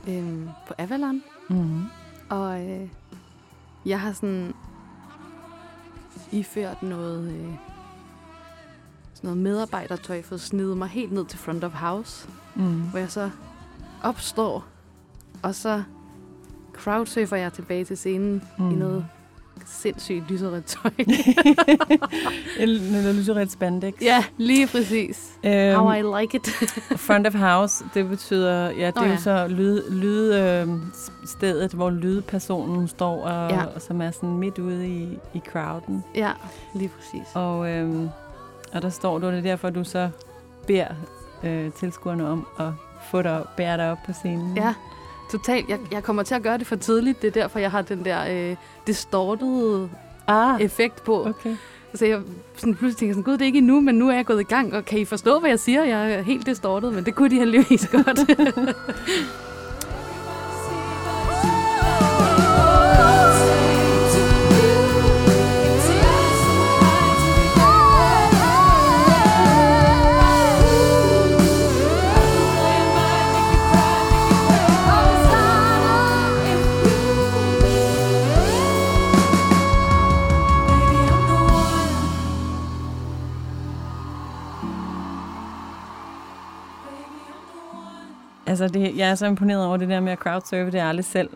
øhm, 0.09 0.49
på 0.69 0.75
Avalon, 0.79 1.23
Mm-hmm. 1.49 1.85
og 2.29 2.69
øh, 2.69 2.89
jeg 3.87 4.01
har 4.01 4.13
sådan 4.13 4.55
iført 6.33 6.83
noget, 6.83 7.33
øh, 7.33 7.55
sådan 9.17 9.29
noget 9.29 9.43
medarbejdertøj 9.43 10.23
for 10.23 10.35
at 10.35 10.41
snide 10.41 10.77
mig 10.77 10.89
helt 10.89 11.13
ned 11.13 11.25
til 11.25 11.39
front 11.39 11.65
of 11.65 11.73
house. 11.73 12.29
Mm. 12.55 12.81
hvor 12.83 12.99
jeg 12.99 13.11
så 13.11 13.31
opstår, 14.03 14.65
og 15.43 15.55
så 15.55 15.83
crowdsurfer 16.73 17.37
jeg 17.37 17.53
tilbage 17.53 17.85
til 17.85 17.97
scenen 17.97 18.43
mm. 18.59 18.71
i 18.71 18.75
noget 18.75 19.07
sindssygt 19.67 20.31
lyserødt 20.31 20.65
tøj. 20.65 20.91
lille 22.59 23.13
lyserødt 23.13 23.53
spandex. 23.53 23.95
ja, 24.01 24.25
lige 24.39 24.67
præcis. 24.67 25.33
Øhm, 25.45 25.75
How 25.79 25.93
I 25.93 26.21
like 26.23 26.37
it. 26.37 26.47
front 27.07 27.27
of 27.27 27.35
house, 27.35 27.85
det 27.95 28.09
betyder, 28.09 28.71
ja, 28.71 28.87
det 28.87 28.97
Nå 28.97 29.03
er 29.03 29.07
jo 29.09 29.17
så 29.17 29.47
lyd, 29.49 29.91
lyd 29.91 30.35
øh, 30.35 30.69
stedet, 31.27 31.73
hvor 31.73 31.91
lydpersonen 31.91 32.89
står, 32.89 33.25
og, 33.25 33.51
Ja. 33.51 33.65
og 33.65 33.83
som 33.83 34.01
er 34.01 34.11
sådan 34.11 34.39
midt 34.39 34.59
ude 34.59 34.89
i, 34.89 35.19
i 35.35 35.41
crowden. 35.53 36.05
ja, 36.15 36.31
lige 36.75 36.89
præcis. 36.99 37.29
Og, 37.35 37.71
øhm, 37.71 38.09
og 38.77 38.83
der 38.83 38.91
står 38.91 39.19
du, 39.19 39.27
og 39.27 39.33
det 39.33 39.39
er 39.39 39.43
derfor, 39.43 39.71
du 39.71 39.85
så 39.85 40.09
beder 40.67 40.87
øh, 41.45 41.73
tilskuerne 41.73 42.29
om 42.29 42.47
at 42.59 42.67
få 43.11 43.23
dig, 43.23 43.45
bære 43.57 43.77
dig 43.77 43.91
op 43.91 43.99
på 44.07 44.13
scenen. 44.13 44.57
Ja, 44.57 44.75
totalt. 45.33 45.69
Jeg, 45.69 45.79
jeg 45.93 46.03
kommer 46.03 46.23
til 46.23 46.35
at 46.35 46.43
gøre 46.43 46.59
det 46.59 46.67
for 46.67 46.77
tidligt. 46.77 47.23
Det 47.23 47.29
er 47.29 47.33
derfor, 47.43 47.59
jeg 47.59 47.71
har 47.71 47.83
den 47.83 48.05
der 48.05 48.51
øh, 48.51 48.57
distortede 48.87 49.91
Ah, 50.29 50.61
effekt 50.63 51.05
på. 51.05 51.27
okay. 51.29 51.57
Så 51.95 52.07
jeg 52.07 52.21
sådan 52.57 52.75
pludselig 52.75 52.97
tænker 52.97 53.15
sådan, 53.15 53.23
gud, 53.23 53.33
det 53.33 53.41
er 53.43 53.47
ikke 53.47 53.59
endnu, 53.59 53.81
men 53.81 53.95
nu 53.95 54.09
er 54.09 54.15
jeg 54.15 54.27
gået 54.27 54.41
i 54.41 54.45
gang, 54.45 54.75
og 54.75 54.85
kan 54.85 54.99
I 54.99 55.05
forstå, 55.05 55.41
hvad 55.41 55.51
jeg 55.51 55.59
siger? 55.61 55.85
Jeg 55.85 56.13
er 56.13 56.23
helt 56.23 56.47
distortet, 56.47 56.93
men 56.95 57.05
det 57.05 57.15
kunne 57.15 57.31
de 57.31 57.35
heldigvis 57.35 57.89
godt. 58.05 58.19
Altså, 88.61 88.79
det, 88.79 88.97
jeg 88.97 89.11
er 89.11 89.15
så 89.15 89.27
imponeret 89.27 89.67
over 89.67 89.77
det 89.77 89.89
der 89.89 90.01
med 90.01 90.13
at 90.13 90.19
crowdsurfe. 90.19 90.65
Det 90.65 90.75
har 90.75 90.81
jeg 90.81 90.89
aldrig 90.89 91.05
selv 91.05 91.31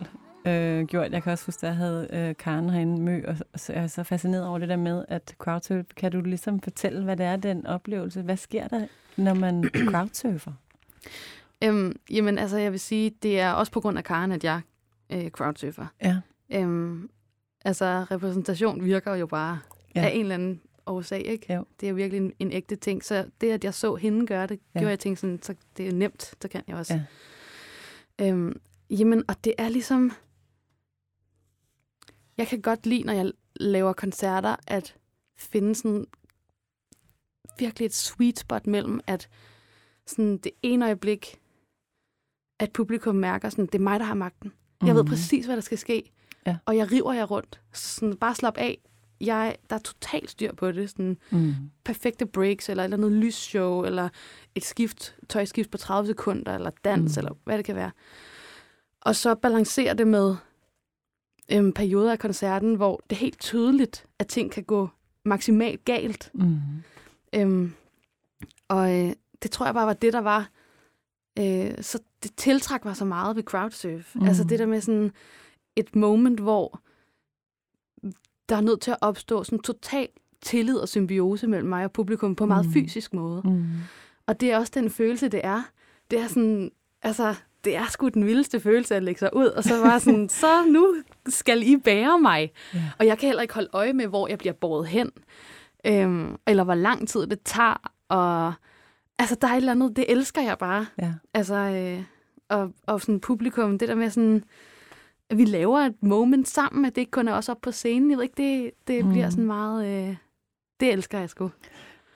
øh, 0.45 0.85
gjort. 0.85 1.11
Jeg 1.11 1.23
kan 1.23 1.31
også 1.31 1.45
huske, 1.45 1.59
at 1.59 1.67
jeg 1.67 1.75
havde 1.75 2.07
øh, 2.13 2.35
Karen 2.35 2.69
herinde 2.69 3.01
mø, 3.01 3.21
og, 3.27 3.35
og 3.53 3.59
så 3.59 3.73
er 3.73 3.79
jeg 3.79 3.89
så 3.89 4.03
fascineret 4.03 4.47
over 4.47 4.59
det 4.59 4.69
der 4.69 4.75
med, 4.75 5.05
at 5.07 5.35
crowdsurfe, 5.37 5.85
kan 5.95 6.11
du 6.11 6.21
ligesom 6.21 6.59
fortælle, 6.59 7.03
hvad 7.03 7.17
det 7.17 7.25
er, 7.25 7.35
den 7.35 7.65
oplevelse? 7.65 8.21
Hvad 8.21 8.37
sker 8.37 8.67
der, 8.67 8.87
når 9.17 9.33
man 9.33 9.69
crowdsurfer? 9.91 10.51
Øhm, 11.63 11.95
jamen, 12.09 12.37
altså, 12.37 12.57
jeg 12.57 12.71
vil 12.71 12.79
sige, 12.79 13.11
det 13.23 13.39
er 13.39 13.51
også 13.51 13.71
på 13.71 13.79
grund 13.79 13.97
af 13.97 14.03
Karen, 14.03 14.31
at 14.31 14.43
jeg 14.43 14.61
øh, 15.09 15.29
crowdsurfer. 15.29 15.85
Ja. 16.03 16.17
Øhm, 16.53 17.09
altså, 17.65 18.05
repræsentation 18.11 18.83
virker 18.83 19.15
jo 19.15 19.25
bare 19.25 19.59
ja. 19.95 20.01
af 20.01 20.11
en 20.13 20.21
eller 20.21 20.35
anden 20.35 20.61
årsag, 20.85 21.21
ikke? 21.25 21.53
Jo. 21.53 21.65
Det 21.79 21.89
er 21.89 21.93
virkelig 21.93 22.17
en, 22.25 22.33
en 22.39 22.51
ægte 22.51 22.75
ting. 22.75 23.03
Så 23.03 23.25
det, 23.41 23.51
at 23.51 23.63
jeg 23.63 23.73
så 23.73 23.95
hende 23.95 24.27
gøre 24.27 24.47
det, 24.47 24.59
Ja. 24.75 24.79
gjorde 24.79 24.89
jeg 24.89 24.99
tænkte 24.99 25.21
sådan, 25.21 25.41
så 25.43 25.55
det 25.77 25.87
er 25.87 25.91
nemt, 25.93 26.33
så 26.41 26.47
kan 26.47 26.63
jeg 26.67 26.75
også. 26.75 26.93
Ja. 28.19 28.27
Øhm, 28.27 28.59
jamen, 28.89 29.23
og 29.27 29.43
det 29.43 29.53
er 29.57 29.69
ligesom... 29.69 30.11
Jeg 32.37 32.47
kan 32.47 32.61
godt 32.61 32.85
lide, 32.85 33.03
når 33.03 33.13
jeg 33.13 33.31
laver 33.55 33.93
koncerter, 33.93 34.55
at 34.67 34.95
finde 35.37 35.75
sådan 35.75 36.05
virkelig 37.59 37.85
et 37.85 37.93
sweet 37.95 38.39
spot 38.39 38.67
mellem, 38.67 38.99
at 39.07 39.29
sådan 40.07 40.37
det 40.37 40.51
ene 40.61 40.85
øjeblik, 40.85 41.39
at 42.59 42.71
publikum 42.73 43.15
mærker 43.15 43.49
sådan, 43.49 43.65
det 43.65 43.75
er 43.75 43.79
mig, 43.79 43.99
der 43.99 44.05
har 44.05 44.13
magten. 44.13 44.51
Jeg 44.85 44.95
ved 44.95 45.03
Mhm. 45.03 45.09
præcis, 45.09 45.45
hvad 45.45 45.55
der 45.55 45.61
skal 45.61 45.77
ske. 45.77 46.11
Ja. 46.47 46.57
Og 46.65 46.77
jeg 46.77 46.91
river 46.91 47.13
jer 47.13 47.25
rundt. 47.25 47.61
Sådan, 47.73 48.17
bare 48.17 48.35
slap 48.35 48.57
af. 48.57 48.77
Jeg, 49.25 49.55
der 49.69 49.75
er 49.75 49.79
totalt 49.79 50.29
styr 50.29 50.53
på 50.53 50.71
det. 50.71 50.89
Sådan, 50.89 51.17
Mm. 51.31 51.53
perfekte 51.83 52.25
breaks, 52.25 52.69
eller 52.69 52.83
et 52.83 52.85
eller 52.93 52.97
andet 52.97 53.11
lysshow, 53.11 53.83
eller 53.83 54.09
et 54.55 54.65
skift, 54.65 55.15
tøjskift 55.29 55.71
på 55.71 55.77
30 55.77 56.07
sekunder, 56.07 56.55
eller 56.55 56.71
dans, 56.83 57.17
Mm. 57.17 57.19
eller 57.19 57.33
hvad 57.43 57.57
det 57.57 57.65
kan 57.65 57.75
være. 57.75 57.91
Og 59.01 59.15
så 59.15 59.35
balancere 59.35 59.93
det 59.93 60.07
med 60.07 60.35
øhm, 61.51 61.71
perioder 61.73 62.11
af 62.11 62.19
koncerten, 62.19 62.75
hvor 62.75 63.01
det 63.09 63.15
er 63.15 63.19
helt 63.19 63.39
tydeligt, 63.39 64.05
at 64.19 64.27
ting 64.27 64.51
kan 64.51 64.63
gå 64.63 64.89
maksimalt 65.25 65.85
galt. 65.85 66.31
Mm. 66.33 66.57
Øhm, 67.35 67.73
og 68.67 68.99
øh, 68.99 69.13
det 69.43 69.51
tror 69.51 69.65
jeg 69.65 69.73
bare 69.73 69.87
var 69.87 69.93
det, 69.93 70.13
der 70.13 70.21
var. 70.21 70.49
Øh, 71.39 71.71
så 71.83 71.99
det 72.23 72.31
tiltræk 72.37 72.85
var 72.85 72.93
så 72.93 73.05
meget 73.05 73.35
ved 73.35 73.43
crowdsurf. 73.43 74.15
Mm. 74.15 74.21
Mm. 74.21 74.27
Altså 74.27 74.43
det 74.43 74.59
der 74.59 74.65
med 74.65 74.81
sådan 74.81 75.11
et 75.75 75.95
moment, 75.95 76.39
hvor 76.39 76.79
der 78.51 78.57
er 78.57 78.61
nødt 78.61 78.81
til 78.81 78.91
at 78.91 78.97
opstå 79.01 79.43
sådan 79.43 79.59
total 79.59 80.07
tillid 80.41 80.75
og 80.77 80.89
symbiose 80.89 81.47
mellem 81.47 81.69
mig 81.69 81.83
og 81.85 81.91
publikum 81.91 82.35
på 82.35 82.43
en 82.43 82.47
meget 82.47 82.65
Mm. 82.65 82.73
fysisk 82.73 83.13
måde. 83.13 83.41
Mm. 83.45 83.63
Og 84.27 84.39
det 84.41 84.51
er 84.51 84.57
også 84.57 84.71
den 84.75 84.89
følelse, 84.89 85.27
det 85.27 85.41
er. 85.43 85.61
Det 86.11 86.19
er 86.19 86.27
sådan, 86.27 86.71
altså, 87.01 87.35
det 87.63 87.75
er 87.75 87.85
sgu 87.89 88.07
den 88.07 88.25
vildeste 88.25 88.59
følelse 88.59 88.95
at 88.95 89.03
lægge 89.03 89.19
sig 89.19 89.35
ud, 89.35 89.45
og 89.45 89.63
så 89.63 89.77
var 89.77 89.99
sådan, 89.99 90.29
så 90.41 90.65
nu 90.67 90.95
skal 91.27 91.63
I 91.67 91.77
bære 91.77 92.19
mig. 92.19 92.51
Ja. 92.73 92.79
Og 92.99 93.05
jeg 93.05 93.17
kan 93.17 93.27
heller 93.27 93.41
ikke 93.41 93.53
holde 93.53 93.69
øje 93.73 93.93
med, 93.93 94.07
hvor 94.07 94.27
jeg 94.27 94.37
bliver 94.37 94.53
båret 94.53 94.87
hen, 94.87 95.11
øhm, 95.85 96.35
eller 96.47 96.63
hvor 96.63 96.75
lang 96.75 97.07
tid 97.07 97.27
det 97.27 97.39
tager, 97.45 97.91
og 98.09 98.53
altså, 99.19 99.35
der 99.41 99.47
er 99.47 99.51
et 99.51 99.57
eller 99.57 99.71
andet, 99.71 99.95
det 99.95 100.05
elsker 100.11 100.41
jeg 100.41 100.57
bare. 100.57 100.85
Ja. 101.01 101.13
Altså, 101.33 101.55
øh, 101.55 102.03
og, 102.49 102.73
og 102.87 103.01
sådan 103.01 103.19
publikum, 103.19 103.77
det 103.77 103.87
der 103.87 103.95
med 103.95 104.09
sådan, 104.09 104.43
at 105.31 105.37
vi 105.37 105.45
laver 105.45 105.79
et 105.79 106.03
moment 106.03 106.47
sammen, 106.47 106.85
at 106.85 106.95
det 106.95 107.01
ikke 107.01 107.11
kun 107.11 107.27
er 107.27 107.33
os 107.33 107.49
op 107.49 107.61
på 107.61 107.71
scenen, 107.71 108.09
jeg 108.11 108.17
ved 108.17 108.23
ikke, 108.23 108.37
det, 108.37 108.71
det 108.87 109.05
Mm. 109.05 109.11
bliver 109.11 109.29
sådan 109.29 109.45
meget, 109.45 109.85
øh, 109.87 110.15
det 110.79 110.93
elsker 110.93 111.19
jeg 111.19 111.29
sgu. 111.29 111.51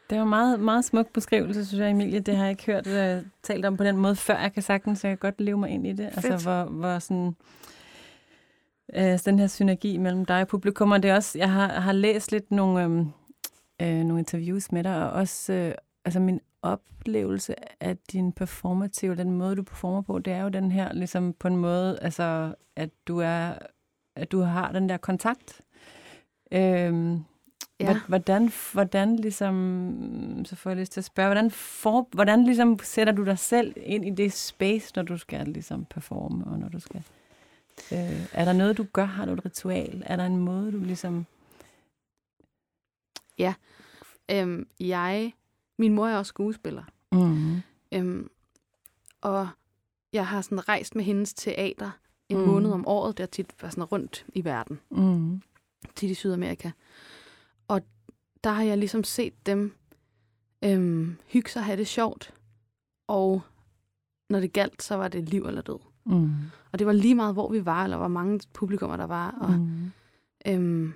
Det 0.09 0.17
var 0.19 0.25
meget, 0.25 0.59
meget 0.59 0.85
smuk 0.85 1.13
beskrivelse, 1.13 1.65
synes 1.65 1.81
jeg, 1.81 1.89
Emilie. 1.91 2.19
Det 2.19 2.35
har 2.35 2.43
jeg 2.43 2.51
ikke 2.51 2.65
hørt 2.65 2.87
uh, 3.19 3.25
talt 3.43 3.65
om 3.65 3.77
på 3.77 3.83
den 3.83 3.97
måde 3.97 4.15
før. 4.15 4.37
Jeg 4.39 4.53
kan 4.53 4.63
sagtens, 4.63 4.99
så 4.99 5.07
jeg 5.07 5.19
kan 5.19 5.31
godt 5.31 5.41
leve 5.41 5.57
mig 5.57 5.69
ind 5.69 5.87
i 5.87 5.93
det. 5.93 6.05
Altså, 6.05 6.21
Fedt. 6.21 6.43
hvor, 6.43 6.63
hvor 6.63 6.99
sådan... 6.99 7.35
Øh, 8.95 9.19
den 9.25 9.39
her 9.39 9.47
synergi 9.47 9.97
mellem 9.97 10.25
dig 10.25 10.41
og 10.41 10.47
publikum, 10.47 10.91
og 10.91 11.03
det 11.03 11.11
er 11.11 11.15
også, 11.15 11.37
jeg 11.37 11.51
har, 11.51 11.67
har 11.67 11.91
læst 11.91 12.31
lidt 12.31 12.51
nogle, 12.51 12.83
øhm, 12.83 12.99
øh, 13.81 13.97
nogle 14.03 14.19
interviews 14.19 14.71
med 14.71 14.83
dig, 14.83 14.95
og 15.05 15.11
også 15.11 15.53
øh, 15.53 15.71
altså 16.05 16.19
min 16.19 16.39
oplevelse 16.65 17.55
af 17.83 17.97
din 17.97 18.31
performative, 18.31 19.15
den 19.15 19.31
måde, 19.31 19.55
du 19.55 19.63
performer 19.63 20.01
på, 20.01 20.19
det 20.19 20.33
er 20.33 20.41
jo 20.41 20.49
den 20.49 20.71
her, 20.71 20.93
ligesom 20.93 21.33
på 21.33 21.47
en 21.47 21.57
måde, 21.57 21.99
altså, 22.01 22.55
at 22.75 22.89
du 23.07 23.19
er, 23.19 23.53
at 24.15 24.31
du 24.31 24.39
har 24.39 24.71
den 24.71 24.89
der 24.89 24.97
kontakt. 24.97 25.61
Øhm, 26.51 27.23
Ja. 27.79 27.91
ja. 27.91 27.99
Hvordan, 28.07 28.51
hvordan 28.73 29.15
ligesom, 29.15 30.45
så 30.45 30.55
får 30.55 30.69
jeg 30.69 30.77
lyst 30.77 30.91
til 30.91 30.99
at 30.99 31.05
spørge, 31.05 31.27
hvordan, 31.27 31.51
for, 31.51 32.07
hvordan 32.11 32.43
ligesom 32.45 32.79
sætter 32.83 33.13
du 33.13 33.25
dig 33.25 33.39
selv 33.39 33.73
ind 33.77 34.05
i 34.05 34.09
det 34.09 34.33
space, 34.33 34.91
når 34.95 35.03
du 35.03 35.17
skal 35.17 35.47
ligesom 35.47 35.85
performe, 35.85 36.45
og 36.45 36.59
når 36.59 36.69
du 36.69 36.79
skal... 36.79 37.03
Øh, 37.91 38.27
er 38.33 38.45
der 38.45 38.53
noget, 38.53 38.77
du 38.77 38.85
gør? 38.93 39.05
Har 39.05 39.25
du 39.25 39.33
et 39.33 39.45
ritual? 39.45 40.03
Er 40.05 40.15
der 40.15 40.25
en 40.25 40.37
måde, 40.37 40.71
du 40.71 40.77
ligesom... 40.77 41.25
Øhm, 44.31 44.67
jeg, 44.79 45.33
min 45.77 45.93
mor 45.93 46.07
er 46.07 46.17
også 46.17 46.29
skuespiller, 46.29 46.83
Mm. 47.11 47.55
øhm, 47.91 48.29
og 49.21 49.47
jeg 50.13 50.27
har 50.27 50.41
sådan 50.41 50.69
rejst 50.69 50.95
med 50.95 51.03
hendes 51.03 51.33
teater 51.33 51.91
en 52.29 52.37
Mm. 52.37 52.43
måned 52.47 52.71
om 52.71 52.87
året, 52.87 53.17
der 53.17 53.25
tit 53.25 53.53
var 53.61 53.69
sådan 53.69 53.83
rundt 53.83 54.25
i 54.33 54.45
verden, 54.45 54.79
Mm. 54.89 55.41
tit 55.95 56.09
i 56.11 56.13
Sydamerika. 56.13 56.71
Og 57.67 57.81
der 58.43 58.49
har 58.51 58.63
jeg 58.63 58.77
ligesom 58.77 59.03
set 59.03 59.45
dem 59.45 59.73
øhm, 60.63 61.17
hygge 61.27 61.49
sig 61.49 61.63
have 61.63 61.77
det 61.77 61.87
sjovt, 61.87 62.33
og 63.07 63.41
når 64.29 64.39
det 64.39 64.53
galt, 64.53 64.83
så 64.83 64.95
var 64.95 65.07
det 65.07 65.29
liv 65.29 65.45
eller 65.45 65.61
død. 65.61 65.79
Mm. 66.05 66.31
Og 66.71 66.79
det 66.79 66.87
var 66.87 66.93
lige 66.93 67.15
meget, 67.15 67.33
hvor 67.35 67.51
vi 67.51 67.65
var, 67.65 67.83
eller 67.83 67.97
hvor 67.97 68.07
mange 68.07 68.39
publikummer 68.53 68.97
der 68.97 69.05
var. 69.07 69.31
Og, 69.41 69.51
Mm. 69.51 69.91
Øhm, 70.47 70.93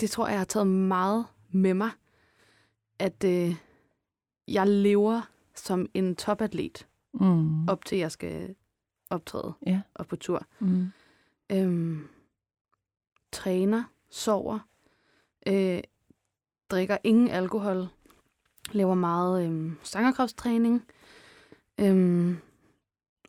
det 0.00 0.10
tror 0.10 0.26
jeg, 0.26 0.32
jeg 0.32 0.40
har 0.40 0.44
taget 0.44 0.66
meget 0.66 1.26
med 1.50 1.74
mig, 1.74 1.90
at 3.00 3.24
øh, 3.24 3.54
jeg 4.48 4.66
lever 4.66 5.22
som 5.54 5.86
en 5.94 6.16
topatlet, 6.16 6.86
Mm. 7.12 7.68
op 7.68 7.84
til 7.84 7.98
jeg 7.98 8.12
skal 8.12 8.54
optræde 9.10 9.52
Ja. 9.66 9.80
og 9.94 10.06
på 10.06 10.16
tur. 10.16 10.46
Mm. 10.60 10.86
Øhm, 11.52 12.08
træner, 13.32 13.84
sover, 14.10 14.58
øh, 15.46 15.80
drikker 16.70 16.96
ingen 17.04 17.28
alkohol, 17.28 17.88
laver 18.72 18.94
meget 18.94 19.44
øhm, 19.46 19.76
sangerkropstræning. 19.82 20.84
Øhm, 21.80 22.36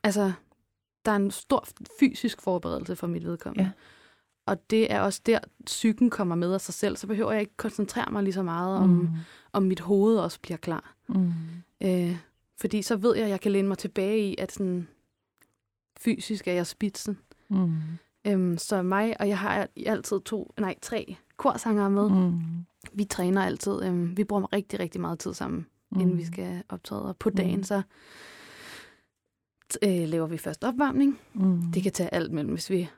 altså, 0.04 0.32
der 1.06 1.12
er 1.12 1.16
en 1.16 1.32
stor 1.32 1.66
fysisk 2.00 2.42
forberedelse 2.42 2.96
for 2.96 3.08
mit 3.08 3.24
vedkommende. 3.26 3.64
Ja. 3.64 3.72
Og 4.52 4.70
det 4.70 4.92
er 4.92 5.00
også 5.02 5.22
der, 5.26 5.40
psyken 5.66 6.10
kommer 6.10 6.36
med 6.36 6.54
af 6.54 6.62
sig 6.62 6.74
selv, 6.74 6.98
så 6.98 7.08
behøver 7.08 7.32
jeg 7.32 7.42
ikke 7.42 7.58
koncentrere 7.58 8.12
mig 8.12 8.24
lige 8.24 8.34
så 8.34 8.44
meget 8.44 8.78
om, 8.78 8.90
Mm. 8.90 9.08
om 9.54 9.64
mit 9.64 9.80
hoved 9.80 10.18
også 10.18 10.40
bliver 10.42 10.58
klar. 10.58 10.96
Mm. 11.08 11.32
Øh, 11.84 12.18
fordi 12.62 12.82
så 12.82 12.96
ved 12.96 13.16
jeg, 13.16 13.24
at 13.26 13.30
jeg 13.30 13.42
kan 13.42 13.52
læne 13.52 13.68
mig 13.68 13.78
tilbage 13.78 14.20
i, 14.32 14.36
at 14.38 14.52
sådan, 14.52 14.88
fysisk 16.00 16.48
er 16.48 16.54
jeg 16.54 16.68
spidsen. 16.68 17.18
Mm. 17.50 17.72
Øhm, 18.28 18.58
så 18.58 18.82
mig, 18.82 19.22
og 19.22 19.28
jeg 19.28 19.38
har 19.40 19.68
altid 19.86 20.20
to, 20.22 20.54
nej, 20.60 20.76
tre 20.82 21.16
korsangere 21.38 21.90
med. 21.90 22.10
Mm. 22.10 22.40
Vi 22.94 23.04
træner 23.04 23.44
altid. 23.46 23.84
Øhm, 23.84 24.18
vi 24.18 24.24
bruger 24.24 24.54
rigtig, 24.54 24.80
rigtig 24.80 25.02
meget 25.02 25.20
tid 25.20 25.34
sammen, 25.34 25.66
mm. 25.92 26.00
inden 26.00 26.18
vi 26.18 26.26
skal 26.26 26.64
optræde. 26.70 27.06
Og 27.06 27.18
på 27.18 27.30
dagen, 27.30 27.58
Mm. 27.58 27.64
så 27.64 27.82
øh, 29.84 30.08
laver 30.08 30.28
vi 30.28 30.38
først 30.38 30.64
opvarmning. 30.64 31.20
Mm. 31.34 31.62
Det 31.74 31.84
kan 31.84 31.92
tage 31.92 32.14
alt 32.14 32.32
mellem, 32.32 32.54
hvis 32.54 32.70
vi, 32.70 32.90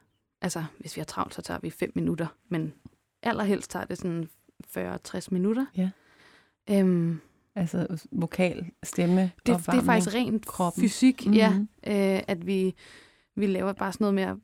altså, 0.43 0.63
hvis 0.79 0.95
vi 0.95 0.99
har 0.99 1.05
travlt, 1.05 1.33
så 1.33 1.41
tager 1.41 1.59
vi 1.63 1.69
fem 1.69 1.91
minutter. 1.95 2.27
Men 2.49 2.73
allerhelst 3.23 3.71
tager 3.71 3.85
det 3.85 3.97
sådan 3.97 4.29
40-60 4.77 5.27
minutter. 5.31 5.65
Ja. 5.77 5.89
Øhm, 6.69 7.19
Altså 7.55 8.01
vokal, 8.11 8.65
stemme, 8.83 9.21
det, 9.21 9.31
det 9.45 9.51
er 9.51 9.55
opvarmning. 9.55 9.85
faktisk 9.85 10.15
rent 10.15 10.45
kroppen. 10.45 10.81
fysik, 10.83 11.25
Mhm. 11.25 11.33
ja. 11.35 11.53
Øh, 11.87 12.21
at 12.27 12.47
vi, 12.47 12.75
vi 13.35 13.47
laver 13.47 13.73
bare 13.73 13.91
sådan 13.93 14.03
noget 14.03 14.13
med 14.15 14.23
at 14.23 14.35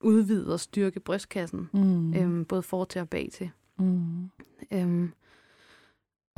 udvide 0.00 0.52
og 0.52 0.60
styrke 0.60 1.00
brystkassen. 1.00 1.68
Mm. 1.72 2.14
Øhm, 2.14 2.44
både 2.44 2.62
for 2.62 2.84
til 2.84 3.00
og 3.00 3.08
bag 3.08 3.28
til. 3.32 3.50
Mm. 3.78 4.30
Øhm, 4.70 5.12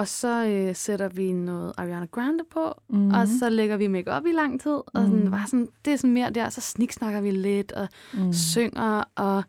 og 0.01 0.09
så 0.09 0.47
øh, 0.47 0.75
sætter 0.77 1.09
vi 1.09 1.33
noget 1.33 1.73
Ariana 1.79 2.07
Grande 2.07 2.45
på, 2.51 2.75
Mm. 2.89 2.99
mm. 2.99 3.11
og 3.11 3.29
så 3.29 3.49
lægger 3.49 3.77
vi 3.77 3.87
make 3.87 4.11
op 4.13 4.27
i 4.27 4.33
lang 4.33 4.61
tid. 4.61 4.71
Og 4.73 4.85
sådan, 4.95 5.21
Mhm. 5.23 5.31
bare 5.31 5.47
sådan, 5.47 5.69
det 5.85 5.93
er 5.93 5.97
sådan 5.97 6.15
mere 6.15 6.31
der, 6.31 6.49
så 6.49 6.61
sniksnakker 6.61 7.21
vi 7.21 7.31
lidt, 7.31 7.73
og 7.73 7.89
mm. 8.15 8.21
mm. 8.23 8.33
synger, 8.33 9.05
og 9.15 9.43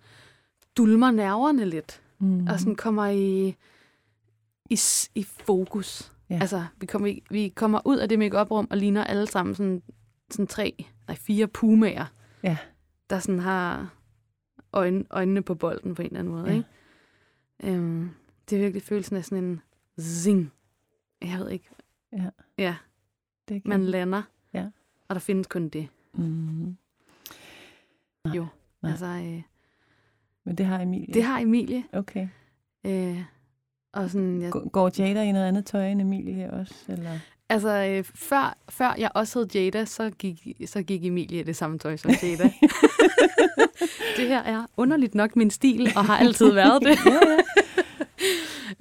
dulmer 0.77 1.11
nerverne 1.11 1.65
lidt. 1.65 2.01
mm. 2.19 2.47
Og 2.47 2.59
sådan 2.59 2.75
kommer 2.75 3.05
i, 3.07 3.47
i, 4.69 4.79
i 5.15 5.23
fokus. 5.23 6.11
Ja. 6.29 6.37
Altså, 6.41 6.65
vi 6.77 6.85
kommer, 6.85 7.07
i, 7.07 7.23
vi 7.29 7.49
kommer 7.55 7.79
ud 7.85 7.97
af 7.97 8.09
det 8.09 8.19
make 8.19 8.41
rum 8.43 8.67
og 8.71 8.77
ligner 8.77 9.03
alle 9.03 9.27
sammen 9.27 9.55
sådan, 9.55 9.81
sådan 10.31 10.47
tre, 10.47 10.85
nej, 11.07 11.15
fire 11.17 11.47
pumaer, 11.47 12.05
Ja. 12.43 12.57
der 13.09 13.19
sådan 13.19 13.39
har 13.39 13.93
øjne, 14.73 15.03
øjnene 15.11 15.41
på 15.41 15.55
bolden 15.55 15.95
på 15.95 16.01
en 16.01 16.05
eller 16.05 16.19
anden 16.19 16.33
måde. 16.33 16.45
Ja. 16.47 16.53
Ikke? 16.55 16.67
Øhm, 17.63 18.09
det 18.49 18.55
er 18.55 18.61
virkelig 18.61 18.83
følelsen 18.83 19.17
af 19.17 19.25
sådan 19.25 19.43
en 19.43 19.61
zing. 19.99 20.51
Jeg 21.21 21.39
ved 21.39 21.49
ikke. 21.49 21.69
Ja. 22.13 22.29
Ja, 22.57 22.75
det 23.49 23.61
kan. 23.63 23.69
man 23.69 23.85
lander. 23.85 24.21
Ja. 24.53 24.65
Og 25.07 25.15
der 25.15 25.19
findes 25.19 25.47
kun 25.47 25.69
det. 25.69 25.87
Mm. 26.13 26.77
Nej, 28.25 28.35
Jo. 28.35 28.47
nej. 28.81 28.91
Altså, 28.91 29.05
øh, 29.05 29.41
Men 30.43 30.55
det 30.55 30.65
har 30.65 30.79
Emilie. 30.81 31.13
det 31.13 31.23
har 31.23 31.39
Emilie. 31.39 31.83
Okay. 31.93 32.27
Øh, 32.85 33.23
og 33.93 34.09
sådan, 34.09 34.41
jeg, 34.41 34.51
Går- 34.51 34.91
Jada 34.99 35.23
i 35.23 35.31
noget 35.31 35.45
andet 35.47 35.65
tøj 35.65 35.87
end 35.87 36.01
Emilie 36.01 36.51
også? 36.53 36.75
Eller? 36.87 37.19
altså, 37.49 37.69
øh, 37.69 38.03
før, 38.03 38.57
før 38.69 38.95
jeg 38.97 39.11
også 39.15 39.39
hed 39.39 39.47
Jada, 39.55 39.85
så 39.85 40.09
gik, 40.09 40.47
så 40.65 40.83
gik 40.83 41.05
Emilie 41.05 41.39
i 41.39 41.43
det 41.43 41.55
samme 41.55 41.79
tøj 41.79 41.97
som 41.97 42.11
Jada. 42.23 42.43
det 44.17 44.27
her 44.27 44.39
er 44.43 44.65
underligt 44.77 45.15
nok 45.15 45.35
min 45.35 45.49
stil, 45.51 45.91
og 45.95 46.05
har 46.05 46.17
altid 46.17 46.53
været 46.53 46.81
det. 46.83 46.97
ja, 47.05 47.19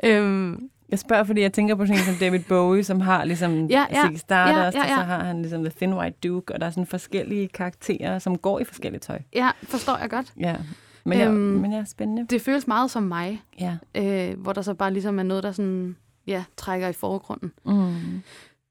ja. 0.08 0.18
øhm, 0.18 0.70
Jeg 0.90 0.98
spørger, 0.98 1.24
fordi 1.24 1.40
jeg 1.40 1.52
tænker 1.52 1.74
på 1.74 1.86
sådan 1.86 1.98
en 2.00 2.04
som 2.04 2.14
David 2.14 2.40
Bowie, 2.48 2.84
som 2.84 3.00
har 3.00 3.24
ligesom 3.24 3.66
Ja, 3.66 3.86
ja. 3.90 4.02
Ziggy 4.02 4.16
Stardust, 4.16 4.76
Ja, 4.76 4.82
ja, 4.82 4.88
ja. 4.88 4.96
og 4.98 5.00
så 5.00 5.04
har 5.06 5.24
han 5.24 5.42
ligesom 5.42 5.64
The 5.64 5.72
Thin 5.76 5.94
White 5.94 6.18
Duke, 6.28 6.54
og 6.54 6.60
der 6.60 6.66
er 6.66 6.70
sådan 6.70 6.86
forskellige 6.86 7.48
karakterer, 7.48 8.18
som 8.18 8.38
går 8.38 8.58
i 8.60 8.64
forskellige 8.64 9.00
tøj. 9.00 9.18
ja, 9.34 9.50
forstår 9.62 9.96
jeg 9.98 10.10
godt. 10.10 10.32
Ja. 10.40 10.56
Men, 11.04 11.18
jeg, 11.18 11.28
Øhm, 11.28 11.36
men 11.36 11.72
jeg 11.72 11.78
er 11.80 11.84
spændende. 11.84 12.26
Det 12.26 12.42
føles 12.42 12.66
meget 12.66 12.90
som 12.90 13.02
mig, 13.02 13.42
Ja. 13.60 13.76
øh, 13.94 14.40
hvor 14.40 14.52
der 14.52 14.62
så 14.62 14.74
bare 14.74 14.92
ligesom 14.92 15.18
er 15.18 15.22
noget, 15.22 15.42
der 15.42 15.52
sådan, 15.52 15.96
ja, 16.26 16.44
trækker 16.56 16.88
i 16.88 16.92
forgrunden. 16.92 17.52
Mm. 17.66 18.22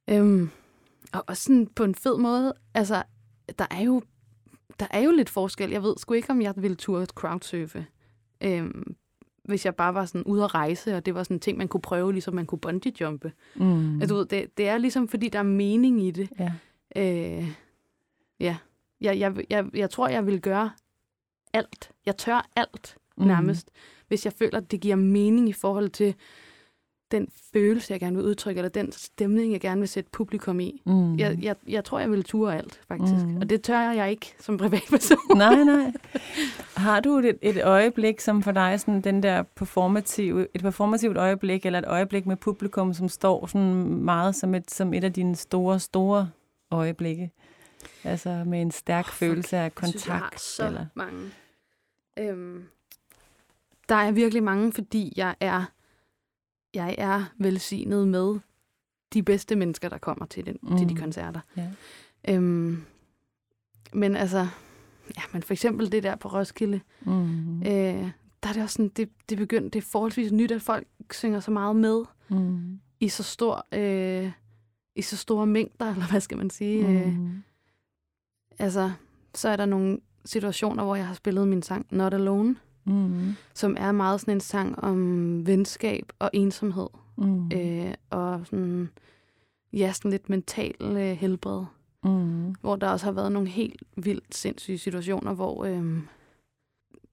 Øhm, 0.10 0.50
og 1.14 1.24
også 1.28 1.44
sådan 1.44 1.68
på 1.76 1.84
en 1.84 1.96
fed 1.96 2.18
måde, 2.18 2.54
altså, 2.74 3.04
der 3.60 3.66
er 3.72 3.82
jo, 3.82 4.02
der 4.80 4.86
er 4.92 5.00
jo 5.00 5.12
lidt 5.12 5.30
forskel. 5.30 5.70
Jeg 5.72 5.84
ved 5.84 5.94
sgu 5.98 6.14
ikke, 6.14 6.30
om 6.30 6.42
jeg 6.42 6.54
ville 6.58 6.76
turde 6.78 7.06
crowdsurfe. 7.06 7.86
Øhm, 8.42 8.96
hvis 9.50 9.66
jeg 9.66 9.76
bare 9.76 9.94
var 9.94 10.06
sådan 10.06 10.24
ude 10.24 10.44
at 10.44 10.56
rejse, 10.56 10.96
og 10.98 11.06
det 11.06 11.16
var 11.16 11.24
sådan 11.24 11.36
en 11.36 11.40
ting, 11.42 11.58
man 11.58 11.68
kunne 11.68 11.82
prøve, 11.82 12.12
ligesom 12.14 12.34
man 12.34 12.46
kunne 12.46 12.60
bungee-jumpe. 12.60 13.32
Mm. 13.56 13.66
Mm. 13.66 14.02
Altså, 14.02 14.14
du 14.16 14.20
ved, 14.20 14.26
det, 14.26 14.58
det 14.58 14.68
er 14.68 14.78
ligesom, 14.78 15.08
fordi 15.08 15.30
der 15.30 15.40
er 15.40 15.44
mening 15.44 16.04
i 16.04 16.12
det. 16.12 16.30
Ja. 16.40 16.52
Øh, 16.96 17.48
ja, 18.40 18.58
jeg, 19.02 19.20
jeg, 19.20 19.46
jeg, 19.50 19.66
jeg 19.74 19.90
tror, 19.90 20.08
jeg 20.08 20.26
vil 20.26 20.42
gøre 20.42 20.72
alt. 21.54 21.92
Jeg 22.06 22.18
tør 22.18 22.50
alt 22.56 22.96
Mm. 23.18 23.26
nærmest, 23.28 23.72
hvis 24.08 24.26
jeg 24.26 24.34
føler, 24.34 24.58
at 24.58 24.72
det 24.72 24.82
giver 24.82 24.96
mening 24.96 25.50
i 25.50 25.54
forhold 25.54 25.90
til 25.90 26.16
den 27.12 27.28
følelse, 27.54 27.94
jeg 27.94 28.00
gerne 28.00 28.16
vil 28.16 28.26
udtrykke, 28.26 28.60
eller 28.60 28.70
den 28.70 28.92
stemning, 28.92 29.52
jeg 29.52 29.62
gerne 29.62 29.82
vil 29.82 29.88
sætte 29.88 30.10
publikum 30.12 30.60
i. 30.60 30.82
Mm. 30.86 31.18
Jeg, 31.18 31.38
jeg, 31.42 31.56
jeg 31.68 31.86
tror, 31.86 32.00
jeg 32.00 32.12
vil 32.12 32.24
ture 32.24 32.58
alt, 32.58 32.82
faktisk. 32.88 33.26
Mm. 33.26 33.38
Og 33.38 33.50
det 33.50 33.62
tør 33.62 33.92
jeg 33.92 34.12
ikke 34.12 34.36
som 34.40 34.58
privatperson. 34.58 35.18
Nej, 35.36 35.64
nej. 35.64 35.92
Har 36.76 37.00
du 37.00 37.18
et, 37.18 37.38
et 37.42 37.64
øjeblik, 37.64 38.20
som 38.20 38.44
for 38.44 38.52
dig 38.52 38.80
sådan 38.80 39.02
den 39.02 39.24
der 39.24 39.44
performative, 39.44 40.48
et 40.54 40.62
performativt 40.62 41.18
øjeblik, 41.18 41.66
eller 41.66 41.80
et 41.80 41.88
øjeblik 41.88 42.26
med 42.26 42.36
publikum, 42.36 42.94
som 42.94 43.10
står 43.10 43.48
sådan 43.48 43.74
meget 43.86 44.36
som 44.36 44.56
et, 44.56 44.72
som 44.72 44.94
et 44.94 45.04
af 45.04 45.14
dine 45.14 45.36
store, 45.36 45.80
store 45.80 46.30
øjeblikke? 46.72 47.32
Altså 48.04 48.44
med 48.46 48.62
en 48.62 48.72
stærk 48.72 49.06
oh, 49.06 49.14
følelse 49.14 49.58
af 49.58 49.76
kontakt? 49.76 49.94
Jeg 49.94 50.02
synes, 50.02 50.08
jeg 50.08 50.16
har 50.16 50.34
så 50.38 50.68
eller? 50.68 50.86
mange. 50.94 51.32
Øhm, 52.18 52.64
der 53.90 53.96
er 53.96 54.12
virkelig 54.12 54.44
mange, 54.44 54.74
fordi 54.74 55.14
jeg 55.16 55.36
er, 55.40 55.66
jeg 56.74 56.96
er 56.98 57.24
velsignet 57.38 58.08
med 58.08 58.40
de 59.14 59.24
bedste 59.24 59.56
mennesker, 59.56 59.90
der 59.90 59.98
kommer 59.98 60.26
til, 60.26 60.46
den, 60.46 60.58
mm. 60.64 60.78
til 60.78 60.90
de 60.90 60.94
Mm. 60.94 61.00
koncerter. 61.00 61.40
Ja. 61.58 61.68
Øhm, 62.30 62.84
men 63.94 64.16
altså, 64.16 64.48
ja, 65.18 65.22
men 65.34 65.44
for 65.44 65.54
eksempel 65.54 65.92
det 65.92 66.04
der 66.04 66.16
på 66.16 66.28
Roskilde, 66.28 66.82
Mm. 67.02 67.60
øh, 67.62 68.12
der 68.44 68.50
er 68.50 68.54
det 68.54 68.64
også 68.64 68.74
sådan, 68.74 68.90
det, 68.90 69.10
det 69.30 69.38
begyndt, 69.38 69.74
det 69.74 69.80
er 69.84 69.88
forholdsvis 69.92 70.32
nyt, 70.32 70.52
at 70.52 70.62
folk 70.62 70.88
synger 71.12 71.40
så 71.40 71.52
meget 71.52 71.76
med 71.76 72.04
Mm. 72.30 72.80
i 73.00 73.10
så 73.10 73.24
stor, 73.24 73.68
øh, 73.74 74.32
i 74.96 75.02
så 75.02 75.18
store 75.18 75.46
mængder, 75.48 75.90
eller 75.94 76.08
hvad 76.10 76.22
skal 76.22 76.38
man 76.38 76.50
sige. 76.50 76.88
Mm. 76.88 76.96
Øh, 76.96 77.18
Mm. 77.20 77.44
altså, 78.60 78.92
så 79.36 79.50
er 79.50 79.56
der 79.56 79.66
nogle 79.66 80.00
situationer, 80.26 80.84
hvor 80.84 80.96
jeg 80.96 81.08
har 81.08 81.14
spillet 81.14 81.48
min 81.48 81.62
sang 81.62 81.86
Not 81.92 82.14
Alone, 82.14 82.56
Mm. 82.86 83.34
som 83.54 83.76
er 83.80 83.92
meget 83.92 84.20
sådan 84.22 84.34
en 84.34 84.40
sang 84.42 84.80
om 84.80 85.48
venskab 85.48 86.12
og 86.20 86.30
ensomhed. 86.34 86.88
Mm. 87.18 87.52
Øh, 87.54 87.94
og 88.10 88.42
sådan, 88.46 88.90
ja, 89.74 89.92
sådan 89.94 90.12
lidt 90.12 90.30
mental 90.30 90.76
øh, 90.82 91.18
helbred. 91.18 91.64
Mm. 92.04 92.56
Hvor 92.62 92.76
der 92.76 92.90
også 92.90 93.06
har 93.06 93.12
været 93.12 93.32
nogle 93.32 93.48
helt 93.50 93.84
vildt 93.98 94.36
sindssyge 94.36 94.78
situationer, 94.78 95.34
hvor 95.34 95.66
øh, 95.66 95.98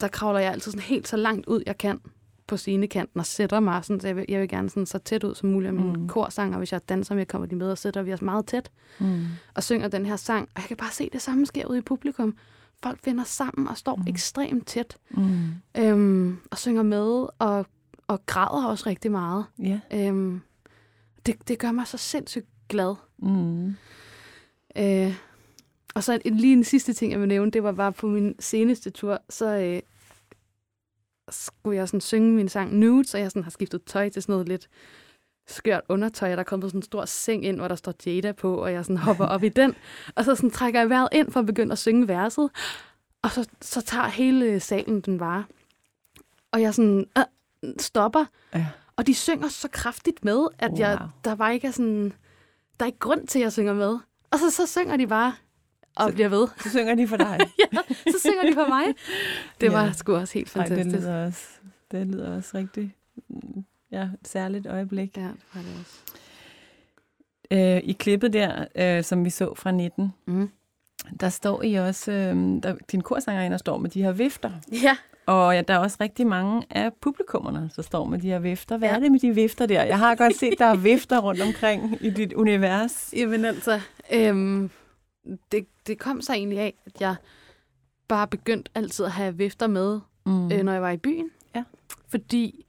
der 0.01 0.09
kravler 0.09 0.41
jeg 0.41 0.53
altid 0.53 0.73
sådan 0.73 0.83
helt 0.87 1.09
så 1.09 1.17
langt 1.17 1.47
ud, 1.47 1.63
jeg 1.67 1.79
kan 1.79 2.01
på 2.47 2.57
scenekanten 2.57 3.21
og 3.21 3.27
sætter 3.27 3.61
mig 3.61 3.85
sådan, 3.85 4.01
så 4.01 4.07
jeg 4.09 4.17
vil, 4.17 4.25
jeg 4.29 4.41
vil 4.41 4.49
gerne 4.49 4.69
sådan 4.71 4.87
så 4.87 4.99
tæt 4.99 5.25
ud 5.25 5.35
som 5.35 5.49
muligt 5.49 5.69
af 5.69 5.75
mine 5.75 5.93
Mm. 5.93 6.09
korsanger. 6.09 6.59
Hvis 6.59 6.73
jeg 6.73 6.89
danser 6.89 7.15
med, 7.15 7.27
kommer 7.27 7.47
de 7.47 7.57
med 7.57 7.71
og 7.71 7.79
sætter 7.79 8.03
vi 8.03 8.13
os 8.13 8.23
meget 8.23 8.47
tæt 8.47 8.71
Mm. 9.01 9.21
og 9.55 9.63
synger 9.63 9.89
den 9.89 10.07
her 10.07 10.17
sang. 10.17 10.49
Og 10.55 10.61
jeg 10.61 10.65
kan 10.69 10.77
bare 10.77 10.91
se 10.93 11.09
det 11.13 11.23
samme 11.23 11.47
sker 11.47 11.67
ude 11.67 11.79
i 11.79 11.83
publikum. 11.83 12.35
Folk 12.83 13.01
finder 13.03 13.25
sammen 13.25 13.69
og 13.69 13.77
står 13.77 13.97
Mm. 13.97 14.05
ekstremt 14.09 14.67
tæt 14.67 14.97
Mm. 15.11 15.39
øhm, 15.79 16.39
og 16.51 16.59
synger 16.59 16.83
med 16.83 17.27
og, 17.39 17.67
og 18.07 18.27
græder 18.27 18.67
også 18.67 18.85
rigtig 18.89 19.11
meget. 19.11 19.45
Ja. 19.59 19.81
Øhm, 19.93 20.41
det, 21.27 21.49
det 21.49 21.59
gør 21.59 21.73
mig 21.73 21.87
så 21.87 21.97
sindssygt 21.97 22.47
glad. 22.69 22.95
Mm. 23.19 23.75
Øh, 24.79 25.15
og 25.95 26.05
så 26.05 26.19
en, 26.25 26.37
lige 26.37 26.53
en 26.53 26.65
sidste 26.65 26.93
ting, 26.93 27.13
jeg 27.13 27.21
vil 27.21 27.29
nævne, 27.29 27.51
det 27.51 27.63
var 27.63 27.73
bare 27.73 27.93
på 27.93 28.07
min 28.07 28.35
seneste 28.41 28.91
tur, 28.91 29.19
så 29.31 29.47
øh, 29.59 29.81
skulle 31.31 31.77
jeg 31.77 31.89
sådan 31.89 32.01
synge 32.01 32.33
min 32.33 32.49
sang 32.49 32.75
Nude, 32.77 33.05
så 33.05 33.19
jeg 33.19 33.31
sådan 33.31 33.43
har 33.43 33.51
skiftet 33.51 33.85
tøj 33.85 34.09
til 34.09 34.23
sådan 34.23 34.33
noget 34.33 34.49
lidt 34.49 34.69
skørt 35.49 35.81
undertøj, 35.89 36.31
og 36.31 36.37
der 36.37 36.41
er 36.41 36.45
kommet 36.45 36.71
sådan 36.71 36.79
en 36.79 36.83
stor 36.83 37.05
seng 37.05 37.45
ind, 37.45 37.57
hvor 37.57 37.69
der 37.69 37.75
står 37.75 37.95
Jada 38.07 38.33
på, 38.33 38.55
og 38.57 38.73
jeg 38.73 38.85
sådan 38.85 38.97
hopper 38.97 39.25
op 39.27 39.43
i 39.43 39.49
den, 39.49 39.75
og 40.15 40.25
så 40.25 40.35
sådan 40.35 40.51
trækker 40.51 40.81
jeg 40.81 40.91
vejret 40.91 41.09
ind 41.13 41.31
for 41.33 41.41
at 41.41 41.47
begynde 41.47 41.73
at 41.73 41.79
synge 41.79 42.09
verset, 42.09 42.51
og 43.23 43.31
så, 43.31 43.49
så 43.63 43.81
tager 43.81 44.09
hele 44.09 44.61
salen 44.61 45.01
den 45.01 45.21
vare. 45.21 45.45
Og 46.53 46.61
jeg 46.63 46.75
sådan 46.75 47.07
øh, 47.19 47.25
stopper, 47.79 48.25
Ja. 48.55 48.67
og 48.97 49.07
de 49.07 49.15
synger 49.15 49.49
så 49.49 49.69
kraftigt 49.73 50.25
med, 50.25 50.47
at 50.59 50.71
wow. 50.71 50.79
jeg, 50.79 50.99
der 51.25 51.35
var 51.35 51.51
ikke 51.51 51.73
sådan, 51.73 52.13
der 52.81 52.85
er 52.85 52.87
ikke 52.87 52.99
grund 52.99 53.27
til, 53.27 53.39
at 53.39 53.43
jeg 53.43 53.53
synger 53.53 53.75
med. 53.75 53.99
Og 54.31 54.39
så, 54.39 54.51
så 54.51 54.67
synger 54.67 54.97
de 54.97 55.07
bare 55.07 55.35
og 55.97 56.09
Så- 56.09 56.15
bliver 56.15 56.29
ved. 56.29 56.49
Så 56.63 56.71
synger 56.71 56.95
de 56.95 57.09
for 57.09 57.17
dig. 57.17 57.39
ja, 57.73 57.79
så 58.13 58.19
synger 58.21 58.43
de 58.51 58.55
for 58.55 58.69
mig. 58.69 58.85
Det 59.61 59.73
var 59.73 59.85
Ja. 59.85 59.93
sgu 59.93 60.15
også 60.15 60.35
helt 60.35 60.57
Ej, 60.57 60.63
det 60.65 60.69
fantastisk. 60.77 61.03
lyder 61.07 61.27
også, 61.27 61.47
det 61.91 62.07
lyder 62.07 62.37
også 62.37 62.51
rigtig 62.59 62.95
ja, 63.99 64.03
et 64.03 64.29
særligt 64.29 64.67
øjeblik. 64.67 65.17
Ja, 65.17 65.23
det 65.23 65.31
var 65.55 65.61
det 65.61 65.71
også. 65.81 66.01
Øh, 67.51 67.77
I 67.85 67.93
klippet 67.93 68.33
der, 68.33 68.65
øh, 68.75 69.05
som 69.05 69.25
vi 69.25 69.31
så 69.31 69.55
fra 69.55 69.71
19, 69.71 70.13
Mm. 70.27 70.51
der 71.21 71.29
står 71.29 71.63
I 71.63 71.75
også, 71.75 72.13
øh, 72.13 72.37
der, 72.63 72.77
din 72.93 73.01
korsangerinde 73.01 73.59
står 73.59 73.79
med 73.79 73.91
de 73.91 74.03
her 74.03 74.13
vifter. 74.13 74.51
Ja, 74.83 74.97
Og 75.27 75.55
ja, 75.55 75.63
der 75.63 75.75
er 75.75 75.79
også 75.79 75.97
rigtig 76.01 76.27
mange 76.27 76.63
af 76.71 76.91
publikummerne, 77.01 77.71
der 77.77 77.83
står 77.83 78.05
med 78.05 78.19
de 78.19 78.29
her 78.29 78.39
vifter. 78.39 78.77
Hvad 78.77 78.89
Ja. 78.89 78.95
er 78.95 78.99
det 79.01 79.13
med 79.13 79.21
de 79.21 79.35
vifter 79.35 79.67
der? 79.67 79.83
Jeg 79.83 79.99
har 79.99 80.15
godt 80.15 80.37
set, 80.37 80.55
der 80.59 80.65
er 80.65 80.77
vifter 80.77 81.19
rundt 81.19 81.41
omkring 81.41 81.99
i 82.01 82.11
dit 82.11 82.33
univers. 82.33 83.15
jamen 83.17 83.45
altså, 83.45 83.81
øhm, 84.13 84.71
det, 85.53 85.67
det 85.87 85.99
kom 85.99 86.21
så 86.21 86.33
egentlig 86.33 86.59
af, 86.59 86.75
at 86.87 87.01
jeg 87.01 87.15
bare 88.09 88.27
begyndte 88.29 88.71
altid 88.75 89.05
at 89.05 89.13
have 89.13 89.37
vifter 89.37 89.67
med, 89.67 90.01
Mm. 90.27 90.53
øh, 90.53 90.63
når 90.63 90.73
jeg 90.73 90.83
var 90.83 90.91
i 90.91 90.97
byen. 90.97 91.31
Ja. 91.55 91.65
Fordi 92.09 92.66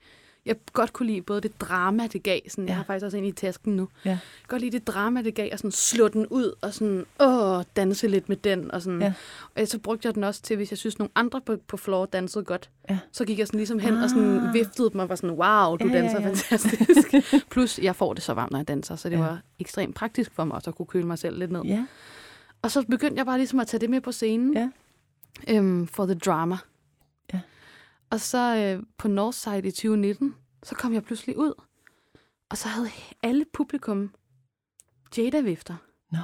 jeg 0.48 0.56
godt 0.72 0.92
kunne 0.92 1.06
lide 1.06 1.22
både 1.22 1.40
det 1.40 1.60
drama, 1.60 2.06
det 2.06 2.22
gav. 2.22 2.40
Sådan, 2.48 2.64
Ja. 2.64 2.68
Jeg 2.70 2.76
har 2.76 2.84
faktisk 2.84 3.04
også 3.04 3.16
en 3.16 3.24
i 3.24 3.32
tasken 3.32 3.76
nu. 3.76 3.88
Ja. 4.04 4.10
Jeg 4.10 4.18
kan 4.38 4.48
godt 4.48 4.62
lide 4.62 4.78
det 4.78 4.86
drama, 4.86 5.22
det 5.22 5.34
gav, 5.34 5.48
og 5.52 5.58
sådan 5.58 5.70
slå 5.70 6.08
den 6.08 6.26
ud, 6.26 6.52
og 6.60 6.74
sådan, 6.74 7.04
åh, 7.20 7.62
danse 7.76 8.08
lidt 8.08 8.28
med 8.28 8.36
den. 8.36 8.70
Og, 8.70 8.82
sådan. 8.82 9.02
Ja. 9.02 9.12
og 9.56 9.68
så 9.68 9.78
brugte 9.78 10.06
jeg 10.06 10.14
den 10.14 10.24
også 10.24 10.42
til, 10.42 10.56
hvis 10.56 10.70
jeg 10.72 10.78
synes, 10.78 10.98
nogle 10.98 11.10
andre 11.14 11.40
på, 11.40 11.56
på 11.68 11.76
floor 11.76 12.06
dansede 12.06 12.44
godt. 12.44 12.70
Ja. 12.90 12.98
Så 13.12 13.24
gik 13.24 13.38
jeg 13.38 13.46
sådan 13.46 13.58
ligesom 13.58 13.78
hen 13.78 13.94
og 13.96 14.08
sådan 14.10 14.38
Ah. 14.38 14.54
viftede 14.54 14.90
dem 14.90 14.98
og 15.00 15.08
var 15.08 15.14
sådan, 15.14 15.30
wow, 15.30 15.76
du 15.76 15.86
Ja, 15.86 15.92
ja, 15.94 16.00
danser 16.02 16.20
ja. 16.20 16.26
fantastisk. 16.28 17.14
Plus, 17.50 17.78
jeg 17.78 17.96
får 17.96 18.14
det 18.14 18.22
så 18.22 18.34
varmt, 18.34 18.50
når 18.52 18.58
jeg 18.58 18.68
danser, 18.68 18.96
så 18.96 19.08
det 19.08 19.16
Ja. 19.16 19.20
var 19.20 19.40
ekstremt 19.58 19.94
praktisk 19.94 20.32
for 20.34 20.44
mig 20.44 20.54
også 20.56 20.70
at 20.70 20.76
kunne 20.76 20.86
køle 20.86 21.06
mig 21.06 21.18
selv 21.18 21.38
lidt 21.38 21.50
ned. 21.52 21.62
Ja. 21.62 21.86
Og 22.62 22.70
så 22.70 22.82
begyndte 22.90 23.16
jeg 23.18 23.26
bare 23.26 23.38
ligesom 23.38 23.60
at 23.60 23.66
tage 23.66 23.80
det 23.80 23.90
med 23.90 24.00
på 24.00 24.12
scenen. 24.12 24.54
Ja. 24.54 24.68
Øhm, 25.48 25.86
for 25.86 26.06
the 26.06 26.14
drama. 26.14 26.56
Og 28.10 28.20
så 28.20 28.56
øh, 28.56 28.82
på 28.98 29.08
Northside 29.08 29.58
i 29.68 29.70
2019, 29.70 30.34
så 30.62 30.74
kom 30.74 30.92
jeg 30.94 31.02
pludselig 31.02 31.38
ud. 31.38 31.52
Og 32.50 32.56
så 32.56 32.68
havde 32.68 32.88
alle 33.22 33.44
publikum 33.52 34.14
Jada-vifter. 35.16 35.74
Nå. 36.12 36.18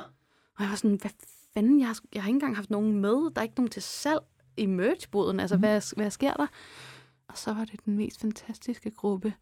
Og 0.56 0.62
jeg 0.62 0.68
var 0.70 0.76
sådan, 0.76 0.98
hvad 1.00 1.10
fanden, 1.54 1.80
jeg 1.80 1.86
har, 1.88 1.98
jeg 2.14 2.22
har 2.22 2.28
ikke 2.28 2.36
engang 2.36 2.56
haft 2.56 2.70
nogen 2.70 3.00
med. 3.00 3.30
Der 3.34 3.40
er 3.40 3.42
ikke 3.42 3.54
nogen 3.56 3.70
til 3.70 3.82
salg 3.82 4.20
i 4.56 4.66
merchboden. 4.66 5.40
Altså, 5.40 5.56
mm. 5.56 5.60
hvad, 5.60 5.94
hvad 5.96 6.10
sker 6.10 6.34
der? 6.34 6.46
Og 7.28 7.38
så 7.38 7.52
var 7.52 7.64
det 7.64 7.84
den 7.84 7.96
mest 7.96 8.20
fantastiske 8.20 8.90
gruppe 8.90 9.34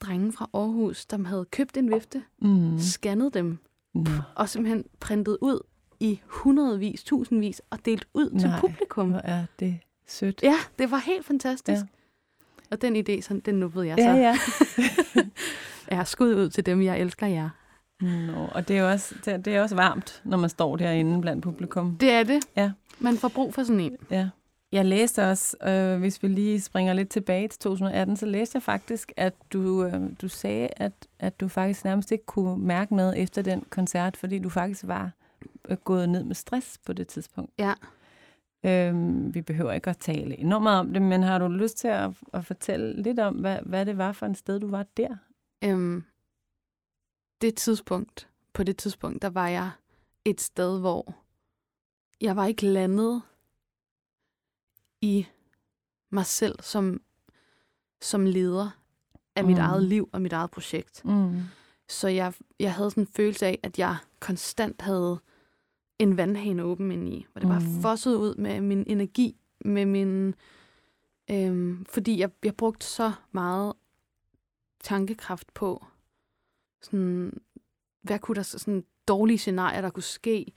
drenge 0.00 0.32
fra 0.32 0.50
Aarhus, 0.54 1.06
der 1.06 1.24
havde 1.24 1.44
købt 1.50 1.76
en 1.76 1.92
vifte, 1.94 2.22
Mm. 2.38 2.48
mm. 2.48 2.78
scannet 2.78 3.34
dem, 3.34 3.58
Nå. 3.94 4.10
og 4.36 4.48
simpelthen 4.48 4.84
printet 5.00 5.38
ud 5.40 5.60
i 6.00 6.20
hundredvis, 6.26 7.04
tusindvis, 7.04 7.62
og 7.70 7.84
delt 7.84 8.08
ud 8.14 8.30
Nej. 8.30 8.40
til 8.40 8.52
publikum. 8.60 9.10
Hvor 9.10 9.18
er 9.24 9.46
det 9.58 9.78
sødt. 10.08 10.42
Ja, 10.42 10.54
det 10.78 10.90
var 10.90 10.98
helt 10.98 11.26
fantastisk. 11.26 11.82
Ja. 11.82 11.86
Og 12.70 12.82
den 12.82 12.96
idé, 12.96 13.20
så, 13.20 13.40
den 13.44 13.54
nubbede 13.54 13.86
jeg 13.86 13.96
så. 13.98 14.10
ja. 14.10 14.38
Ja, 15.90 16.04
skud 16.04 16.34
ud 16.34 16.50
til 16.50 16.66
dem, 16.66 16.82
jeg 16.82 17.00
elsker 17.00 17.26
jer. 17.26 17.48
Nå, 18.00 18.48
og 18.52 18.68
det 18.68 18.78
er, 18.78 18.92
også, 18.92 19.14
det, 19.24 19.44
det 19.44 19.56
er 19.56 19.62
også 19.62 19.74
varmt, 19.74 20.22
når 20.24 20.36
man 20.36 20.50
står 20.50 20.76
derinde 20.76 21.20
blandt 21.20 21.42
publikum. 21.42 21.96
Det 21.96 22.10
er 22.10 22.22
det. 22.22 22.44
Ja. 22.56 22.70
Man 22.98 23.16
får 23.16 23.28
brug 23.28 23.54
for 23.54 23.62
sådan 23.62 23.80
en. 23.80 23.96
Ja. 24.10 24.28
Jeg 24.72 24.84
læste 24.84 25.30
også, 25.30 25.56
øh, 25.68 25.98
hvis 25.98 26.22
vi 26.22 26.28
lige 26.28 26.60
springer 26.60 26.92
lidt 26.92 27.08
tilbage 27.08 27.48
til 27.48 27.58
2018, 27.60 28.16
så 28.16 28.26
læste 28.26 28.56
jeg 28.56 28.62
faktisk, 28.62 29.12
at 29.16 29.34
du, 29.52 29.84
øh, 29.84 30.02
du 30.22 30.28
sagde, 30.28 30.68
at, 30.76 30.92
at 31.18 31.40
du 31.40 31.48
faktisk 31.48 31.84
nærmest 31.84 32.12
ikke 32.12 32.26
kunne 32.26 32.66
mærke 32.66 32.96
noget 32.96 33.18
efter 33.22 33.42
den 33.42 33.64
koncert, 33.70 34.16
fordi 34.16 34.38
du 34.38 34.48
faktisk 34.48 34.84
var 34.86 35.10
øh, 35.68 35.76
gået 35.76 36.08
ned 36.08 36.24
med 36.24 36.34
stress 36.34 36.78
på 36.86 36.92
det 36.92 37.06
tidspunkt. 37.08 37.50
Ja. 37.58 37.72
Øhm, 38.64 39.34
vi 39.34 39.42
behøver 39.42 39.72
ikke 39.72 39.90
at 39.90 39.98
tale 39.98 40.36
enormt 40.38 40.62
meget 40.62 40.80
om 40.80 40.92
det, 40.92 41.02
men 41.02 41.22
har 41.22 41.38
du 41.38 41.48
lyst 41.48 41.76
til 41.78 41.88
at, 41.88 42.10
at 42.32 42.44
fortælle 42.46 43.02
lidt 43.02 43.18
om, 43.18 43.34
hvad, 43.34 43.58
hvad 43.66 43.86
det 43.86 43.98
var 43.98 44.12
for 44.12 44.26
en 44.26 44.34
sted, 44.34 44.60
du 44.60 44.68
var 44.68 44.86
der? 44.96 45.16
Øhm, 45.64 46.04
det 47.40 47.54
tidspunkt, 47.54 48.28
på 48.52 48.62
det 48.62 48.76
tidspunkt, 48.76 49.22
der 49.22 49.30
var 49.30 49.48
jeg 49.48 49.70
et 50.24 50.40
sted, 50.40 50.80
hvor 50.80 51.14
jeg 52.20 52.36
var 52.36 52.46
ikke 52.46 52.66
landet 52.66 53.22
i 55.00 55.26
mig 56.10 56.26
selv 56.26 56.58
som, 56.62 57.00
som 58.00 58.26
leder 58.26 58.70
af 59.36 59.44
mit 59.44 59.56
Mm. 59.56 59.62
eget 59.62 59.82
liv 59.82 60.08
og 60.12 60.22
mit 60.22 60.32
eget 60.32 60.50
projekt. 60.50 61.04
Mm. 61.04 61.40
Så 61.88 62.08
jeg, 62.08 62.32
jeg 62.60 62.74
havde 62.74 62.90
sådan 62.90 63.02
en 63.02 63.06
følelse 63.16 63.46
af, 63.46 63.58
at 63.62 63.78
jeg 63.78 63.96
konstant 64.20 64.82
havde 64.82 65.20
en 65.98 66.16
vandhane 66.16 66.62
åben 66.62 66.90
ind 66.92 67.08
i, 67.08 67.26
hvor 67.32 67.40
det 67.40 67.48
bare 67.48 67.60
Mm. 67.60 67.80
fossede 67.82 68.18
ud 68.18 68.34
med 68.34 68.60
min 68.60 68.84
energi, 68.86 69.36
med 69.64 69.86
min... 69.86 70.34
Øhm, 71.30 71.84
fordi 71.88 72.18
jeg, 72.20 72.30
jeg 72.44 72.54
brugte 72.54 72.86
så 72.86 73.12
meget 73.32 73.72
tankekraft 74.84 75.54
på, 75.54 75.84
sådan, 76.82 77.32
hvad 78.02 78.18
kunne 78.18 78.34
der 78.34 78.42
så- 78.42 78.58
sådan 78.58 78.84
dårlige 79.08 79.38
scenarier, 79.38 79.80
der 79.80 79.90
kunne 79.90 80.02
ske, 80.02 80.52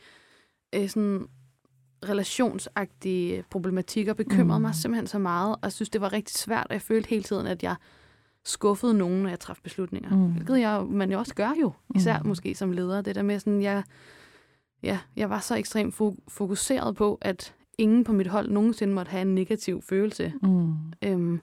øh, 0.76 0.90
sådan 0.90 1.28
relationsagtige 2.10 3.44
problematikker 3.50 4.14
bekymrede 4.14 4.60
Mm. 4.60 4.62
mig 4.62 4.76
simpelthen 4.76 5.08
så 5.08 5.20
meget, 5.20 5.56
og 5.56 5.60
jeg 5.64 5.72
synes, 5.74 5.90
det 5.90 6.02
var 6.02 6.14
rigtig 6.14 6.36
svært, 6.36 6.68
og 6.70 6.74
jeg 6.74 6.82
følte 6.82 7.10
hele 7.10 7.24
tiden, 7.24 7.48
at 7.48 7.64
jeg 7.64 7.76
skuffede 8.46 8.94
nogen, 8.94 9.22
når 9.24 9.30
jeg 9.30 9.40
træffede 9.40 9.64
beslutninger. 9.64 10.10
Mm. 10.16 10.32
Hvilket 10.34 10.60
jeg, 10.60 10.86
man 10.86 11.12
jo 11.12 11.20
også 11.20 11.36
gør 11.36 11.54
jo, 11.62 11.72
især 11.96 12.20
mm. 12.20 12.28
måske 12.28 12.56
som 12.56 12.72
leder. 12.72 13.02
Det 13.02 13.16
der 13.16 13.22
med 13.22 13.40
sådan, 13.40 13.62
jeg, 13.62 13.84
ja, 14.84 15.00
jeg 15.16 15.30
var 15.30 15.40
så 15.40 15.56
ekstremt 15.56 16.02
fo- 16.02 16.24
fokuseret 16.28 16.96
på, 16.96 17.18
at 17.22 17.56
ingen 17.78 18.04
på 18.04 18.12
mit 18.14 18.28
hold 18.28 18.50
nogensinde 18.50 18.94
måtte 18.94 19.10
have 19.10 19.22
en 19.22 19.36
negativ 19.36 19.82
følelse. 19.82 20.34
Mm. 20.44 20.76
Øhm, 21.02 21.42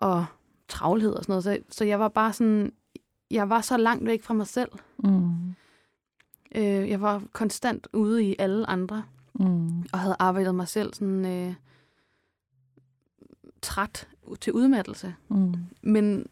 og 0.00 0.26
travlhed 0.68 1.12
og 1.12 1.24
sådan 1.24 1.32
noget. 1.32 1.44
Så, 1.44 1.58
så 1.68 1.84
jeg 1.84 2.00
var 2.00 2.08
bare 2.08 2.32
sådan, 2.32 2.72
jeg 3.30 3.48
var 3.50 3.60
så 3.60 3.76
langt 3.76 4.06
væk 4.06 4.22
fra 4.22 4.34
mig 4.34 4.46
selv. 4.46 4.68
Mm. 4.98 5.54
Øh, 6.54 6.88
jeg 6.90 7.00
var 7.00 7.22
konstant 7.32 7.86
ude 7.92 8.24
i 8.24 8.36
alle 8.38 8.70
andre, 8.70 9.04
Mm. 9.40 9.78
og 9.92 9.98
havde 9.98 10.16
arbejdet 10.18 10.54
mig 10.54 10.68
selv 10.68 10.94
sådan 10.94 11.26
øh, 11.26 11.54
træt 13.62 14.08
til 14.40 14.52
udmattelse. 14.52 15.14
Mm. 15.28 15.54
Men 15.82 16.26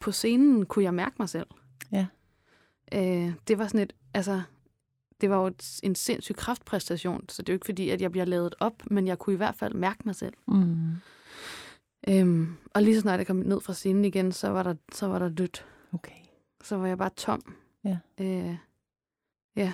på 0.00 0.12
scenen 0.12 0.66
kunne 0.66 0.84
jeg 0.84 0.94
mærke 0.94 1.14
mig 1.18 1.28
selv. 1.28 1.46
Ja. 1.92 2.06
Øh, 2.94 3.32
det 3.48 3.58
var 3.58 3.66
sådan 3.66 3.80
et, 3.80 3.92
altså, 4.14 4.42
det 5.20 5.30
var 5.30 5.36
jo 5.36 5.52
en 5.82 5.94
sindssyg 5.94 6.36
kraftpræstation, 6.36 7.28
så 7.28 7.42
det 7.42 7.48
er 7.48 7.52
jo 7.52 7.56
ikke 7.56 7.64
fordi, 7.66 7.90
at 7.90 8.00
jeg 8.00 8.10
bliver 8.10 8.24
lavet 8.24 8.54
op, 8.60 8.82
men 8.90 9.06
jeg 9.06 9.18
kunne 9.18 9.34
i 9.34 9.36
hvert 9.36 9.54
fald 9.54 9.74
mærke 9.74 10.00
mig 10.04 10.14
selv. 10.14 10.34
Mm. 10.48 10.90
Øhm, 12.08 12.56
og 12.74 12.82
lige 12.82 12.94
så 12.94 13.00
snart 13.00 13.18
jeg 13.18 13.26
kom 13.26 13.36
ned 13.36 13.60
fra 13.60 13.72
scenen 13.72 14.04
igen, 14.04 14.32
så 14.32 14.48
var 14.48 14.62
der, 14.62 14.74
så 14.92 15.06
var 15.06 15.18
der 15.18 15.28
dødt. 15.28 15.66
Okay. 15.92 16.12
Så 16.64 16.76
var 16.76 16.86
jeg 16.86 16.98
bare 16.98 17.10
tom. 17.16 17.54
Ja. 17.84 17.98
Øh, 18.20 18.56
ja. 19.56 19.72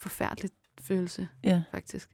Forfærdelig 0.00 0.50
følelse, 0.80 1.28
Ja. 1.44 1.62
faktisk. 1.70 2.10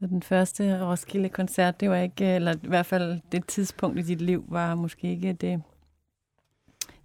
Så 0.00 0.06
den 0.06 0.22
første 0.22 0.84
Roskilde-koncert, 0.84 1.80
det 1.80 1.90
var 1.90 1.96
ikke, 1.96 2.24
eller 2.34 2.54
i 2.64 2.68
hvert 2.68 2.86
fald 2.86 3.20
det 3.32 3.46
tidspunkt 3.46 3.98
i 3.98 4.02
dit 4.02 4.20
liv, 4.20 4.44
var 4.48 4.74
måske 4.74 5.10
ikke 5.10 5.32
det, 5.32 5.62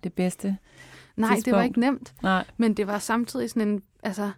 det 0.03 0.13
bedste. 0.13 0.47
Nej, 0.47 1.27
det 1.29 1.29
var 1.29 1.35
Tidspunkt. 1.35 1.65
ikke 1.65 1.79
nemt, 1.79 2.13
Nej. 2.21 2.45
men 2.57 2.73
det 2.73 2.87
var 2.87 2.99
samtidig 2.99 3.49
sådan 3.49 3.67
en, 3.67 3.83
altså, 4.03 4.31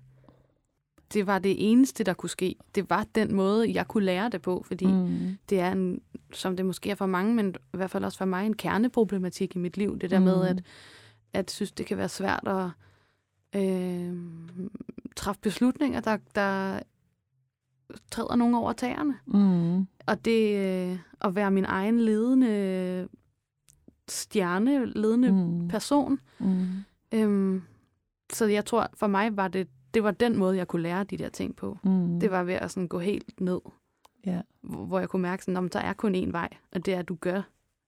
det 1.15 1.27
var 1.27 1.39
det 1.39 1.71
eneste, 1.71 2.03
der 2.03 2.13
kunne 2.13 2.29
ske. 2.29 2.55
Det 2.75 2.89
var 2.89 3.05
den 3.15 3.35
måde, 3.35 3.73
jeg 3.73 3.87
kunne 3.87 4.05
lære 4.05 4.29
det 4.29 4.41
på, 4.41 4.63
fordi 4.67 4.85
Mm. 4.85 5.37
det 5.49 5.59
er 5.59 5.71
en, 5.71 6.01
som 6.33 6.55
det 6.57 6.65
måske 6.65 6.91
er 6.91 6.95
for 6.95 7.05
mange, 7.05 7.33
men 7.35 7.55
i 7.73 7.77
hvert 7.77 7.91
fald 7.91 8.03
også 8.05 8.17
for 8.17 8.25
mig, 8.25 8.45
en 8.45 8.55
kerneproblematik 8.55 9.55
i 9.55 9.59
mit 9.59 9.77
liv. 9.77 9.99
Det 9.99 10.09
der 10.11 10.19
med, 10.19 10.35
Mm. 10.35 10.57
at, 10.57 10.63
at 11.33 11.51
synes, 11.51 11.71
det 11.71 11.85
kan 11.85 11.97
være 11.97 12.09
svært 12.09 12.47
at 12.47 12.69
øh, 13.61 14.13
træffe 15.15 15.41
beslutninger, 15.41 15.99
der, 15.99 16.17
der 16.35 16.79
træder 18.11 18.35
nogen 18.35 18.55
over 18.55 18.73
tæerne. 18.73 19.15
Mm. 19.25 19.87
Og 20.05 20.25
det 20.25 20.57
øh, 20.91 20.97
at 21.21 21.35
være 21.35 21.51
min 21.51 21.65
egen 21.65 21.99
ledende 21.99 23.07
stjerne, 24.09 24.85
ledende. 24.85 25.31
Mm. 25.31 25.67
person. 25.67 26.19
Mm. 26.39 26.65
Øhm, 27.11 27.61
så 28.33 28.45
jeg 28.45 28.65
tror, 28.65 28.87
for 28.93 29.07
mig 29.07 29.37
var 29.37 29.47
det, 29.47 29.67
det 29.95 30.03
var 30.03 30.11
den 30.11 30.37
måde, 30.37 30.57
jeg 30.57 30.67
kunne 30.67 30.81
lære 30.81 31.03
de 31.03 31.17
der 31.17 31.29
ting 31.29 31.55
på. 31.55 31.77
Mm. 31.83 32.19
Det 32.19 32.31
var 32.31 32.43
ved 32.43 32.53
at 32.53 32.71
sådan 32.71 32.87
gå 32.87 32.99
helt 32.99 33.41
ned, 33.41 33.59
Ja. 34.25 34.41
hvor, 34.61 34.99
jeg 34.99 35.09
kunne 35.09 35.21
mærke, 35.21 35.43
sådan, 35.45 35.65
at 35.65 35.73
der 35.73 35.79
er 35.79 35.93
kun 35.93 36.15
én 36.15 36.31
vej, 36.31 36.49
og 36.71 36.85
det 36.85 36.93
er, 36.93 36.99
at 36.99 37.07
du 37.07 37.15
gør 37.15 37.41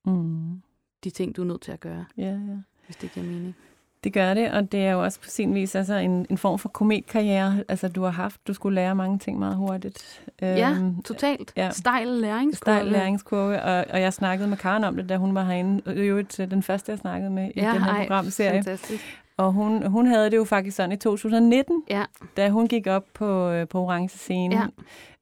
Mm. 0.06 0.62
de 1.04 1.10
ting, 1.10 1.36
du 1.36 1.42
er 1.42 1.46
nødt 1.46 1.62
til 1.62 1.72
at 1.72 1.80
gøre, 1.80 2.06
Ja, 2.18 2.32
ja. 2.32 2.58
hvis 2.86 2.96
det 2.96 3.12
giver 3.12 3.26
mening. 3.26 3.56
Det 4.04 4.14
gør 4.14 4.34
det, 4.34 4.52
og 4.52 4.72
det 4.72 4.80
er 4.86 4.92
jo 4.92 5.04
også 5.04 5.20
på 5.20 5.30
sin 5.30 5.56
vis 5.56 5.76
altså 5.76 5.94
en, 5.96 6.26
en 6.30 6.38
form 6.38 6.60
for 6.60 6.70
kometkarriere, 6.70 7.64
altså 7.68 7.88
du 7.88 8.04
har 8.04 8.10
haft. 8.12 8.48
Du 8.48 8.54
skulle 8.54 8.76
lære 8.76 8.96
mange 8.96 9.20
ting 9.20 9.40
meget 9.40 9.56
hurtigt. 9.56 10.22
Ja, 10.42 10.70
Øhm, 10.72 11.02
Totalt. 11.04 11.54
ja. 11.58 11.64
Ja. 11.64 11.70
Stejl 11.72 12.08
læringskurve. 12.08 12.76
Stejl 12.78 12.86
læringskurve, 12.92 13.62
og, 13.64 13.86
og 13.90 14.02
jeg 14.02 14.14
snakkede 14.14 14.50
med 14.50 14.58
Karen 14.58 14.84
om 14.84 14.96
det, 14.96 15.10
da 15.10 15.18
hun 15.18 15.36
var 15.36 15.44
herinde. 15.44 15.82
I 15.96 16.00
øvrigt 16.00 16.40
øh, 16.40 16.52
den 16.52 16.64
første, 16.64 16.92
jeg 16.92 17.00
snakkede 17.00 17.32
med 17.32 17.52
i 17.56 17.60
Ja, 17.60 17.72
den 17.74 17.84
her 17.84 17.92
ej, 17.92 18.02
programserie. 18.02 18.64
Fantastisk. 18.64 19.22
Og 19.38 19.52
hun, 19.54 19.86
hun 19.88 20.08
havde 20.08 20.32
det 20.32 20.38
jo 20.38 20.44
faktisk 20.44 20.76
sådan 20.78 20.92
i 20.92 20.96
2019, 20.98 21.84
Ja. 21.90 22.04
da 22.38 22.50
hun 22.50 22.68
gik 22.68 22.88
op 22.88 23.04
på, 23.14 23.50
øh, 23.50 23.68
på 23.68 23.82
orange 23.82 24.10
scenen. 24.10 24.60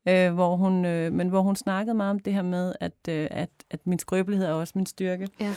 Øh, 0.07 0.33
hvor 0.33 0.55
hun, 0.55 0.85
øh, 0.85 1.13
men 1.13 1.29
hvor 1.29 1.41
hun 1.41 1.55
snakkede 1.55 1.93
meget 1.95 2.09
om 2.11 2.19
det 2.19 2.33
her 2.33 2.41
med, 2.41 2.73
at, 2.79 2.91
øh, 3.09 3.27
at, 3.31 3.49
at 3.71 3.79
min 3.85 3.99
skrøbelighed 3.99 4.47
er 4.47 4.53
også 4.53 4.73
min 4.75 4.85
styrke. 4.85 5.27
Ja. 5.39 5.53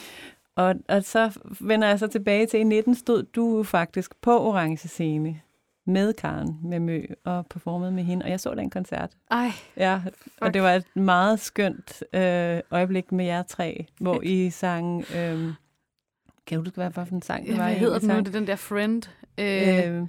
Og, 0.58 0.74
og 0.88 1.04
så 1.04 1.38
vender 1.60 1.88
jeg 1.88 1.98
så 1.98 2.06
tilbage 2.06 2.46
til, 2.46 2.60
i 2.60 2.64
19 2.64 2.94
stod 2.94 3.22
du 3.22 3.62
faktisk 3.62 4.10
på 4.20 4.40
orange 4.48 4.88
scene 4.88 5.40
med 5.86 6.12
Karen 6.14 6.58
med 6.62 6.80
Mø 6.80 7.02
og 7.24 7.46
performede 7.46 7.92
med 7.92 8.02
hende, 8.04 8.24
og 8.24 8.30
jeg 8.30 8.40
så 8.40 8.54
den 8.54 8.70
koncert. 8.70 9.10
Ej, 9.30 9.50
Ja, 9.76 9.94
og 10.04 10.12
Fuck. 10.46 10.54
det 10.54 10.62
var 10.62 10.72
et 10.72 10.96
meget 10.96 11.40
skønt 11.40 12.02
øh, 12.12 12.60
øjeblik 12.70 13.12
med 13.12 13.24
jer 13.24 13.42
tre, 13.42 13.86
hvor 14.00 14.20
I 14.22 14.50
sang... 14.50 15.04
Øh, 15.16 15.52
kan 16.46 16.58
du 16.58 16.64
huske, 16.64 16.74
hvad 16.74 16.90
for 16.90 17.06
en 17.12 17.22
sang 17.22 17.46
det 17.46 17.52
ja, 17.52 17.56
var? 17.58 17.64
hvad 17.68 17.74
hedder 17.78 17.98
den 17.98 18.08
nu? 18.08 18.18
Det 18.18 18.28
er 18.28 18.32
den 18.32 18.46
der 18.46 18.56
friend. 18.56 19.02
Øh, 19.38 19.98
Øh, 20.00 20.06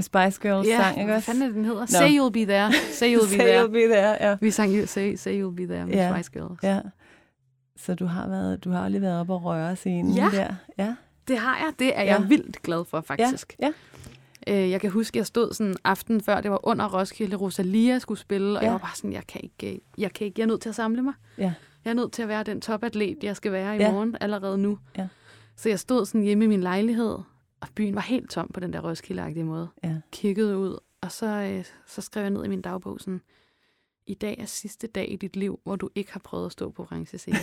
Spice 0.00 0.40
Girls 0.42 0.68
ja, 0.68 0.76
sang, 0.76 0.96
ikke 0.96 1.04
hvad 1.06 1.16
også? 1.16 1.26
fanden 1.26 1.42
er 1.42 1.46
det, 1.46 1.54
den 1.54 1.64
hedder? 1.64 1.80
Nå. 1.80 1.86
Say 1.86 2.08
you'll 2.18 2.30
be 2.32 2.44
there. 2.52 2.72
Say 2.92 3.16
you'll 3.16 3.20
be 3.24 3.36
Say 3.36 3.38
there. 3.38 3.64
you'll 3.64 3.72
be 3.72 3.86
there, 3.94 4.28
ja. 4.30 4.36
Vi 4.40 4.50
sang 4.50 4.76
jo 4.78 4.86
Say, 4.86 5.14
Say 5.14 5.42
You'll 5.42 5.54
Be 5.56 5.66
There 5.66 5.86
med 5.86 5.94
Ja. 5.94 6.14
Spice 6.14 6.30
Girls. 6.32 6.62
ja. 6.62 6.80
Så 7.76 7.94
du 7.94 8.06
har, 8.06 8.28
været, 8.28 8.64
du 8.64 8.70
har 8.70 8.88
lige 8.88 9.00
været 9.02 9.20
op 9.20 9.30
og 9.30 9.44
røre 9.44 9.76
scenen 9.76 10.14
Ja. 10.14 10.28
der. 10.32 10.54
Ja. 10.78 10.94
Det 11.28 11.38
har 11.38 11.56
jeg. 11.58 11.72
Det 11.78 11.98
er 11.98 12.02
Ja. 12.02 12.18
jeg 12.20 12.28
vildt 12.28 12.62
glad 12.62 12.84
for, 12.84 13.00
faktisk. 13.00 13.56
Ja. 13.62 13.72
Øh, 14.48 14.70
jeg 14.70 14.80
kan 14.80 14.90
huske, 14.90 15.18
jeg 15.18 15.26
stod 15.26 15.52
sådan 15.52 15.74
aften 15.84 16.20
før, 16.20 16.40
det 16.40 16.50
var 16.50 16.66
under 16.68 16.98
Roskilde, 16.98 17.36
Rosalia 17.36 17.98
skulle 17.98 18.20
spille, 18.20 18.58
og 18.58 18.62
Ja. 18.62 18.66
jeg 18.66 18.72
var 18.72 18.78
bare 18.78 18.96
sådan, 18.96 19.12
jeg 19.12 19.26
kan 19.26 19.40
ikke, 19.44 19.80
jeg 19.98 20.12
kan 20.12 20.26
ikke, 20.26 20.40
jeg 20.40 20.44
er 20.44 20.48
nødt 20.48 20.60
til 20.60 20.68
at 20.68 20.74
samle 20.74 21.02
mig. 21.02 21.14
Ja. 21.38 21.52
Jeg 21.84 21.90
er 21.90 21.94
nødt 21.94 22.12
til 22.12 22.22
at 22.22 22.28
være 22.28 22.42
den 22.42 22.60
topatlet, 22.60 23.18
jeg 23.24 23.36
skal 23.36 23.52
være 23.52 23.76
i 23.76 23.78
Ja. 23.80 23.92
morgen 23.92 24.16
allerede 24.20 24.58
nu. 24.58 24.78
Ja. 24.98 25.08
Så 25.56 25.68
jeg 25.68 25.78
stod 25.78 26.06
sådan 26.06 26.22
hjemme 26.22 26.44
i 26.44 26.48
min 26.48 26.60
lejlighed, 26.60 27.18
og 27.60 27.68
byen 27.74 27.94
var 27.94 28.00
helt 28.00 28.30
tom 28.30 28.50
på 28.54 28.60
den 28.60 28.72
der 28.72 28.80
Roskilde-agtige 28.90 29.44
måde. 29.44 29.68
Ja. 29.84 29.94
Kiggede 30.12 30.58
ud, 30.58 30.78
og 31.00 31.12
så, 31.12 31.26
øh, 31.26 31.64
så 31.86 32.00
skrev 32.00 32.22
jeg 32.22 32.30
ned 32.30 32.44
i 32.44 32.48
min 32.48 32.60
dagbog 32.60 33.00
sådan, 33.00 33.20
i 34.06 34.14
dag 34.14 34.36
er 34.38 34.44
sidste 34.44 34.86
dag 34.86 35.12
i 35.12 35.16
dit 35.16 35.36
liv, 35.36 35.60
hvor 35.64 35.76
du 35.76 35.90
ikke 35.94 36.12
har 36.12 36.20
prøvet 36.20 36.46
at 36.46 36.52
stå 36.52 36.70
på 36.70 36.82
orange 36.82 37.18
scene. 37.18 37.36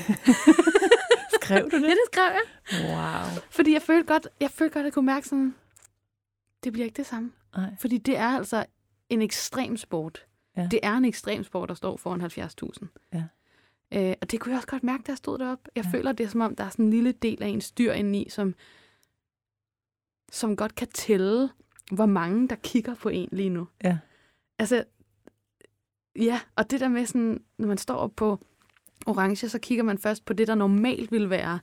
Skrev 1.42 1.70
du 1.72 1.76
ja, 1.78 1.82
det? 1.82 1.90
det 1.90 1.98
skrev 2.14 2.32
jeg. 2.32 2.42
Wow. 2.90 3.44
Fordi 3.50 3.74
jeg 3.74 3.82
følte 3.82 4.14
godt, 4.14 4.28
jeg 4.40 4.52
følte 4.52 4.74
godt, 4.74 4.82
at 4.82 4.86
jeg 4.86 4.94
kunne 4.94 5.06
mærke 5.06 5.28
sådan, 5.28 5.56
det 6.64 6.74
bliver 6.74 6.86
ikke 6.86 6.98
det 6.98 7.06
samme. 7.06 7.32
Ej. 7.54 7.76
Fordi 7.80 7.98
det 7.98 8.18
er 8.18 8.28
altså 8.28 8.66
en 9.10 9.22
ekstrem 9.22 9.78
sport. 9.78 10.26
Ja. 10.58 10.68
Det 10.72 10.80
er 10.84 10.94
en 10.94 11.06
ekstrem 11.06 11.44
sport, 11.44 11.70
der 11.70 11.76
står 11.76 11.98
foran 11.98 12.22
70.000. 12.22 13.10
Ja. 13.14 13.24
Øh, 14.10 14.16
og 14.22 14.32
det 14.32 14.40
kunne 14.40 14.52
jeg 14.52 14.58
også 14.58 14.68
godt 14.68 14.84
mærke, 14.84 15.04
da 15.04 15.12
jeg 15.12 15.18
stod 15.18 15.38
deroppe. 15.40 15.70
Jeg 15.76 15.86
Ja. 15.86 15.90
føler, 15.98 16.12
det 16.12 16.24
er 16.24 16.28
som 16.30 16.42
om, 16.42 16.56
der 16.56 16.64
er 16.64 16.70
sådan 16.70 16.86
en 16.86 16.92
lille 16.92 17.12
del 17.12 17.44
af 17.44 17.48
en 17.48 17.62
styr 17.62 17.92
indeni, 17.92 18.30
som, 18.30 18.56
som 20.32 20.56
godt 20.56 20.76
kan 20.76 20.88
tælle, 20.88 21.50
hvor 21.92 22.06
mange, 22.06 22.48
der 22.50 22.56
kigger 22.56 22.96
på 22.96 23.10
en 23.10 23.30
lige 23.32 23.50
nu. 23.50 23.68
Ja. 23.84 23.98
Altså, 24.60 24.84
ja, 26.16 26.40
og 26.56 26.72
det 26.72 26.80
der 26.80 26.88
med 26.88 27.06
sådan, 27.06 27.42
når 27.58 27.68
man 27.68 27.78
står 27.78 28.08
på 28.08 28.40
orange, 29.06 29.50
så 29.50 29.60
kigger 29.60 29.84
man 29.84 29.98
først 29.98 30.26
på 30.26 30.34
det, 30.34 30.48
der 30.48 30.56
normalt 30.56 31.12
vil 31.12 31.30
være 31.30 31.60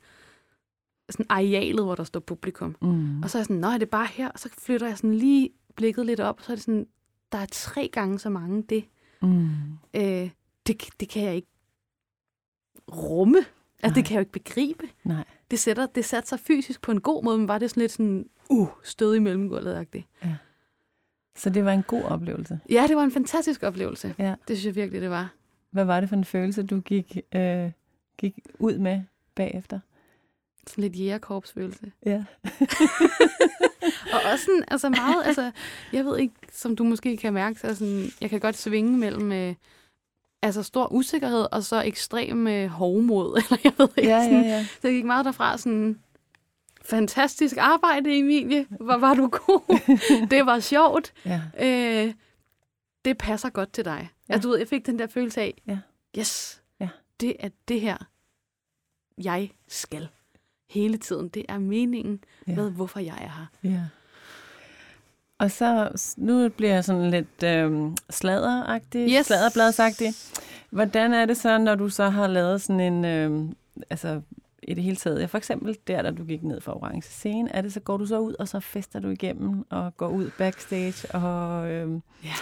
sådan 1.10 1.26
arealet, 1.28 1.84
hvor 1.84 1.94
der 1.94 2.04
står 2.04 2.20
publikum. 2.20 2.76
Mm. 2.82 3.22
Og 3.22 3.30
så 3.30 3.38
er 3.38 3.40
jeg 3.40 3.46
sådan, 3.46 3.60
nå, 3.60 3.68
er 3.68 3.78
det 3.78 3.90
bare 3.90 4.06
her? 4.06 4.28
Og 4.28 4.38
så 4.38 4.48
flytter 4.58 4.86
jeg 4.86 4.96
sådan 4.96 5.14
lige 5.14 5.50
blikket 5.76 6.06
lidt 6.06 6.20
op, 6.20 6.38
og 6.38 6.44
så 6.44 6.52
er 6.52 6.56
det 6.56 6.64
sådan, 6.64 6.86
der 7.32 7.38
er 7.38 7.46
tre 7.52 7.90
gange 7.92 8.18
så 8.18 8.30
mange 8.30 8.62
det. 8.62 8.84
Mm. 9.22 9.48
Øh, 9.94 10.30
det, 10.66 10.88
det 11.00 11.08
kan 11.08 11.22
jeg 11.22 11.34
ikke 11.34 11.48
rumme. 12.92 13.38
Altså, 13.38 13.48
Nej. 13.82 13.94
det 13.94 14.04
kan 14.04 14.14
jeg 14.14 14.18
jo 14.18 14.20
ikke 14.20 14.32
begribe. 14.32 14.88
Nej. 15.04 15.24
Det 15.50 15.58
sætter, 15.58 15.86
det 15.86 16.04
satte 16.04 16.28
sig 16.28 16.40
fysisk 16.40 16.82
på 16.82 16.92
en 16.92 17.00
god 17.00 17.24
måde, 17.24 17.38
men 17.38 17.48
var 17.48 17.58
det 17.58 17.70
sådan 17.70 17.80
lidt 17.80 17.92
sådan, 17.92 18.28
uh, 18.50 18.68
stød 18.82 19.14
i 19.14 19.18
mellemgulvet-agtigt. 19.18 20.26
Så 21.40 21.50
det 21.50 21.64
var 21.64 21.72
en 21.72 21.82
god 21.82 22.02
oplevelse. 22.02 22.60
Ja, 22.70 22.84
det 22.88 22.96
var 22.96 23.02
en 23.02 23.12
fantastisk 23.12 23.62
oplevelse. 23.62 24.14
Ja. 24.18 24.34
Det 24.48 24.58
synes 24.58 24.66
jeg 24.66 24.74
virkelig, 24.74 25.02
det 25.02 25.10
var. 25.10 25.32
Hvad 25.70 25.84
var 25.84 26.00
det 26.00 26.08
for 26.08 26.16
en 26.16 26.24
følelse, 26.24 26.62
du 26.62 26.80
gik, 26.80 27.18
øh, 27.34 27.70
gik 28.18 28.38
ud 28.58 28.78
med 28.78 29.02
bagefter? 29.34 29.80
Sådan 30.66 30.82
lidt 30.82 30.98
jægerkorpsfølelse. 30.98 31.92
Ja. 32.06 32.24
Og 34.14 34.20
også 34.32 34.44
sådan, 34.44 34.64
altså 34.68 34.88
meget, 34.88 35.26
altså, 35.26 35.50
jeg 35.92 36.04
ved 36.04 36.18
ikke, 36.18 36.34
som 36.52 36.76
du 36.76 36.84
måske 36.84 37.16
kan 37.16 37.32
mærke, 37.32 37.60
så 37.60 37.74
sådan, 37.74 38.04
jeg 38.20 38.30
kan 38.30 38.40
godt 38.40 38.56
svinge 38.56 38.98
mellem 38.98 39.32
øh, 39.32 39.54
altså 40.42 40.62
stor 40.62 40.92
usikkerhed 40.92 41.46
og 41.52 41.62
så 41.62 41.82
ekstrem 41.82 42.46
øh, 42.46 42.68
hovmod, 42.68 43.36
eller 43.42 43.56
jeg 43.64 43.72
ved 43.78 43.88
ikke. 43.96 44.10
Ja, 44.10 44.16
ja, 44.16 44.24
sådan, 44.24 44.44
ja. 44.44 44.64
Så 44.64 44.88
jeg 44.88 44.92
gik 44.92 45.04
meget 45.04 45.24
derfra 45.24 45.58
sådan, 45.58 45.98
fantastisk 46.90 47.56
arbejde, 47.56 48.18
Emilie. 48.18 48.66
Hvor 48.80 48.96
var 48.96 49.14
du 49.14 49.28
god. 49.28 49.78
det 50.30 50.46
var 50.46 50.60
sjovt. 50.60 51.12
ja. 51.26 51.40
Øh, 51.60 52.14
det 53.04 53.18
passer 53.18 53.50
godt 53.50 53.72
til 53.72 53.84
dig. 53.84 54.08
Ja. 54.28 54.34
Altså, 54.34 54.46
du 54.46 54.50
ved, 54.50 54.58
jeg 54.58 54.68
fik 54.68 54.86
den 54.86 54.98
der 54.98 55.06
følelse 55.06 55.40
af, 55.40 55.62
Ja. 55.66 55.78
yes, 56.18 56.62
Ja. 56.80 56.88
det 57.20 57.36
er 57.40 57.48
det 57.68 57.80
her, 57.80 57.96
jeg 59.24 59.50
skal. 59.68 60.08
Hele 60.70 60.96
tiden. 60.98 61.28
Det 61.28 61.44
er 61.48 61.58
meningen 61.58 62.24
Ja. 62.48 62.54
med, 62.54 62.70
hvorfor 62.70 63.00
jeg 63.00 63.14
er 63.20 63.28
her. 63.38 63.70
Ja. 63.72 63.82
Og 65.38 65.50
så, 65.50 65.90
nu 66.16 66.48
bliver 66.48 66.72
jeg 66.74 66.84
sådan 66.84 67.10
lidt 67.10 67.42
øh, 67.44 67.90
sladderagtig, 68.10 69.10
Yes. 69.18 69.26
sladderbladsagtig. 69.26 70.12
Hvordan 70.70 71.14
er 71.14 71.24
det 71.26 71.36
så, 71.36 71.58
når 71.58 71.74
du 71.74 71.88
så 71.88 72.08
har 72.08 72.26
lavet 72.26 72.62
sådan 72.62 72.80
en, 72.80 73.04
øh, 73.04 73.48
altså 73.90 74.20
i 74.62 74.74
det 74.74 74.84
hele 74.84 74.96
taget, 74.96 75.20
ja, 75.20 75.24
for 75.26 75.38
eksempel 75.38 75.78
der, 75.86 76.02
da 76.02 76.10
du 76.10 76.24
gik 76.24 76.42
ned 76.42 76.60
for 76.60 76.72
orange 76.72 77.02
scene, 77.02 77.52
er 77.52 77.60
det 77.62 77.72
så, 77.72 77.80
går 77.80 77.96
du 77.96 78.06
så 78.06 78.18
ud, 78.18 78.34
og 78.38 78.48
så 78.48 78.60
fester 78.60 79.00
du 79.00 79.08
igennem, 79.08 79.66
og 79.70 79.96
går 79.96 80.08
ud 80.08 80.30
backstage, 80.38 81.14
og 81.14 81.70
øh, 81.70 82.00
Ja. 82.24 82.32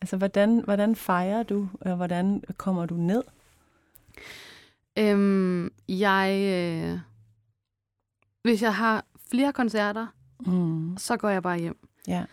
altså, 0.00 0.16
hvordan, 0.16 0.58
hvordan 0.64 0.96
fejrer 0.96 1.42
du, 1.42 1.68
og 1.80 1.96
hvordan 1.96 2.42
kommer 2.56 2.86
du 2.86 2.94
ned? 2.94 3.22
Øhm, 4.98 5.72
jeg, 5.88 6.30
øh, 6.54 6.98
hvis 8.42 8.62
jeg 8.62 8.74
har 8.74 9.04
flere 9.30 9.52
koncerter, 9.52 10.06
Mm. 10.46 10.96
så 10.98 11.16
går 11.16 11.28
jeg 11.28 11.42
bare 11.42 11.58
hjem. 11.58 11.78
Ja. 12.08 12.24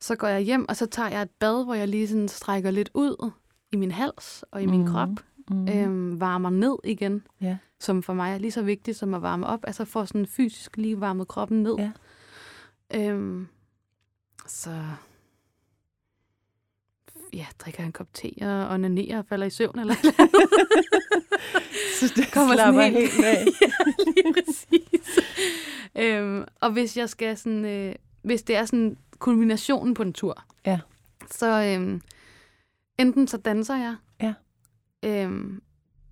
Så 0.00 0.16
går 0.16 0.26
jeg 0.26 0.40
hjem, 0.40 0.66
og 0.68 0.76
så 0.76 0.86
tager 0.86 1.08
jeg 1.08 1.22
et 1.22 1.30
bad, 1.30 1.64
hvor 1.64 1.74
jeg 1.74 1.88
lige 1.88 2.08
sådan 2.08 2.28
strækker 2.28 2.70
lidt 2.70 2.90
ud 2.94 3.30
i 3.72 3.76
min 3.76 3.90
hals 3.90 4.44
og 4.50 4.62
i 4.62 4.66
min 4.66 4.80
Mhm. 4.80 4.88
krop. 4.92 5.08
Mm. 5.50 5.68
Øhm, 5.68 6.20
varmer 6.20 6.50
ned 6.50 6.76
igen, 6.84 7.22
Ja. 7.40 7.56
Som 7.84 8.02
for 8.02 8.12
mig 8.12 8.34
er 8.34 8.38
lige 8.38 8.50
så 8.50 8.62
vigtigt 8.62 8.96
som 8.96 9.14
at 9.14 9.22
varme 9.22 9.46
op. 9.46 9.60
Altså 9.66 9.84
får 9.84 10.04
sådan 10.04 10.26
fysisk 10.26 10.76
lige 10.76 11.00
varmet 11.00 11.28
kroppen 11.28 11.62
ned. 11.62 11.74
Ja. 11.78 11.90
Øhm, 12.94 13.48
så 14.46 14.82
ja, 17.32 17.46
drikker 17.58 17.84
en 17.84 17.92
kop 17.92 18.08
te 18.14 18.30
og 18.42 18.68
onanerer 18.68 19.18
og 19.18 19.26
falder 19.26 19.46
i 19.46 19.50
søvn 19.50 19.78
eller 19.78 19.94
et 19.94 19.98
eller 20.00 20.14
andet. 20.18 20.32
Så 22.00 22.12
det 22.16 22.32
Kommer 22.32 22.56
sådan 22.56 22.74
slapper 22.74 22.82
helt- 22.82 23.12
helt 23.12 23.24
af. 23.24 23.44
ja, 23.62 23.70
lige 24.16 24.34
præcis. 24.34 25.18
øhm, 25.96 26.44
og 26.60 26.72
hvis 26.72 26.96
jeg 26.96 27.08
skal 27.08 27.36
sådan, 27.36 27.64
øh, 27.64 27.94
hvis 28.22 28.42
det 28.42 28.56
er 28.56 28.64
sådan 28.64 28.96
kulminationen 29.18 29.94
på 29.94 30.02
en 30.02 30.12
tur, 30.12 30.44
Ja. 30.66 30.80
så 31.30 31.46
øhm, 31.76 32.00
enten 32.98 33.28
så 33.28 33.36
danser 33.36 33.76
jeg, 33.76 33.96
Ja. 34.22 34.34
øhm, 35.02 35.62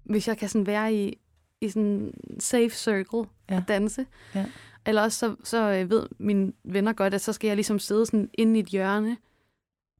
hvis 0.04 0.28
jeg 0.28 0.38
kan 0.38 0.48
sådan 0.48 0.66
være 0.66 0.94
i, 0.94 1.18
i 1.62 1.68
sådan 1.68 1.82
en 1.82 2.12
safe 2.40 2.70
circle 2.70 3.24
Ja. 3.50 3.56
og 3.56 3.62
danse, 3.68 4.06
Ja. 4.34 4.46
eller 4.86 5.02
også 5.02 5.18
så, 5.18 5.36
så 5.44 5.70
øh, 5.70 5.90
ved 5.90 6.06
mine 6.18 6.52
venner 6.64 6.92
godt, 6.92 7.14
at 7.14 7.20
så 7.20 7.32
skal 7.32 7.48
jeg 7.48 7.56
ligesom 7.56 7.78
sidde 7.78 8.06
sådan 8.06 8.30
inde 8.34 8.56
i 8.56 8.62
et 8.62 8.66
hjørne, 8.68 9.16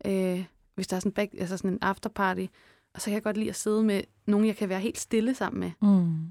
øh, 0.07 0.45
hvis 0.75 0.87
der 0.87 0.97
er 0.97 1.01
sådan, 1.01 1.13
back, 1.13 1.31
altså 1.39 1.57
sådan 1.57 1.71
en 1.71 1.79
afterparty, 1.83 2.47
og 2.95 3.01
så 3.01 3.05
kan 3.05 3.15
jeg 3.15 3.23
godt 3.23 3.37
lide 3.37 3.49
at 3.51 3.57
sidde 3.57 3.83
med 3.83 4.03
nogen, 4.27 4.47
jeg 4.47 4.57
kan 4.57 4.69
være 4.69 4.81
helt 4.81 4.99
stille 4.99 5.35
sammen 5.35 5.61
med 5.61 5.71
Mm. 5.89 6.27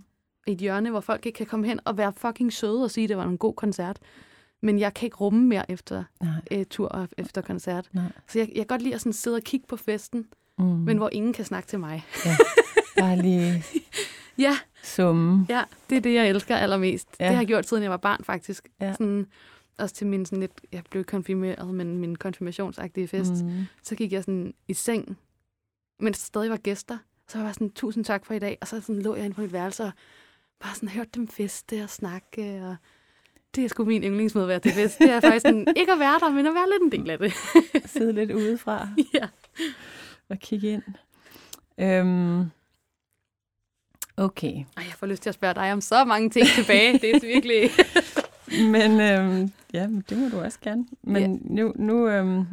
i 0.47 0.51
et 0.51 0.57
hjørne, 0.57 0.89
hvor 0.89 0.99
folk 0.99 1.25
ikke 1.25 1.37
kan 1.37 1.45
komme 1.45 1.67
hen 1.67 1.79
og 1.85 1.97
være 1.97 2.13
fucking 2.13 2.53
søde 2.53 2.83
og 2.83 2.91
sige, 2.91 3.03
at 3.03 3.09
det 3.09 3.17
var 3.17 3.23
en 3.25 3.37
god 3.37 3.53
koncert. 3.53 3.99
Men 4.61 4.79
jeg 4.79 4.93
kan 4.93 5.05
ikke 5.07 5.17
rumme 5.17 5.45
mere 5.45 5.71
efter 5.71 6.03
øh, 6.51 6.65
tur 6.65 6.87
og 6.87 7.07
efter 7.17 7.41
koncert. 7.41 7.89
nej. 7.93 8.11
Så 8.27 8.39
jeg, 8.39 8.47
jeg 8.47 8.55
kan 8.55 8.65
godt 8.65 8.81
lide 8.81 8.95
at 8.95 9.01
sådan 9.01 9.13
sidde 9.13 9.35
og 9.35 9.41
kigge 9.43 9.67
på 9.67 9.75
festen, 9.77 10.25
Mm. 10.57 10.65
men 10.65 10.97
hvor 10.97 11.09
ingen 11.11 11.33
kan 11.33 11.45
snakke 11.45 11.67
til 11.67 11.79
mig. 11.79 12.05
Bare 12.99 13.17
lige 13.17 13.63
Ja, 14.37 14.57
summe. 14.83 15.45
ja, 15.49 15.63
det 15.89 15.97
er 15.97 16.01
det, 16.01 16.13
jeg 16.13 16.29
elsker 16.29 16.55
allermest. 16.57 17.07
Ja. 17.19 17.25
Det 17.25 17.33
har 17.33 17.41
jeg 17.41 17.47
gjort, 17.47 17.67
siden 17.67 17.83
jeg 17.83 17.91
var 17.91 17.97
barn, 17.97 18.23
faktisk. 18.23 18.69
Ja. 18.81 18.91
Sådan, 18.93 19.27
også 19.77 19.95
til 19.95 20.07
min 20.07 20.25
sådan 20.25 20.39
lidt, 20.39 20.61
jeg 20.71 20.83
blev 20.89 21.03
konfirmeret, 21.03 21.67
men 21.75 21.97
min 21.97 22.15
konfirmationsagtige 22.15 23.07
fest. 23.07 23.31
Mm. 23.43 23.65
Så 23.83 23.95
gik 23.95 24.11
jeg 24.11 24.23
sådan 24.23 24.53
i 24.67 24.73
seng, 24.73 25.17
mens 25.99 26.19
der 26.19 26.25
stadig 26.25 26.49
var 26.49 26.57
gæster. 26.57 26.97
Så 27.27 27.37
var 27.37 27.45
jeg 27.45 27.53
sådan, 27.53 27.69
tusind 27.71 28.05
tak 28.05 28.25
for 28.25 28.33
i 28.33 28.39
dag. 28.39 28.57
Og 28.61 28.67
så 28.67 28.81
sådan, 28.81 29.01
lå 29.01 29.15
jeg 29.15 29.25
inde 29.25 29.35
på 29.35 29.41
mit 29.41 29.53
værelse 29.53 29.83
og 29.83 29.91
bare 30.59 30.75
sådan 30.75 30.89
hørte 30.89 31.09
dem 31.15 31.27
feste 31.27 31.83
og 31.83 31.89
snakke. 31.89 32.61
Og 32.65 32.75
det 33.55 33.63
er 33.63 33.69
sgu 33.69 33.85
min 33.85 34.31
være 34.35 34.59
til 34.59 34.71
fest. 34.71 34.99
Det 34.99 35.09
er 35.11 35.19
faktisk 35.19 35.41
sådan, 35.41 35.67
ikke 35.77 35.91
at 35.91 35.99
være 35.99 36.19
der, 36.19 36.29
men 36.29 36.45
at 36.45 36.53
være 36.53 36.67
lidt 36.69 36.93
en 36.93 36.99
del 37.01 37.09
af 37.09 37.19
det. 37.19 37.33
Sidde 37.85 38.13
lidt 38.13 38.31
udefra 38.31 38.87
ja. 39.13 39.27
og 40.29 40.39
kigge 40.39 40.69
ind. 40.71 40.83
Øhm. 41.77 42.45
Okay. 44.21 44.53
Ej, 44.53 44.63
jeg 44.77 44.93
får 44.97 45.07
lyst 45.07 45.23
til 45.23 45.29
at 45.29 45.35
spørge 45.35 45.53
dig 45.53 45.73
om 45.73 45.81
så 45.81 46.05
mange 46.05 46.29
ting 46.29 46.47
tilbage. 46.47 46.93
Det 46.93 47.15
er 47.15 47.19
virkelig... 47.21 47.69
Men 48.71 48.99
øhm, 49.01 49.51
ja, 49.73 49.87
det 50.09 50.17
må 50.17 50.29
du 50.29 50.39
også 50.39 50.59
gerne. 50.61 50.85
Men 51.03 51.21
Ja. 51.33 51.37
nu, 51.55 51.73
nu 51.75 52.07
øhm, 52.07 52.45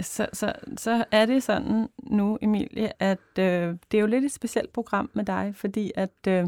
så, 0.00 0.26
så, 0.32 0.52
så 0.76 1.04
er 1.10 1.26
det 1.26 1.42
sådan 1.42 1.88
nu, 2.02 2.38
Emilie, 2.42 3.02
at 3.02 3.18
øh, 3.38 3.74
det 3.90 3.98
er 3.98 4.00
jo 4.00 4.06
lidt 4.06 4.24
et 4.24 4.32
specielt 4.32 4.72
program 4.72 5.10
med 5.14 5.24
dig, 5.24 5.52
fordi 5.56 5.92
at 5.96 6.10
øh, 6.28 6.46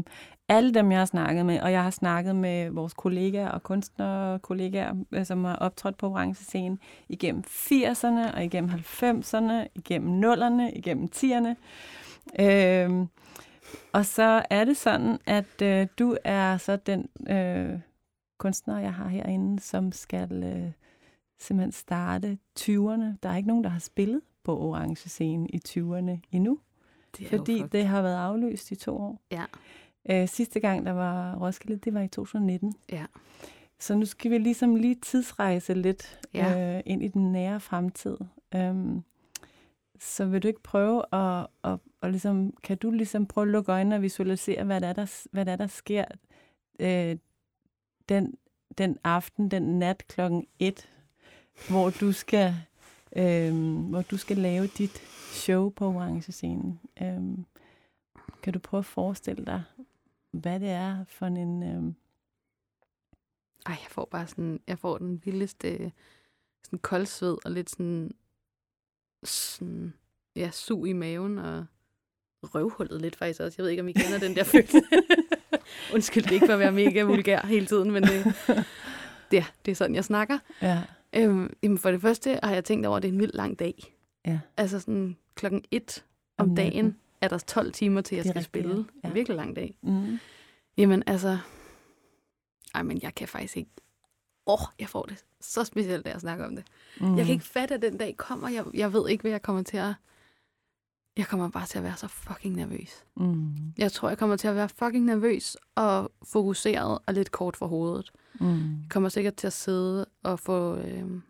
alle 0.49 0.73
dem, 0.73 0.91
jeg 0.91 0.99
har 0.99 1.05
snakket 1.05 1.45
med, 1.45 1.59
og 1.59 1.71
jeg 1.71 1.83
har 1.83 1.89
snakket 1.89 2.35
med 2.35 2.69
vores 2.69 2.93
kollegaer 2.93 3.49
og 3.49 3.63
kunstnere 3.63 4.39
kollegaer, 4.39 4.93
øh, 5.11 5.25
som 5.25 5.43
har 5.45 5.55
optrådt 5.55 5.97
på 5.97 6.07
orange 6.09 6.35
scene 6.35 6.77
igennem 7.09 7.43
80'erne 7.47 8.35
og 8.35 8.43
igennem 8.43 8.69
90'erne, 8.69 9.67
igennem 9.75 10.23
0'erne, 10.33 10.77
igennem 10.77 11.09
10'erne. 11.15 11.55
Øh, 12.43 13.05
og 13.93 14.05
så 14.05 14.45
er 14.49 14.65
det 14.65 14.77
sådan, 14.77 15.19
at 15.25 15.61
øh, 15.61 15.87
du 15.99 16.17
er 16.23 16.57
så 16.57 16.75
den 16.75 17.09
øh, 17.29 17.79
kunstner, 18.37 18.79
jeg 18.79 18.93
har 18.93 19.07
herinde, 19.07 19.59
som 19.59 19.91
skal 19.91 20.43
øh, 20.43 20.71
simpelthen 21.39 21.71
starte 21.71 22.37
20'erne. 22.59 23.05
Der 23.23 23.29
er 23.29 23.35
ikke 23.35 23.47
nogen, 23.47 23.63
der 23.63 23.69
har 23.69 23.79
spillet 23.79 24.21
på 24.43 24.59
orange 24.59 25.09
scene 25.09 25.47
i 25.49 25.59
20'erne 25.67 26.17
endnu, 26.31 26.59
Det 27.17 27.27
fordi 27.27 27.63
det 27.71 27.85
har 27.87 28.01
været 28.01 28.17
aflyst 28.17 28.71
i 28.71 28.75
to 28.75 28.97
år. 28.97 29.21
Ja. 29.31 29.43
Øh, 30.09 30.27
sidste 30.27 30.59
gang, 30.59 30.85
der 30.85 30.91
var 30.91 31.35
Roskilde, 31.35 31.77
det 31.77 31.93
var 31.93 32.01
i 32.01 32.07
2019. 32.07 32.73
Ja. 32.91 33.05
Så 33.79 33.95
nu 33.95 34.05
skal 34.05 34.31
vi 34.31 34.37
ligesom 34.37 34.75
lige 34.75 34.95
tidsrejse 34.95 35.73
lidt 35.73 36.19
Ja. 36.33 36.75
øh, 36.77 36.83
ind 36.85 37.03
i 37.03 37.07
den 37.07 37.31
nære 37.31 37.59
fremtid. 37.59 38.17
Øhm, 38.55 39.03
så 40.01 40.25
vil 40.25 40.43
du 40.43 40.47
ikke 40.47 40.63
prøve 40.63 41.03
at, 41.13 41.47
at, 41.63 41.79
at 42.01 42.11
ligesom, 42.11 42.53
kan 42.63 42.77
du 42.77 42.91
ligesom 42.91 43.25
prøve 43.25 43.45
at 43.45 43.51
lukke 43.51 43.71
øjnene 43.71 43.95
og 43.95 44.01
visualisere, 44.01 44.63
hvad 44.63 44.81
der, 44.81 44.87
er, 44.87 44.93
der, 44.93 45.27
hvad 45.31 45.45
der, 45.45 45.51
er, 45.51 45.55
der 45.55 45.67
sker 45.67 46.05
øh, 46.79 47.17
den, 48.09 48.37
den 48.77 48.97
aften, 49.03 49.51
den 49.51 49.79
nat 49.79 50.07
klokken 50.07 50.47
et, 50.59 50.89
hvor 51.69 51.89
du 51.89 52.11
skal, 52.11 52.55
øh, 53.15 53.53
hvor 53.89 54.01
du 54.01 54.17
skal 54.17 54.37
lave 54.37 54.67
dit 54.67 54.97
show 55.31 55.69
på 55.69 55.87
orange 55.87 56.31
scenen. 56.31 56.79
Øh, 57.01 57.45
kan 58.43 58.53
du 58.53 58.59
prøve 58.59 58.79
at 58.79 58.85
forestille 58.85 59.45
dig, 59.45 59.63
hvad 60.31 60.59
det 60.59 60.69
er 60.69 61.03
for 61.07 61.25
en... 61.25 61.63
Øh, 61.63 61.93
Ej, 63.65 63.77
jeg 63.83 63.91
får 63.91 64.07
bare 64.11 64.27
sådan, 64.27 64.59
jeg 64.67 64.79
får 64.79 64.97
den 64.97 65.21
vildeste 65.25 65.91
sådan 66.63 66.79
koldsved 66.79 67.37
og 67.45 67.51
lidt 67.51 67.69
sådan, 67.69 68.11
sådan 69.23 69.93
ja, 70.35 70.49
sug 70.51 70.87
i 70.87 70.93
maven 70.93 71.37
og 71.37 71.65
røvhullet 72.43 73.01
lidt 73.01 73.15
faktisk 73.15 73.39
også. 73.41 73.55
Jeg 73.57 73.63
ved 73.63 73.69
ikke, 73.69 73.81
om 73.81 73.87
I 73.87 73.91
kender 73.91 74.19
den 74.19 74.35
der 74.35 74.43
følelse. 74.43 74.81
Undskyld, 75.93 76.23
det 76.23 76.31
ikke 76.31 76.45
for 76.45 76.53
at 76.53 76.59
være 76.59 76.71
mega 76.71 77.01
vulgær 77.03 77.45
hele 77.45 77.65
tiden, 77.65 77.91
men 77.91 78.03
det, 78.03 78.25
ja, 79.31 79.45
det 79.65 79.71
er 79.71 79.75
sådan, 79.75 79.95
jeg 79.95 80.05
snakker. 80.05 80.39
ja, 80.61 80.83
Øhm, 81.15 81.53
jamen 81.63 81.77
for 81.77 81.91
det 81.91 82.01
første 82.01 82.39
har 82.43 82.53
jeg 82.53 82.63
tænkt 82.65 82.85
over, 82.85 82.97
at 82.97 83.03
det 83.03 83.09
er 83.09 83.13
en 83.13 83.19
vild 83.19 83.33
lang 83.33 83.59
dag. 83.59 83.95
Ja. 84.25 84.39
Altså 84.57 84.79
sådan 84.79 85.17
klokken 85.35 85.63
et 85.71 86.05
om, 86.37 86.49
Om 86.49 86.53
natten. 86.53 86.71
dagen 86.73 86.97
er 87.21 87.27
der 87.27 87.37
12 87.37 87.71
timer 87.73 88.01
til, 88.01 88.15
jeg 88.15 88.23
Det 88.23 88.29
er 88.29 88.33
skal 88.33 88.39
rigtigt, 88.39 88.63
spille. 88.65 88.75
ja. 88.75 88.77
Det 88.83 89.03
er 89.03 89.07
en 89.07 89.13
virkelig 89.15 89.35
lang 89.37 89.55
dag. 89.55 89.77
mm, 89.81 90.19
Jamen 90.77 91.03
altså, 91.07 91.37
ej, 92.75 92.83
men 92.83 92.99
jeg 93.01 93.15
kan 93.15 93.27
faktisk 93.27 93.57
ikke... 93.57 93.69
Åh, 94.47 94.53
oh, 94.53 94.67
jeg 94.79 94.89
får 94.89 95.03
det 95.03 95.25
så 95.41 95.63
specielt, 95.63 96.05
da 96.05 96.11
jeg 96.11 96.21
snakker 96.21 96.45
om 96.45 96.55
det. 96.55 96.65
Mm. 96.99 97.17
Jeg 97.17 97.25
kan 97.25 97.33
ikke 97.33 97.45
fatte, 97.45 97.75
at 97.75 97.81
den 97.81 97.97
dag 97.97 98.17
kommer. 98.17 98.49
Jeg, 98.49 98.65
jeg 98.73 98.93
ved 98.93 99.09
ikke, 99.09 99.21
hvad 99.21 99.31
jeg 99.31 99.41
kommer 99.41 99.63
til 99.63 99.77
at... 99.77 99.93
Jeg 101.17 101.27
kommer 101.27 101.49
bare 101.49 101.65
til 101.65 101.77
at 101.77 101.83
være 101.83 101.97
så 101.97 102.07
fucking 102.07 102.55
nervøs. 102.55 103.05
Mm. 103.17 103.73
Jeg 103.77 103.91
tror, 103.91 104.09
jeg 104.09 104.17
kommer 104.17 104.35
til 104.35 104.47
at 104.47 104.55
være 104.55 104.69
fucking 104.69 105.05
nervøs 105.05 105.57
og 105.75 106.11
fokuseret 106.23 106.99
og 107.05 107.13
lidt 107.13 107.31
kort 107.31 107.57
for 107.57 107.67
hovedet. 107.67 108.11
Mm. 108.39 108.81
Jeg 108.81 108.89
kommer 108.89 109.09
sikkert 109.09 109.35
til 109.35 109.47
at 109.47 109.53
sidde 109.53 110.05
og 110.23 110.39
få 110.39 110.75
øh, 110.75 111.21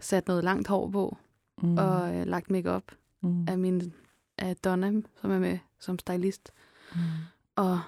sat 0.00 0.28
noget 0.28 0.44
langt 0.44 0.68
hår 0.68 0.90
på 0.90 1.16
mm. 1.62 1.78
og 1.78 2.14
øh, 2.14 2.26
lagt 2.26 2.50
makeup 2.50 2.92
mm. 3.20 3.48
af 3.48 3.58
min 3.58 3.92
af 4.38 4.56
Donna, 4.56 4.92
som 5.20 5.30
er 5.30 5.38
med 5.38 5.58
som 5.78 5.98
stylist. 5.98 6.52
Mm. 6.94 7.00
Og 7.56 7.80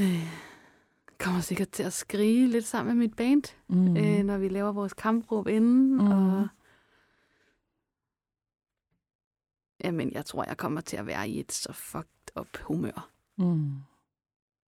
øh, 0.00 0.47
kommer 1.18 1.40
sikkert 1.40 1.68
til 1.70 1.82
at 1.82 1.92
skrige 1.92 2.46
lidt 2.48 2.66
sammen 2.66 2.96
med 2.98 3.06
mit 3.06 3.16
band, 3.16 3.42
Mm. 3.68 3.96
øh, 3.96 4.24
når 4.24 4.38
vi 4.38 4.48
laver 4.48 4.72
vores 4.72 4.92
kampråb 4.92 5.46
inden. 5.48 5.94
Mm. 5.94 6.00
Og 6.00 6.48
Jamen, 9.84 10.12
jeg 10.12 10.24
tror, 10.26 10.44
jeg 10.48 10.56
kommer 10.56 10.80
til 10.80 10.96
at 10.96 11.06
være 11.06 11.28
i 11.28 11.40
et 11.40 11.52
så 11.52 11.72
fucked 11.72 12.36
up 12.40 12.56
humør. 12.60 13.08
Mm. 13.36 13.72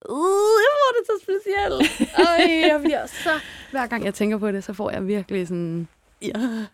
Uh, 0.09 0.59
jeg 0.65 0.73
får 0.81 0.93
det 0.99 1.07
så 1.07 1.13
specielt. 1.23 2.11
Ej, 2.29 2.69
jeg 2.69 2.81
bliver 2.85 3.07
så... 3.07 3.31
Hver 3.71 3.87
gang 3.87 4.05
jeg 4.05 4.15
tænker 4.15 4.39
på 4.39 4.51
det, 4.53 4.65
så 4.65 4.73
får 4.73 4.91
jeg 4.91 5.07
virkelig 5.07 5.49
sådan... 5.49 5.89
Ja. 6.23 6.67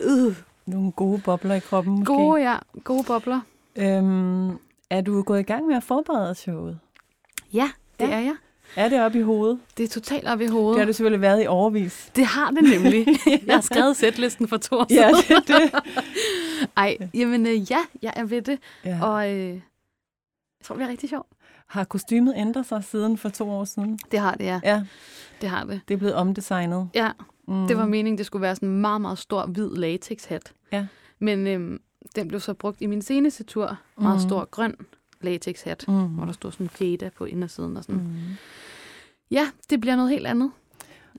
Uh. 0.00 0.34
Nogle 0.66 0.92
gode 0.92 1.22
bobler 1.24 1.54
i 1.54 1.60
kroppen 1.60 1.92
måske. 1.98 2.14
Gode, 2.14 2.50
ja. 2.50 2.58
Gode 2.84 3.04
bobler. 3.06 3.40
Øhm, 3.76 4.58
er 4.90 5.00
du 5.00 5.22
gået 5.22 5.40
i 5.40 5.42
gang 5.42 5.66
med 5.66 5.76
at 5.76 5.82
forberede 5.82 6.34
showet? 6.34 6.78
Ja, 7.52 7.70
det 8.00 8.08
ja. 8.08 8.14
er 8.14 8.20
jeg. 8.20 8.36
Er 8.76 8.88
det 8.88 9.00
oppe 9.02 9.18
i 9.18 9.22
hovedet? 9.22 9.58
Det 9.76 9.84
er 9.84 9.88
totalt 9.88 10.26
op 10.28 10.40
i 10.40 10.46
hovedet. 10.46 10.74
Det 10.74 10.80
har 10.80 10.86
du 10.86 10.92
selvfølgelig 10.92 11.20
været 11.20 11.44
i 11.44 11.46
overvis. 11.46 12.12
Det 12.16 12.26
har 12.26 12.50
det 12.50 12.62
nemlig. 12.62 13.06
Jeg 13.46 13.54
har 13.54 13.60
skrevet 13.60 13.96
sætlisten 13.96 14.48
for 14.48 14.56
to 14.56 14.76
år 14.76 14.86
Ja, 14.90 15.10
siden. 15.22 15.42
det 15.42 15.50
er 15.54 15.58
det. 15.58 15.70
Ej, 16.76 16.96
jamen 17.14 17.46
øh, 17.46 17.70
ja, 17.70 17.78
jeg 18.02 18.12
er 18.16 18.24
ved 18.24 18.42
det. 18.42 18.58
Ja. 18.84 18.98
Og 19.04 19.32
øh, 19.32 19.48
jeg 19.48 19.60
tror, 20.64 20.74
det 20.74 20.78
bliver 20.78 20.88
rigtig 20.90 21.08
sjovt. 21.08 21.28
Har 21.66 21.84
kostymet 21.84 22.34
ændret 22.36 22.66
sig 22.66 22.84
siden 22.84 23.18
for 23.18 23.28
to 23.28 23.50
år 23.50 23.64
siden? 23.64 23.98
Det 24.10 24.18
har 24.20 24.34
det, 24.34 24.44
ja. 24.44 24.60
Ja, 24.64 24.82
Det 25.40 25.48
har 25.48 25.64
det. 25.64 25.80
det 25.88 25.94
er 25.94 25.98
blevet 25.98 26.14
omdesignet. 26.14 26.88
Ja, 26.94 27.10
Mm. 27.48 27.66
det 27.66 27.76
var 27.76 27.86
meningen, 27.86 28.18
det 28.18 28.26
skulle 28.26 28.42
være 28.42 28.54
sådan 28.54 28.68
en 28.68 28.80
meget, 28.80 29.00
meget 29.00 29.18
stor 29.18 29.46
hvid 29.46 29.70
latexhat. 29.76 30.52
Ja. 30.72 30.86
Men 31.18 31.46
øhm, 31.46 31.80
den 32.16 32.28
blev 32.28 32.40
så 32.40 32.54
brugt 32.54 32.80
i 32.80 32.86
min 32.86 33.02
seneste 33.02 33.44
tur. 33.44 33.76
Meget 33.98 34.16
Mhm. 34.20 34.28
stor 34.28 34.44
grøn 34.44 34.74
latexhat, 35.20 35.84
mm. 35.88 36.04
hvor 36.06 36.24
der 36.24 36.32
stod 36.32 36.52
sådan 36.52 36.70
Jada 36.80 37.08
på 37.16 37.24
indersiden 37.24 37.76
og 37.76 37.84
sådan. 37.84 38.00
Mm. 38.00 38.10
Mm. 39.34 39.38
Ja, 39.38 39.50
det 39.70 39.80
bliver 39.80 39.96
noget 39.96 40.10
helt 40.10 40.26
andet. 40.26 40.52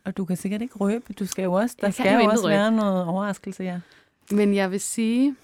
Og 0.06 0.18
du 0.18 0.26
kan 0.26 0.38
sikkert 0.38 0.62
ikke 0.62 0.76
røbe. 0.78 1.14
Du 1.14 1.26
skal 1.26 1.44
jo 1.44 1.54
også, 1.54 1.76
der 1.82 1.88
Jeg 1.88 1.94
skal 1.94 2.24
jo 2.24 2.30
også 2.30 2.44
røbe. 2.46 2.52
være 2.54 2.72
noget 2.72 3.06
overraskelse, 3.06 3.64
ja. 3.64 3.80
Men 4.32 4.56
jeg 4.56 4.72
vil 4.72 4.80
sige... 4.80 5.36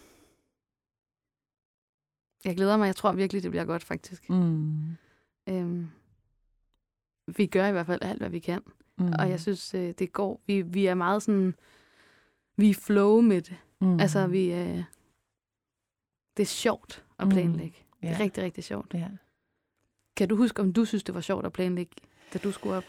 Jeg 2.45 2.55
glæder 2.55 2.77
mig. 2.77 2.85
Jeg 2.87 2.95
tror 2.95 3.11
virkelig, 3.11 3.43
det 3.43 3.51
bliver 3.51 3.65
godt, 3.65 3.83
faktisk. 3.83 4.29
Mm. 4.29 4.97
Øhm, 5.49 5.87
vi 7.37 7.45
gør 7.45 7.67
i 7.67 7.71
hvert 7.71 7.85
fald 7.85 7.99
alt, 8.01 8.17
hvad 8.19 8.29
vi 8.29 8.39
kan. 8.39 8.61
Mm. 8.97 9.13
Og 9.19 9.29
jeg 9.29 9.39
synes, 9.41 9.73
øh, 9.73 9.93
det 9.99 10.13
går. 10.13 10.41
Vi, 10.47 10.61
vi 10.61 10.85
er 10.85 10.93
meget 10.93 11.23
sådan... 11.23 11.55
Vi 12.57 12.69
er 12.69 12.73
flow 12.73 13.21
med 13.21 13.41
det. 13.41 13.57
mm. 13.81 13.99
Altså, 13.99 14.27
vi... 14.27 14.53
Øh, 14.53 14.83
det 16.37 16.43
er 16.43 16.47
sjovt 16.47 17.03
at 17.19 17.27
Mm. 17.27 17.31
planlægge. 17.33 17.77
ja. 18.03 18.07
Det 18.07 18.15
er 18.15 18.19
rigtig, 18.19 18.43
rigtig 18.43 18.63
sjovt. 18.63 18.93
Ja. 18.93 19.07
Kan 20.17 20.29
du 20.29 20.35
huske, 20.35 20.61
om 20.61 20.73
du 20.73 20.85
synes, 20.85 21.03
det 21.03 21.15
var 21.15 21.21
sjovt 21.21 21.45
at 21.45 21.53
planlægge, 21.53 21.91
da 22.33 22.39
du 22.39 22.51
skulle 22.51 22.77
op? 22.77 22.83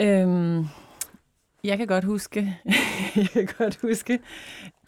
Øhm, 0.00 0.64
jeg 1.64 1.78
kan 1.78 1.86
godt 1.86 2.04
huske, 2.04 2.56
jeg 3.16 3.28
kan 3.32 3.48
godt 3.58 3.76
huske 3.82 4.20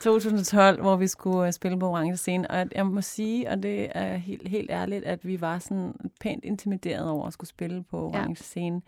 2012, 0.01 0.81
hvor 0.81 0.97
vi 0.97 1.07
skulle 1.07 1.47
øh, 1.47 1.53
spille 1.53 1.79
på 1.79 1.91
Orange 1.91 2.17
Scene, 2.17 2.51
og 2.51 2.61
at 2.61 2.73
jeg 2.75 2.87
må 2.87 3.01
sige, 3.01 3.51
og 3.51 3.63
det 3.63 3.89
er 3.95 4.17
helt, 4.17 4.49
helt 4.49 4.71
ærligt, 4.71 5.05
at 5.05 5.27
vi 5.27 5.41
var 5.41 5.59
sådan 5.59 5.95
pænt 6.21 6.45
intimideret 6.45 7.11
over 7.11 7.27
at 7.27 7.33
skulle 7.33 7.49
spille 7.49 7.83
på 7.83 8.09
Orange 8.09 8.29
ja. 8.29 8.35
Scene. 8.35 8.83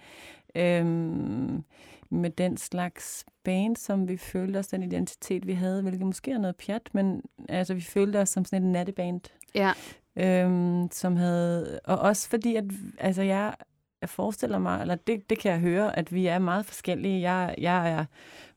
Øhm, 0.54 1.64
med 2.10 2.30
den 2.30 2.56
slags 2.56 3.24
band, 3.44 3.76
som 3.76 4.08
vi 4.08 4.16
følte 4.16 4.56
os, 4.56 4.68
den 4.68 4.82
identitet, 4.82 5.46
vi 5.46 5.52
havde, 5.52 5.82
hvilket 5.82 6.06
måske 6.06 6.30
er 6.30 6.38
noget 6.38 6.56
pjat, 6.56 6.88
men 6.92 7.22
altså, 7.48 7.74
vi 7.74 7.80
følte 7.80 8.16
os 8.16 8.28
som 8.28 8.44
sådan 8.44 8.64
et 8.64 8.72
natteband, 8.72 9.20
Ja, 9.54 9.72
øhm, 10.16 10.90
som 10.90 11.16
havde, 11.16 11.80
og 11.84 11.98
også 11.98 12.28
fordi, 12.28 12.56
at 12.56 12.64
altså 12.98 13.22
jeg, 13.22 13.54
jeg 14.00 14.08
forestiller 14.08 14.58
mig, 14.58 14.80
eller 14.80 14.94
det, 14.94 15.30
det 15.30 15.38
kan 15.38 15.52
jeg 15.52 15.60
høre, 15.60 15.98
at 15.98 16.12
vi 16.14 16.26
er 16.26 16.38
meget 16.38 16.66
forskellige. 16.66 17.32
Jeg, 17.32 17.54
jeg 17.58 17.90
er 17.90 18.04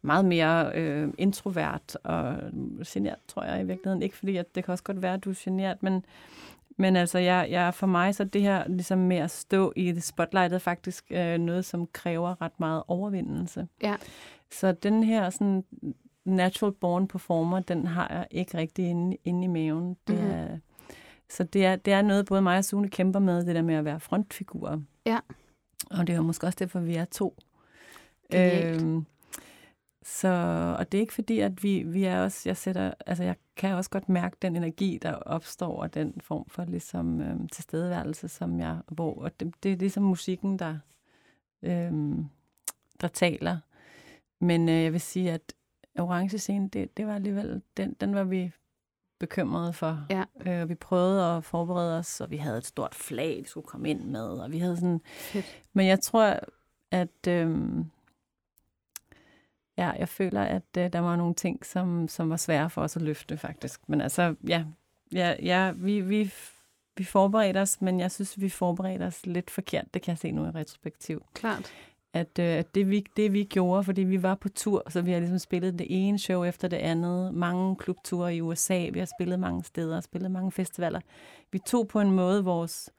meget 0.01 0.25
mere 0.25 0.71
øh, 0.75 1.13
introvert 1.17 1.97
og 2.03 2.37
genert, 2.87 3.17
tror 3.27 3.43
jeg 3.43 3.61
i 3.61 3.65
virkeligheden. 3.65 4.01
Ikke 4.01 4.17
fordi, 4.17 4.37
at 4.37 4.55
det 4.55 4.63
kan 4.63 4.71
også 4.71 4.83
godt 4.83 5.01
være, 5.01 5.13
at 5.13 5.23
du 5.23 5.29
er 5.29 5.35
genert, 5.43 5.83
men, 5.83 6.05
men 6.77 6.95
altså, 6.95 7.19
jeg, 7.19 7.47
jeg, 7.49 7.73
for 7.73 7.87
mig 7.87 8.15
så 8.15 8.23
det 8.23 8.41
her 8.41 8.67
ligesom 8.67 8.97
med 8.99 9.17
at 9.17 9.31
stå 9.31 9.73
i 9.75 9.91
det 9.91 10.03
spotlightet 10.03 10.61
faktisk 10.61 11.05
øh, 11.11 11.37
noget, 11.37 11.65
som 11.65 11.87
kræver 11.87 12.41
ret 12.41 12.59
meget 12.59 12.83
overvindelse. 12.87 13.67
Ja. 13.83 13.95
Så 14.51 14.71
den 14.71 15.03
her 15.03 15.29
sådan 15.29 15.63
natural 16.25 16.73
born 16.73 17.07
performer, 17.07 17.59
den 17.59 17.87
har 17.87 18.07
jeg 18.13 18.27
ikke 18.31 18.57
rigtig 18.57 18.85
inde, 18.85 19.17
inde 19.25 19.43
i 19.43 19.47
maven. 19.47 19.97
Det 20.07 20.15
Mhm. 20.19 20.31
er, 20.31 20.47
så 21.29 21.43
det 21.43 21.65
er, 21.65 21.75
det 21.75 21.93
er 21.93 22.01
noget, 22.01 22.25
både 22.25 22.41
mig 22.41 22.57
og 22.57 22.65
Sune 22.65 22.89
kæmper 22.89 23.19
med, 23.19 23.45
det 23.45 23.55
der 23.55 23.61
med 23.61 23.75
at 23.75 23.85
være 23.85 23.99
frontfigurer. 23.99 24.79
Ja. 25.05 25.19
Og 25.91 26.07
det 26.07 26.13
er 26.13 26.17
jo 26.17 26.23
måske 26.23 26.47
også 26.47 26.57
derfor, 26.59 26.79
vi 26.79 26.95
er 26.95 27.05
to. 27.05 27.35
Genialt. 28.31 28.81
Øhm, 28.81 29.05
så, 30.03 30.27
og 30.79 30.91
det 30.91 30.97
er 30.97 31.01
ikke 31.01 31.13
fordi, 31.13 31.39
at 31.39 31.63
vi, 31.63 31.83
vi 31.83 32.03
er 32.03 32.23
også, 32.23 32.49
jeg 32.49 32.57
sætter, 32.57 32.93
altså 33.05 33.23
jeg 33.23 33.35
kan 33.55 33.75
også 33.75 33.89
godt 33.89 34.09
mærke 34.09 34.37
den 34.41 34.55
energi, 34.55 34.99
der 35.01 35.13
opstår, 35.13 35.81
og 35.81 35.93
den 35.93 36.21
form 36.21 36.45
for 36.49 36.65
ligesom 36.65 37.21
øhm, 37.21 37.47
tilstedeværelse, 37.47 38.27
som 38.27 38.59
jeg, 38.59 38.79
hvor, 38.87 39.23
og 39.23 39.39
det, 39.39 39.53
det 39.63 39.71
er 39.71 39.77
ligesom 39.77 40.03
musikken, 40.03 40.59
der, 40.59 40.77
øhm, 41.61 42.25
der 43.01 43.07
taler. 43.07 43.57
Men 44.39 44.69
øh, 44.69 44.83
jeg 44.83 44.93
vil 44.93 45.01
sige, 45.01 45.31
at 45.31 45.53
orange 45.99 46.37
scene, 46.37 46.69
det, 46.69 46.97
det 46.97 47.07
var 47.07 47.15
alligevel, 47.15 47.61
den, 47.77 47.93
den 47.93 48.15
var 48.15 48.23
vi 48.23 48.51
bekymrede 49.21 49.73
for. 49.73 50.05
Ja. 50.09 50.23
Øh, 50.45 50.69
vi 50.69 50.75
prøvede 50.75 51.37
at 51.37 51.43
forberede 51.43 51.97
os, 51.97 52.21
og 52.21 52.31
vi 52.31 52.37
havde 52.37 52.57
et 52.57 52.65
stort 52.65 52.95
flag, 52.95 53.37
vi 53.43 53.47
skulle 53.47 53.67
komme 53.67 53.89
ind 53.89 54.03
med, 54.03 54.27
og 54.27 54.51
vi 54.51 54.57
havde 54.57 54.75
sådan... 54.75 55.01
Fedt. 55.05 55.45
Men 55.73 55.87
jeg 55.87 55.99
tror, 55.99 56.39
at... 56.91 57.27
Øhm, 57.27 57.85
ja, 59.77 59.89
jeg 59.89 60.09
føler, 60.09 60.41
at 60.41 60.77
øh, 60.77 60.93
der 60.93 60.99
var 60.99 61.15
nogle 61.15 61.33
ting, 61.33 61.65
som, 61.65 62.07
som 62.07 62.29
var 62.29 62.37
svære 62.37 62.69
for 62.69 62.81
os 62.81 62.95
at 62.95 63.01
løfte, 63.01 63.37
faktisk. 63.37 63.89
Men 63.89 64.01
altså, 64.01 64.35
ja, 64.47 64.65
ja, 65.13 65.35
ja 65.43 65.71
vi, 65.75 66.01
vi, 66.01 66.33
vi 66.97 67.03
forberedte 67.03 67.57
os, 67.57 67.81
men 67.81 67.99
jeg 67.99 68.11
synes, 68.11 68.41
vi 68.41 68.49
forberedte 68.49 69.03
os 69.03 69.25
lidt 69.25 69.49
forkert. 69.49 69.93
Det 69.93 70.01
kan 70.01 70.11
jeg 70.11 70.17
se 70.17 70.31
nu 70.31 70.45
i 70.45 70.49
retrospektiv 70.49 71.23
klart. 71.33 71.71
At, 72.13 72.39
øh, 72.39 72.45
at 72.45 72.75
det, 72.75 72.89
vi, 72.89 73.05
det 73.17 73.33
vi 73.33 73.43
gjorde, 73.43 73.83
fordi 73.83 74.01
vi 74.01 74.23
var 74.23 74.35
på 74.35 74.49
tur, 74.49 74.83
så 74.89 75.01
vi 75.01 75.11
har 75.11 75.19
ligesom 75.19 75.39
spillet 75.39 75.79
det 75.79 75.87
ene 75.89 76.19
show 76.19 76.43
efter 76.43 76.67
det 76.67 76.77
andet, 76.77 77.33
mange 77.33 77.75
klubture 77.75 78.35
i 78.35 78.41
USA, 78.41 78.89
vi 78.93 78.99
har 78.99 79.09
spillet 79.17 79.39
mange 79.39 79.63
steder, 79.63 80.01
spillet 80.01 80.31
mange 80.31 80.51
festivaler. 80.51 80.99
Vi 81.51 81.59
tog 81.59 81.87
på 81.87 81.99
en 81.99 82.11
måde 82.11 82.43
vores 82.43 82.89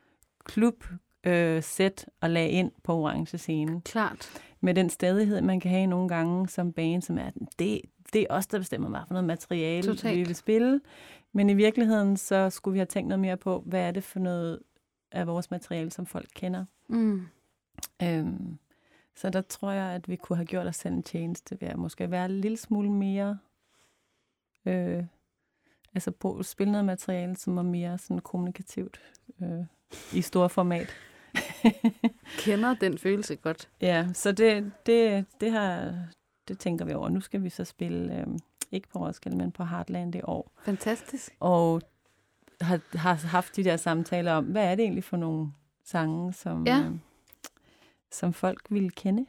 klub 0.44 0.84
øh, 1.24 1.62
sæt 1.62 2.06
og 2.20 2.30
lagde 2.30 2.50
ind 2.50 2.70
på 2.84 2.94
orange 2.94 3.38
scene. 3.38 3.80
Klart. 3.80 4.42
Med 4.60 4.74
den 4.74 4.90
stadighed, 4.90 5.40
man 5.40 5.60
kan 5.60 5.70
have 5.70 5.86
nogle 5.86 6.08
gange 6.08 6.48
som 6.48 6.72
band, 6.72 7.02
som 7.02 7.18
er, 7.18 7.30
det, 7.58 7.80
det 8.12 8.20
er 8.20 8.26
os, 8.30 8.46
der 8.46 8.58
bestemmer, 8.58 8.88
hvad 8.88 9.00
for 9.06 9.14
noget 9.14 9.26
materiale 9.26 9.82
Totalt. 9.82 10.18
vi 10.18 10.22
vil 10.22 10.34
spille. 10.34 10.80
Men 11.32 11.50
i 11.50 11.54
virkeligheden, 11.54 12.16
så 12.16 12.50
skulle 12.50 12.72
vi 12.72 12.78
have 12.78 12.86
tænkt 12.86 13.08
noget 13.08 13.20
mere 13.20 13.36
på, 13.36 13.62
hvad 13.66 13.80
er 13.80 13.90
det 13.90 14.04
for 14.04 14.18
noget 14.18 14.58
af 15.12 15.26
vores 15.26 15.50
materiale, 15.50 15.90
som 15.90 16.06
folk 16.06 16.28
kender. 16.34 16.64
Mm. 16.88 17.22
Øhm, 18.02 18.58
så 19.16 19.30
der 19.30 19.40
tror 19.40 19.70
jeg, 19.70 19.84
at 19.94 20.08
vi 20.08 20.16
kunne 20.16 20.36
have 20.36 20.46
gjort 20.46 20.66
os 20.66 20.76
selv 20.76 20.94
en 20.94 21.02
tjeneste 21.02 21.58
ved 21.60 21.68
at 21.68 21.78
måske 21.78 22.10
være 22.10 22.24
en 22.24 22.40
lille 22.40 22.56
smule 22.56 22.90
mere... 22.90 23.38
Øh, 24.66 25.04
altså 25.94 26.10
på, 26.10 26.42
spille 26.42 26.72
noget 26.72 26.84
materiale, 26.84 27.36
som 27.36 27.56
var 27.56 27.62
mere 27.62 27.98
sådan 27.98 28.18
kommunikativt 28.18 29.00
øh, 29.42 29.64
i 30.12 30.22
store 30.22 30.48
format. 30.48 30.88
Kender 32.38 32.74
den 32.74 32.98
følelse 32.98 33.36
godt. 33.36 33.68
ja, 33.80 34.08
så 34.12 34.32
det, 34.32 34.72
det, 34.86 35.26
det, 35.40 35.50
har, 35.52 35.94
det 36.48 36.58
tænker 36.58 36.84
vi 36.84 36.92
over. 36.92 37.08
Nu 37.08 37.20
skal 37.20 37.42
vi 37.42 37.48
så 37.50 37.64
spille, 37.64 38.20
øh, 38.20 38.26
ikke 38.72 38.88
på 38.88 38.98
Roskilde, 38.98 39.36
men 39.36 39.52
på 39.52 39.64
Heartland 39.64 40.14
i 40.14 40.20
år. 40.24 40.52
Fantastisk. 40.64 41.36
Og 41.40 41.82
har, 42.60 42.80
har 42.96 43.14
haft 43.14 43.56
de 43.56 43.64
der 43.64 43.76
samtaler 43.76 44.32
om, 44.32 44.44
hvad 44.44 44.64
er 44.64 44.74
det 44.74 44.82
egentlig 44.82 45.04
for 45.04 45.16
nogle 45.16 45.52
sange, 45.84 46.32
som, 46.32 46.66
Ja. 46.66 46.78
øh, 46.78 46.92
som 48.12 48.32
folk 48.32 48.60
ville 48.70 48.90
kende. 48.90 49.26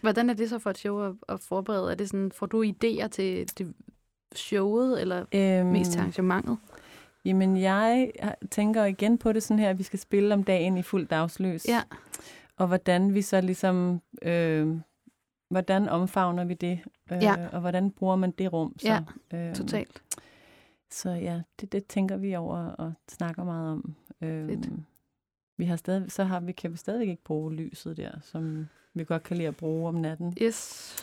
Hvordan 0.00 0.30
er 0.30 0.34
det 0.34 0.48
så 0.50 0.58
for 0.58 0.70
et 0.70 0.78
show 0.78 1.00
at, 1.08 1.14
at 1.28 1.40
forberede? 1.40 1.90
Er 1.90 1.94
det 1.94 2.08
sådan, 2.08 2.32
får 2.32 2.46
du 2.46 2.64
idéer 2.64 3.06
til 3.08 3.58
det 3.58 3.74
showet, 4.34 5.00
eller 5.00 5.24
Øhm, 5.34 5.66
mest 5.66 5.90
til 5.92 5.98
arrangementet? 5.98 6.58
Jamen, 7.24 7.56
jeg 7.56 8.10
tænker 8.50 8.84
igen 8.84 9.18
på 9.18 9.32
det 9.32 9.42
sådan 9.42 9.58
her, 9.58 9.70
at 9.70 9.78
vi 9.78 9.82
skal 9.82 9.98
spille 9.98 10.34
om 10.34 10.44
dagen 10.44 10.76
i 10.78 10.82
fuld 10.82 11.06
dagsløs. 11.06 11.68
Ja. 11.68 11.82
og 12.56 12.66
hvordan 12.66 13.14
vi 13.14 13.22
så 13.22 13.40
ligesom, 13.40 14.00
øh, 14.22 14.76
hvordan 15.50 15.88
omfavner 15.88 16.44
vi 16.44 16.54
det, 16.54 16.80
øh, 17.12 17.22
Ja. 17.22 17.48
og 17.52 17.60
hvordan 17.60 17.90
bruger 17.90 18.16
man 18.16 18.30
det 18.30 18.52
rum 18.52 18.74
så. 18.78 18.88
Ja, 18.88 19.00
øh, 19.48 19.54
Totalt. 19.54 20.02
Så 20.90 21.10
ja, 21.10 21.40
det, 21.60 21.72
det 21.72 21.86
tænker 21.86 22.16
vi 22.16 22.34
over 22.34 22.58
og 22.58 22.92
snakker 23.08 23.44
meget 23.44 23.72
om. 23.72 23.94
Øh, 24.20 24.48
Fedt. 24.48 24.68
Vi 25.60 25.64
har 25.64 25.76
stadig, 25.76 26.12
så 26.12 26.24
har 26.24 26.40
vi, 26.40 26.52
kan 26.52 26.72
vi 26.72 26.76
stadig 26.76 27.08
ikke 27.08 27.24
bruge 27.24 27.54
lyset 27.54 27.96
der, 27.96 28.10
som 28.22 28.68
vi 28.94 29.04
godt 29.04 29.22
kan 29.22 29.36
lide 29.36 29.48
at 29.48 29.56
bruge 29.56 29.88
om 29.88 29.94
natten. 29.94 30.34
Yes. 30.42 30.96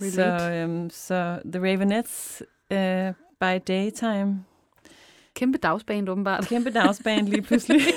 Så, 0.00 0.50
øhm, 0.52 0.90
så 0.90 1.40
The 1.44 1.60
Ravenettes 1.60 2.42
øh, 2.70 3.12
by 3.40 3.62
Daytime. 3.68 4.44
Kæmpe 5.34 5.58
dagsbane, 5.58 6.10
åbenbart. 6.10 6.46
Kæmpe 6.48 6.70
dagsband 6.70 7.28
lige 7.28 7.42
pludselig. 7.42 7.80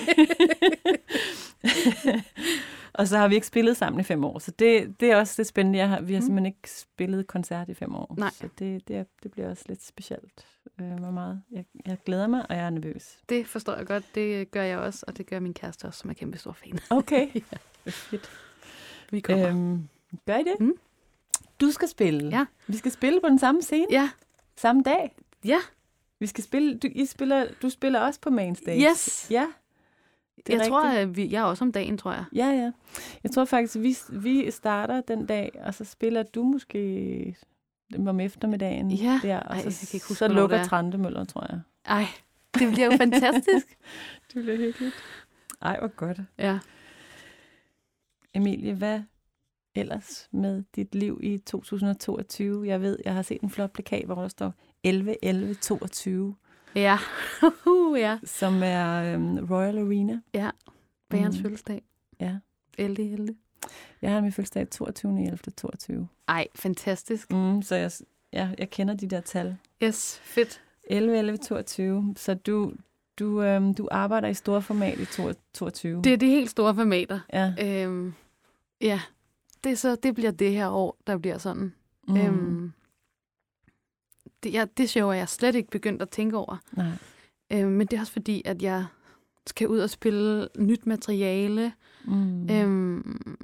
og 2.96 3.08
så 3.08 3.18
har 3.18 3.28
vi 3.28 3.36
ikke 3.36 3.48
spillet 3.48 3.78
sammen 3.78 4.00
i 4.00 4.04
fem 4.04 4.24
år, 4.24 4.40
så 4.40 4.52
det, 4.52 5.00
det 5.00 5.12
er 5.12 5.18
også 5.18 5.34
lidt 5.38 5.48
spændende. 5.48 5.80
Jeg 5.80 5.90
har, 5.90 6.02
vi 6.02 6.14
har 6.14 6.22
Mm. 6.22 6.26
simpelthen 6.26 6.46
ikke 6.46 6.72
spillet 6.72 7.28
koncert 7.28 7.70
i 7.70 7.74
fem 7.74 7.96
år. 7.96 8.16
Nej. 8.18 8.30
Så 8.34 8.48
det, 8.60 8.88
det, 8.88 8.96
er, 8.96 9.04
det 9.24 9.32
bliver 9.32 9.50
også 9.50 9.64
lidt 9.68 9.84
specielt. 9.86 10.46
Øh, 10.82 10.92
hvor 11.00 11.12
meget. 11.12 11.42
Jeg, 11.52 11.66
jeg 11.86 11.98
glæder 12.06 12.28
mig, 12.28 12.46
og 12.50 12.56
jeg 12.56 12.66
er 12.66 12.70
nervøs. 12.70 13.18
Det 13.30 13.48
forstår 13.48 13.76
jeg 13.76 13.86
godt. 13.86 14.04
Det 14.16 14.52
gør 14.52 14.64
jeg 14.64 14.78
også, 14.80 15.04
og 15.08 15.18
det 15.18 15.26
gør 15.26 15.40
min 15.40 15.54
kæreste 15.54 15.86
også, 15.86 16.00
som 16.00 16.10
er 16.10 16.14
kæmpe 16.14 16.38
stor 16.38 16.52
fan. 16.54 16.80
Okay. 16.90 17.28
Ja. 17.86 17.92
Fedt. 17.92 18.30
Vi 19.12 19.20
kommer. 19.20 19.50
Øhm, 19.50 19.88
gør 20.26 20.38
I 20.38 20.44
det? 20.44 20.56
Mm. 20.60 20.74
Du 21.62 21.72
skal 21.72 21.88
spille. 21.88 22.30
Ja. 22.38 22.46
Vi 22.68 22.78
skal 22.78 22.92
spille 22.92 23.22
på 23.22 23.28
den 23.30 23.40
samme 23.40 23.62
scene. 23.62 23.88
Ja. 23.92 24.10
Samme 24.56 24.84
dag. 24.84 25.16
Ja. 25.46 25.58
Vi 26.20 26.28
skal 26.28 26.44
spille, 26.44 26.78
du, 26.78 26.88
I 26.92 27.06
spiller, 27.06 27.48
du 27.62 27.70
spiller 27.70 28.00
også 28.00 28.20
på 28.20 28.30
Mainstage. 28.30 28.90
Yes. 28.92 29.28
Ja. 29.32 29.48
Det 30.48 30.54
Jeg 30.54 30.68
tror, 30.68 30.84
rigtigt. 30.84 31.02
at 31.02 31.16
vi, 31.18 31.32
jeg 31.32 31.40
er 31.40 31.44
også 31.44 31.64
om 31.66 31.72
dagen, 31.72 31.98
tror 31.98 32.12
jeg. 32.12 32.26
Ja, 32.36 32.46
ja. 32.48 32.72
Jeg 33.24 33.32
tror 33.32 33.46
faktisk, 33.46 33.76
vi, 33.80 33.98
vi 34.20 34.52
starter 34.52 35.02
den 35.02 35.26
dag, 35.26 35.60
og 35.64 35.74
så 35.74 35.84
spiller 35.86 36.24
du 36.24 36.44
måske 36.44 37.36
om 38.08 38.20
eftermiddagen 38.20 38.92
Ja. 38.92 39.20
der, 39.24 39.40
og 39.40 39.56
Ej, 39.56 39.62
så, 39.62 39.66
jeg 39.82 39.88
kan 39.90 39.98
ikke 39.98 40.08
huske, 40.08 40.16
så 40.16 40.28
lukker 40.28 40.58
det 40.58 40.64
er. 40.64 40.68
Trandemøller, 40.68 41.24
tror 41.24 41.46
jeg. 41.50 41.60
Ej, 41.86 42.06
det 42.60 42.74
bliver 42.74 42.86
jo 42.92 42.98
fantastisk. 42.98 43.68
Det 44.34 44.44
bliver 44.44 44.58
hyggeligt. 44.58 44.96
Ej, 45.62 45.80
hvor 45.80 45.88
godt. 45.88 46.20
Ja. 46.38 46.60
Emilie, 48.34 48.74
hvad 48.74 49.02
ellers 49.76 50.28
med 50.32 50.64
dit 50.76 50.96
liv 50.96 51.20
i 51.24 51.38
2022? 51.38 52.68
Jeg 52.68 52.82
ved, 52.82 52.98
jeg 53.06 53.14
har 53.14 53.22
set 53.22 53.42
en 53.42 53.50
flot 53.50 53.72
plakat, 53.74 54.06
hvor 54.06 54.16
der 54.16 54.28
står 54.28 54.54
11 54.84 55.16
11 55.26 55.54
22, 55.54 56.36
Ja. 56.76 56.98
Uh, 57.68 58.00
ja. 58.00 58.18
som 58.24 58.62
er 58.64 59.14
øhm, 59.14 59.38
Royal 59.52 59.78
Arena. 59.78 60.20
Bærens 61.10 61.36
Mm. 61.38 61.42
fødselsdag. 61.42 61.82
Ja. 62.20 62.36
Elde, 62.78 63.12
elde. 63.14 63.36
Jeg 64.02 64.12
har 64.12 64.22
min 64.22 64.32
fødselsdag 64.32 64.70
22. 64.70 65.22
11. 65.26 65.38
22. 65.58 66.08
Ej, 66.28 66.48
fantastisk. 66.56 67.32
Mm, 67.32 67.62
så 67.62 67.76
jeg, 67.76 67.92
ja, 68.34 68.50
jeg 68.58 68.70
kender 68.70 68.94
de 68.94 69.08
der 69.08 69.22
tal. 69.22 69.58
Yes, 69.84 70.20
fedt. 70.24 70.62
11, 70.84 71.18
11, 71.20 71.38
22. 71.38 72.14
Så 72.18 72.34
du, 72.34 72.74
du, 73.20 73.42
øhm, 73.42 73.74
du 73.74 73.88
arbejder 73.92 74.28
i 74.28 74.34
store 74.34 74.62
format 74.62 75.00
i 75.00 75.06
22. 75.54 76.02
Det 76.02 76.14
er 76.14 76.18
de 76.18 76.28
helt 76.30 76.50
store 76.50 76.76
formater. 76.76 77.20
ja. 77.34 77.54
Øhm, 77.62 78.14
ja, 78.82 79.02
det, 79.64 79.78
så, 79.78 79.96
det 79.96 80.16
bliver 80.16 80.32
det 80.32 80.52
her 80.52 80.70
år, 80.70 80.98
der 81.08 81.18
bliver 81.18 81.38
sådan. 81.38 81.74
Mm. 82.08 82.18
Øhm, 82.18 82.74
det, 84.46 84.54
ja, 84.54 84.66
det 84.78 84.90
show 84.90 85.10
er 85.10 85.14
jeg 85.14 85.30
slet 85.30 85.56
ikke 85.56 85.70
begyndt 85.70 86.02
at 86.02 86.10
tænke 86.10 86.38
over. 86.38 86.58
Nej. 86.72 86.86
Øhm, 87.54 87.72
men 87.72 87.88
det 87.88 87.98
er 87.98 88.02
også 88.02 88.14
fordi, 88.14 88.42
at 88.46 88.62
jeg 88.62 88.86
skal 89.48 89.68
ud 89.68 89.80
og 89.80 89.90
spille 89.90 90.48
nyt 90.58 90.86
materiale. 90.86 91.74
Mm. 92.06 92.50
Øhm, 92.50 93.38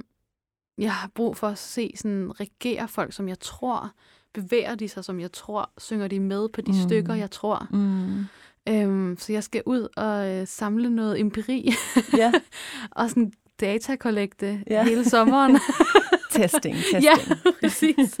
jeg 0.78 0.92
har 0.92 1.10
brug 1.14 1.36
for 1.36 1.48
at 1.48 1.58
se 1.58 1.92
sådan 1.96 2.40
regere 2.40 2.88
folk, 2.88 3.12
som 3.12 3.28
jeg 3.28 3.40
tror, 3.40 3.90
bevæger 4.34 4.74
de 4.74 4.88
sig, 4.88 5.04
som 5.04 5.20
jeg 5.20 5.32
tror, 5.32 5.70
synger 5.78 6.08
de 6.08 6.20
med 6.20 6.48
på 6.48 6.60
de 6.60 6.70
Mm. 6.72 6.78
stykker, 6.88 7.14
jeg 7.14 7.30
tror. 7.30 7.66
Mm. 7.70 8.24
Øhm, 8.68 9.16
så 9.18 9.32
jeg 9.32 9.44
skal 9.44 9.62
ud 9.66 9.88
og 9.96 10.28
øh, 10.30 10.46
samle 10.46 10.90
noget 10.90 11.20
empiri 11.20 11.72
Ja, 12.16 12.32
og 12.90 13.08
sådan 13.08 13.32
datakollekte 13.60 14.62
ja. 14.70 14.84
hele 14.84 15.04
sommeren. 15.10 15.58
testing, 16.30 16.76
testing. 16.76 17.02
ja, 17.02 17.14
præcis. 17.60 18.18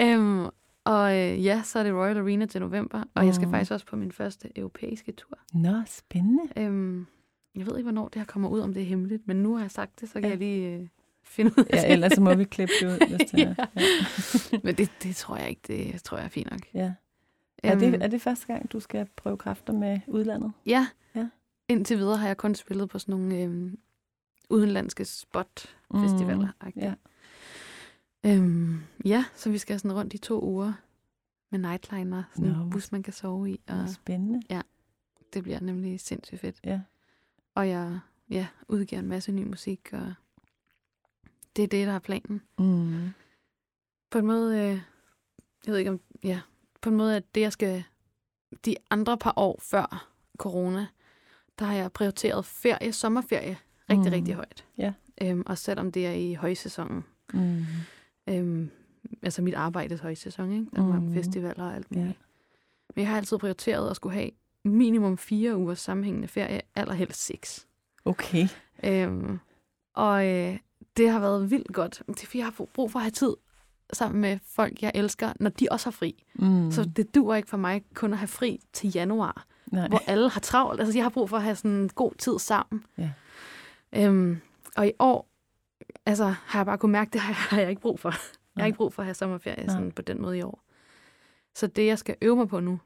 øhm, 0.00 0.46
og 0.94 1.16
øh, 1.18 1.44
ja, 1.44 1.62
så 1.64 1.78
er 1.78 1.82
det 1.82 1.92
Royal 1.94 2.18
Arena 2.18 2.46
til 2.46 2.60
november, 2.60 3.04
og 3.14 3.26
jeg 3.26 3.34
skal 3.34 3.46
Mm. 3.46 3.52
faktisk 3.52 3.72
også 3.72 3.86
på 3.86 3.96
min 3.96 4.12
første 4.12 4.58
europæiske 4.58 5.12
tur. 5.12 5.38
Nå, 5.54 5.82
spændende. 5.86 6.42
Øhm, 6.56 7.06
jeg 7.56 7.66
ved 7.66 7.76
ikke, 7.76 7.82
hvornår 7.90 8.08
det 8.08 8.20
her 8.20 8.26
kommer 8.26 8.48
ud, 8.48 8.60
om 8.60 8.74
det 8.74 8.82
er 8.82 8.86
hemmeligt, 8.86 9.26
men 9.26 9.36
nu 9.42 9.54
har 9.54 9.60
jeg 9.64 9.70
sagt 9.70 10.00
det, 10.00 10.08
så 10.08 10.14
kan 10.14 10.22
Ja. 10.22 10.28
ja. 10.28 10.32
jeg 10.32 10.38
lige 10.38 10.76
øh, 10.78 10.86
finde 11.24 11.50
ud 11.58 11.64
af 11.64 11.76
Ja, 11.76 11.82
det. 11.82 11.92
ellers 11.92 12.12
så 12.12 12.20
må 12.20 12.34
vi 12.34 12.44
klippe 12.44 12.72
det 12.80 12.86
ud, 12.86 13.08
hvis 13.16 13.30
det 13.30 13.40
er. 13.40 13.54
Ja. 13.58 13.66
Ja. 13.76 14.58
Men 14.64 14.74
det, 14.74 14.90
det 15.02 15.16
tror 15.16 15.36
jeg 15.36 15.48
ikke, 15.48 15.60
det 15.66 16.02
tror 16.02 16.16
jeg 16.16 16.24
er 16.24 16.28
fint 16.28 16.50
nok. 16.50 16.60
ja. 16.74 16.92
Er, 17.62 17.74
det, 17.78 17.86
Øhm, 17.94 18.02
er 18.02 18.06
det 18.06 18.22
første 18.22 18.46
gang, 18.46 18.72
du 18.72 18.80
skal 18.80 19.06
prøve 19.16 19.36
kræfter 19.36 19.72
med 19.72 20.00
udlandet? 20.06 20.52
Ja. 20.66 20.86
Ja. 21.14 21.28
Indtil 21.68 21.98
videre 21.98 22.16
har 22.16 22.26
jeg 22.26 22.36
kun 22.36 22.54
spillet 22.54 22.88
på 22.88 22.98
sådan 22.98 23.12
nogle 23.20 23.36
øhm, 23.38 23.78
udenlandske 24.50 25.04
spot-festivaler. 25.04 26.48
Mm, 26.62 26.72
ja. 26.76 26.94
Øhm, 28.26 28.80
ja, 29.04 29.24
så 29.34 29.50
vi 29.50 29.58
skal 29.58 29.78
sådan 29.80 29.92
rundt 29.96 30.14
i 30.14 30.18
to 30.18 30.42
uger 30.44 30.72
med 31.50 31.58
nightliner, 31.58 32.22
sådan 32.34 32.50
Nå, 32.52 32.62
en 32.64 32.70
bus, 32.70 32.92
man 32.92 33.02
kan 33.02 33.12
sove 33.12 33.50
i, 33.50 33.60
og 33.68 33.88
spændende. 33.88 34.42
det 35.32 35.42
bliver 35.42 35.60
nemlig 35.60 36.00
sindssygt 36.00 36.40
fedt. 36.40 36.60
Ja. 36.64 36.80
Og 37.54 37.68
jeg 37.68 37.98
ja, 38.30 38.46
udgiver 38.68 39.00
en 39.00 39.08
masse 39.08 39.32
ny 39.32 39.44
musik, 39.44 39.88
og 39.92 40.14
det 41.56 41.62
er 41.64 41.68
det, 41.68 41.86
der 41.86 41.92
er 41.92 41.98
planen. 41.98 42.42
Mm. 42.58 43.08
På 44.10 44.18
en 44.18 44.26
måde, 44.26 44.58
øh, 44.58 44.80
jeg 45.66 45.72
ved 45.72 45.78
ikke 45.78 45.90
om, 45.90 46.00
ja, 46.22 46.40
på 46.80 46.90
en 46.90 46.96
måde, 46.96 47.16
at 47.16 47.34
det, 47.34 47.40
jeg 47.40 47.52
skal, 47.52 47.84
de 48.64 48.74
andre 48.90 49.18
par 49.18 49.32
år 49.36 49.58
før 49.62 50.10
corona, 50.38 50.86
der 51.58 51.64
har 51.64 51.74
jeg 51.74 51.92
prioriteret 51.92 52.44
ferie, 52.44 52.92
sommerferie, 52.92 53.58
rigtig, 53.90 54.06
Mm. 54.06 54.12
rigtig 54.12 54.34
højt. 54.34 54.66
Ja. 54.78 54.92
Øhm, 55.22 55.42
og 55.46 55.58
selvom 55.58 55.92
det 55.92 56.06
er 56.06 56.12
i 56.12 56.34
højsæsonen, 56.34 57.04
Mm. 57.34 57.64
Øhm, 58.30 58.70
altså 59.22 59.42
mit 59.42 59.54
arbejdes 59.54 60.00
højsæson, 60.00 60.52
ikke? 60.52 60.66
Der 60.74 60.78
er 60.82 60.86
Mm. 60.86 60.88
mange 60.92 61.14
festivaler 61.14 61.64
og 61.64 61.74
alt 61.74 61.90
muligt. 61.96 62.18
Men 62.96 63.02
jeg 63.02 63.08
har 63.10 63.16
altid 63.16 63.38
prioriteret 63.38 63.90
at 63.90 63.96
skulle 63.96 64.14
have 64.14 64.30
minimum 64.64 65.18
fire 65.18 65.56
ugers 65.56 65.80
sammenhængende 65.80 66.28
ferie, 66.28 66.60
allerhelst 66.74 67.24
seks. 67.26 67.66
Okay. 68.04 68.48
Øhm, 68.84 69.38
og 69.94 70.26
øh, 70.26 70.58
det 70.96 71.10
har 71.10 71.20
været 71.20 71.50
vildt 71.50 71.72
godt. 71.74 72.02
Det 72.06 72.22
er 72.22 72.26
fordi, 72.26 72.38
jeg 72.38 72.46
har 72.46 72.66
brug 72.74 72.90
for 72.90 72.98
at 72.98 73.02
have 73.02 73.10
tid 73.10 73.34
sammen 73.92 74.20
med 74.20 74.38
folk, 74.46 74.82
jeg 74.82 74.92
elsker, 74.94 75.32
når 75.40 75.50
de 75.50 75.66
også 75.70 75.86
har 75.86 75.90
fri. 75.92 76.24
Mm. 76.34 76.70
Så 76.70 76.84
det 76.96 77.14
duer 77.14 77.34
ikke 77.36 77.48
for 77.48 77.56
mig 77.56 77.84
kun 77.94 78.12
at 78.12 78.18
have 78.18 78.28
fri 78.28 78.60
til 78.72 78.90
januar, 78.94 79.46
Nej. 79.66 79.88
hvor 79.88 80.02
alle 80.06 80.30
har 80.30 80.40
travlt. 80.40 80.80
Altså, 80.80 80.98
jeg 80.98 81.04
har 81.04 81.10
brug 81.10 81.28
for 81.30 81.36
at 81.36 81.42
have 81.42 81.56
sådan 81.56 81.90
god 81.94 82.12
tid 82.18 82.38
sammen. 82.38 82.84
Ja. 82.98 83.10
Øhm, 83.92 84.40
og 84.76 84.86
i 84.88 84.92
år 84.98 85.29
altså, 86.06 86.24
har 86.24 86.58
jeg 86.58 86.66
bare 86.66 86.78
kunne 86.78 86.92
mærke, 86.92 87.10
det 87.10 87.20
har 87.20 87.58
jeg, 87.58 87.70
ikke 87.70 87.82
brug 87.82 88.00
for. 88.00 88.08
Jeg 88.56 88.62
har 88.62 88.66
ikke 88.66 88.76
brug 88.76 88.92
for 88.92 89.02
at 89.02 89.06
have 89.06 89.14
sommerferie 89.14 89.70
sådan, 89.70 89.92
på 89.92 90.02
den 90.02 90.22
måde 90.22 90.38
i 90.38 90.42
år. 90.42 90.62
Så 91.54 91.66
det, 91.66 91.86
jeg 91.86 91.98
skal 91.98 92.16
øve 92.22 92.36
mig 92.36 92.48
på 92.48 92.60
nu, 92.60 92.80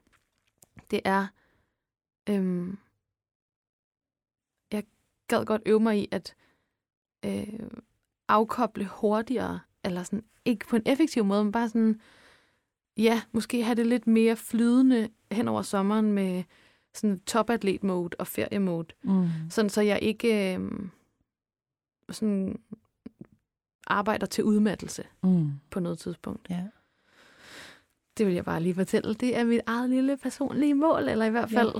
det 0.91 1.01
er... 1.05 1.27
Øhm, 2.29 2.77
jeg 4.71 4.83
gad 5.27 5.45
godt 5.45 5.61
øve 5.65 5.79
mig 5.79 5.99
i 5.99 6.07
at 6.11 6.35
øh, 7.25 7.59
afkoble 8.27 8.85
hurtigere, 8.85 9.59
eller 9.83 10.03
sådan, 10.03 10.23
ikke 10.45 10.67
på 10.67 10.75
en 10.75 10.83
effektiv 10.85 11.25
måde, 11.25 11.43
men 11.43 11.51
bare 11.51 11.69
sådan, 11.69 12.01
ja, 12.97 13.21
måske 13.31 13.63
have 13.63 13.75
det 13.75 13.87
lidt 13.87 14.07
mere 14.07 14.35
flydende 14.35 15.09
hen 15.31 15.47
over 15.47 15.61
sommeren 15.61 16.11
med 16.11 16.43
sådan 16.93 17.19
topatlet-mode 17.19 18.15
og 18.19 18.27
ferie-mode. 18.27 18.87
Mm. 19.03 19.27
Sådan, 19.49 19.69
så 19.69 19.81
jeg 19.81 19.99
ikke 20.01 20.55
øh, 20.55 20.69
sådan 22.09 22.59
arbejder 23.87 24.25
til 24.25 24.43
udmattelse 24.43 25.03
Mm. 25.23 25.51
på 25.71 25.79
noget 25.79 25.99
tidspunkt. 25.99 26.47
Ja. 26.49 26.63
Det 28.17 28.25
vil 28.25 28.33
jeg 28.35 28.45
bare 28.45 28.61
lige 28.61 28.75
fortælle. 28.75 29.13
Det 29.13 29.37
er 29.37 29.43
mit 29.43 29.61
eget 29.65 29.89
lille 29.89 30.17
personlige 30.17 30.73
mål, 30.75 31.09
eller 31.09 31.25
i 31.25 31.29
hvert 31.29 31.51
Ja. 31.51 31.57
fald, 31.61 31.73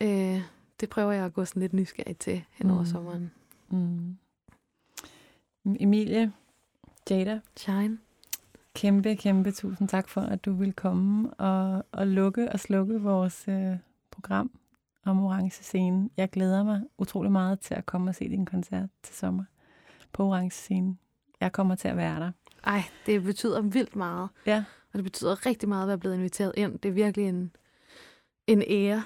øh, 0.00 0.42
det 0.80 0.88
prøver 0.90 1.12
jeg 1.12 1.24
at 1.24 1.32
gå 1.34 1.44
sådan 1.44 1.60
lidt 1.60 1.72
nysgerrig 1.72 2.16
til 2.18 2.44
hen 2.50 2.70
over 2.70 2.80
Mm. 2.80 2.86
sommeren. 2.86 3.30
Mm. 3.70 4.16
Emilie, 5.80 6.32
Jada, 7.10 7.40
Shine. 7.56 7.98
kæmpe, 8.74 9.16
kæmpe 9.16 9.50
tusind 9.52 9.88
tak 9.88 10.08
for, 10.08 10.20
at 10.20 10.44
du 10.44 10.52
ville 10.52 10.72
komme 10.72 11.30
og, 11.34 11.84
og 11.92 12.06
lukke 12.06 12.52
og 12.52 12.60
slukke 12.60 13.02
vores 13.02 13.48
øh, 13.48 13.76
program 14.10 14.50
om 15.04 15.24
Orange 15.24 15.50
Scene. 15.62 16.10
Jeg 16.16 16.30
glæder 16.30 16.62
mig 16.62 16.82
utrolig 16.98 17.32
meget 17.32 17.60
til 17.60 17.74
at 17.74 17.86
komme 17.86 18.10
og 18.10 18.14
se 18.14 18.28
din 18.28 18.46
koncert 18.46 18.88
til 19.02 19.14
sommer 19.14 19.44
på 20.12 20.24
Orange 20.24 20.50
Scene. 20.50 20.96
Jeg 21.40 21.52
kommer 21.52 21.74
til 21.74 21.88
at 21.88 21.96
være 21.96 22.20
der. 22.20 22.32
Ej, 22.64 22.82
det 23.06 23.22
betyder 23.22 23.60
vildt 23.60 23.96
meget. 23.96 24.28
Ja. 24.46 24.64
Og 24.92 24.96
det 24.96 25.04
betyder 25.04 25.46
rigtig 25.46 25.68
meget 25.68 25.82
at 25.82 25.88
være 25.88 25.98
blevet 25.98 26.14
inviteret 26.14 26.52
ind. 26.56 26.78
Det 26.78 26.88
er 26.88 26.92
virkelig 26.92 27.28
en, 27.28 27.56
en 28.46 28.62
ære. 28.66 29.02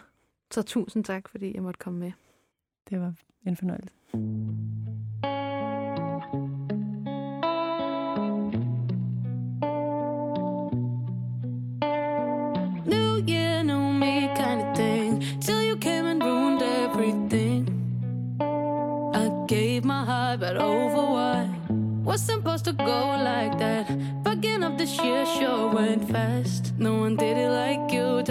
Så 0.51 0.63
tusind 0.63 1.05
tak, 1.05 1.29
fordi 1.29 1.55
jeg 1.55 1.63
måtte 1.63 1.79
komme 1.79 1.99
med. 1.99 2.13
Det 2.91 3.01
var 3.01 3.15
en 3.47 3.57
fornøjelse. 3.57 3.95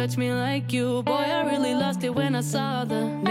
touch 0.07 0.17
me 0.17 0.33
like 0.33 0.73
you. 0.73 1.01
Boy, 1.03 1.13
I 1.13 1.49
really 1.49 1.73
lost 1.73 2.03
it 2.03 2.13
when 2.13 2.35
I 2.35 2.41
saw 2.41 2.83
the. 2.83 3.22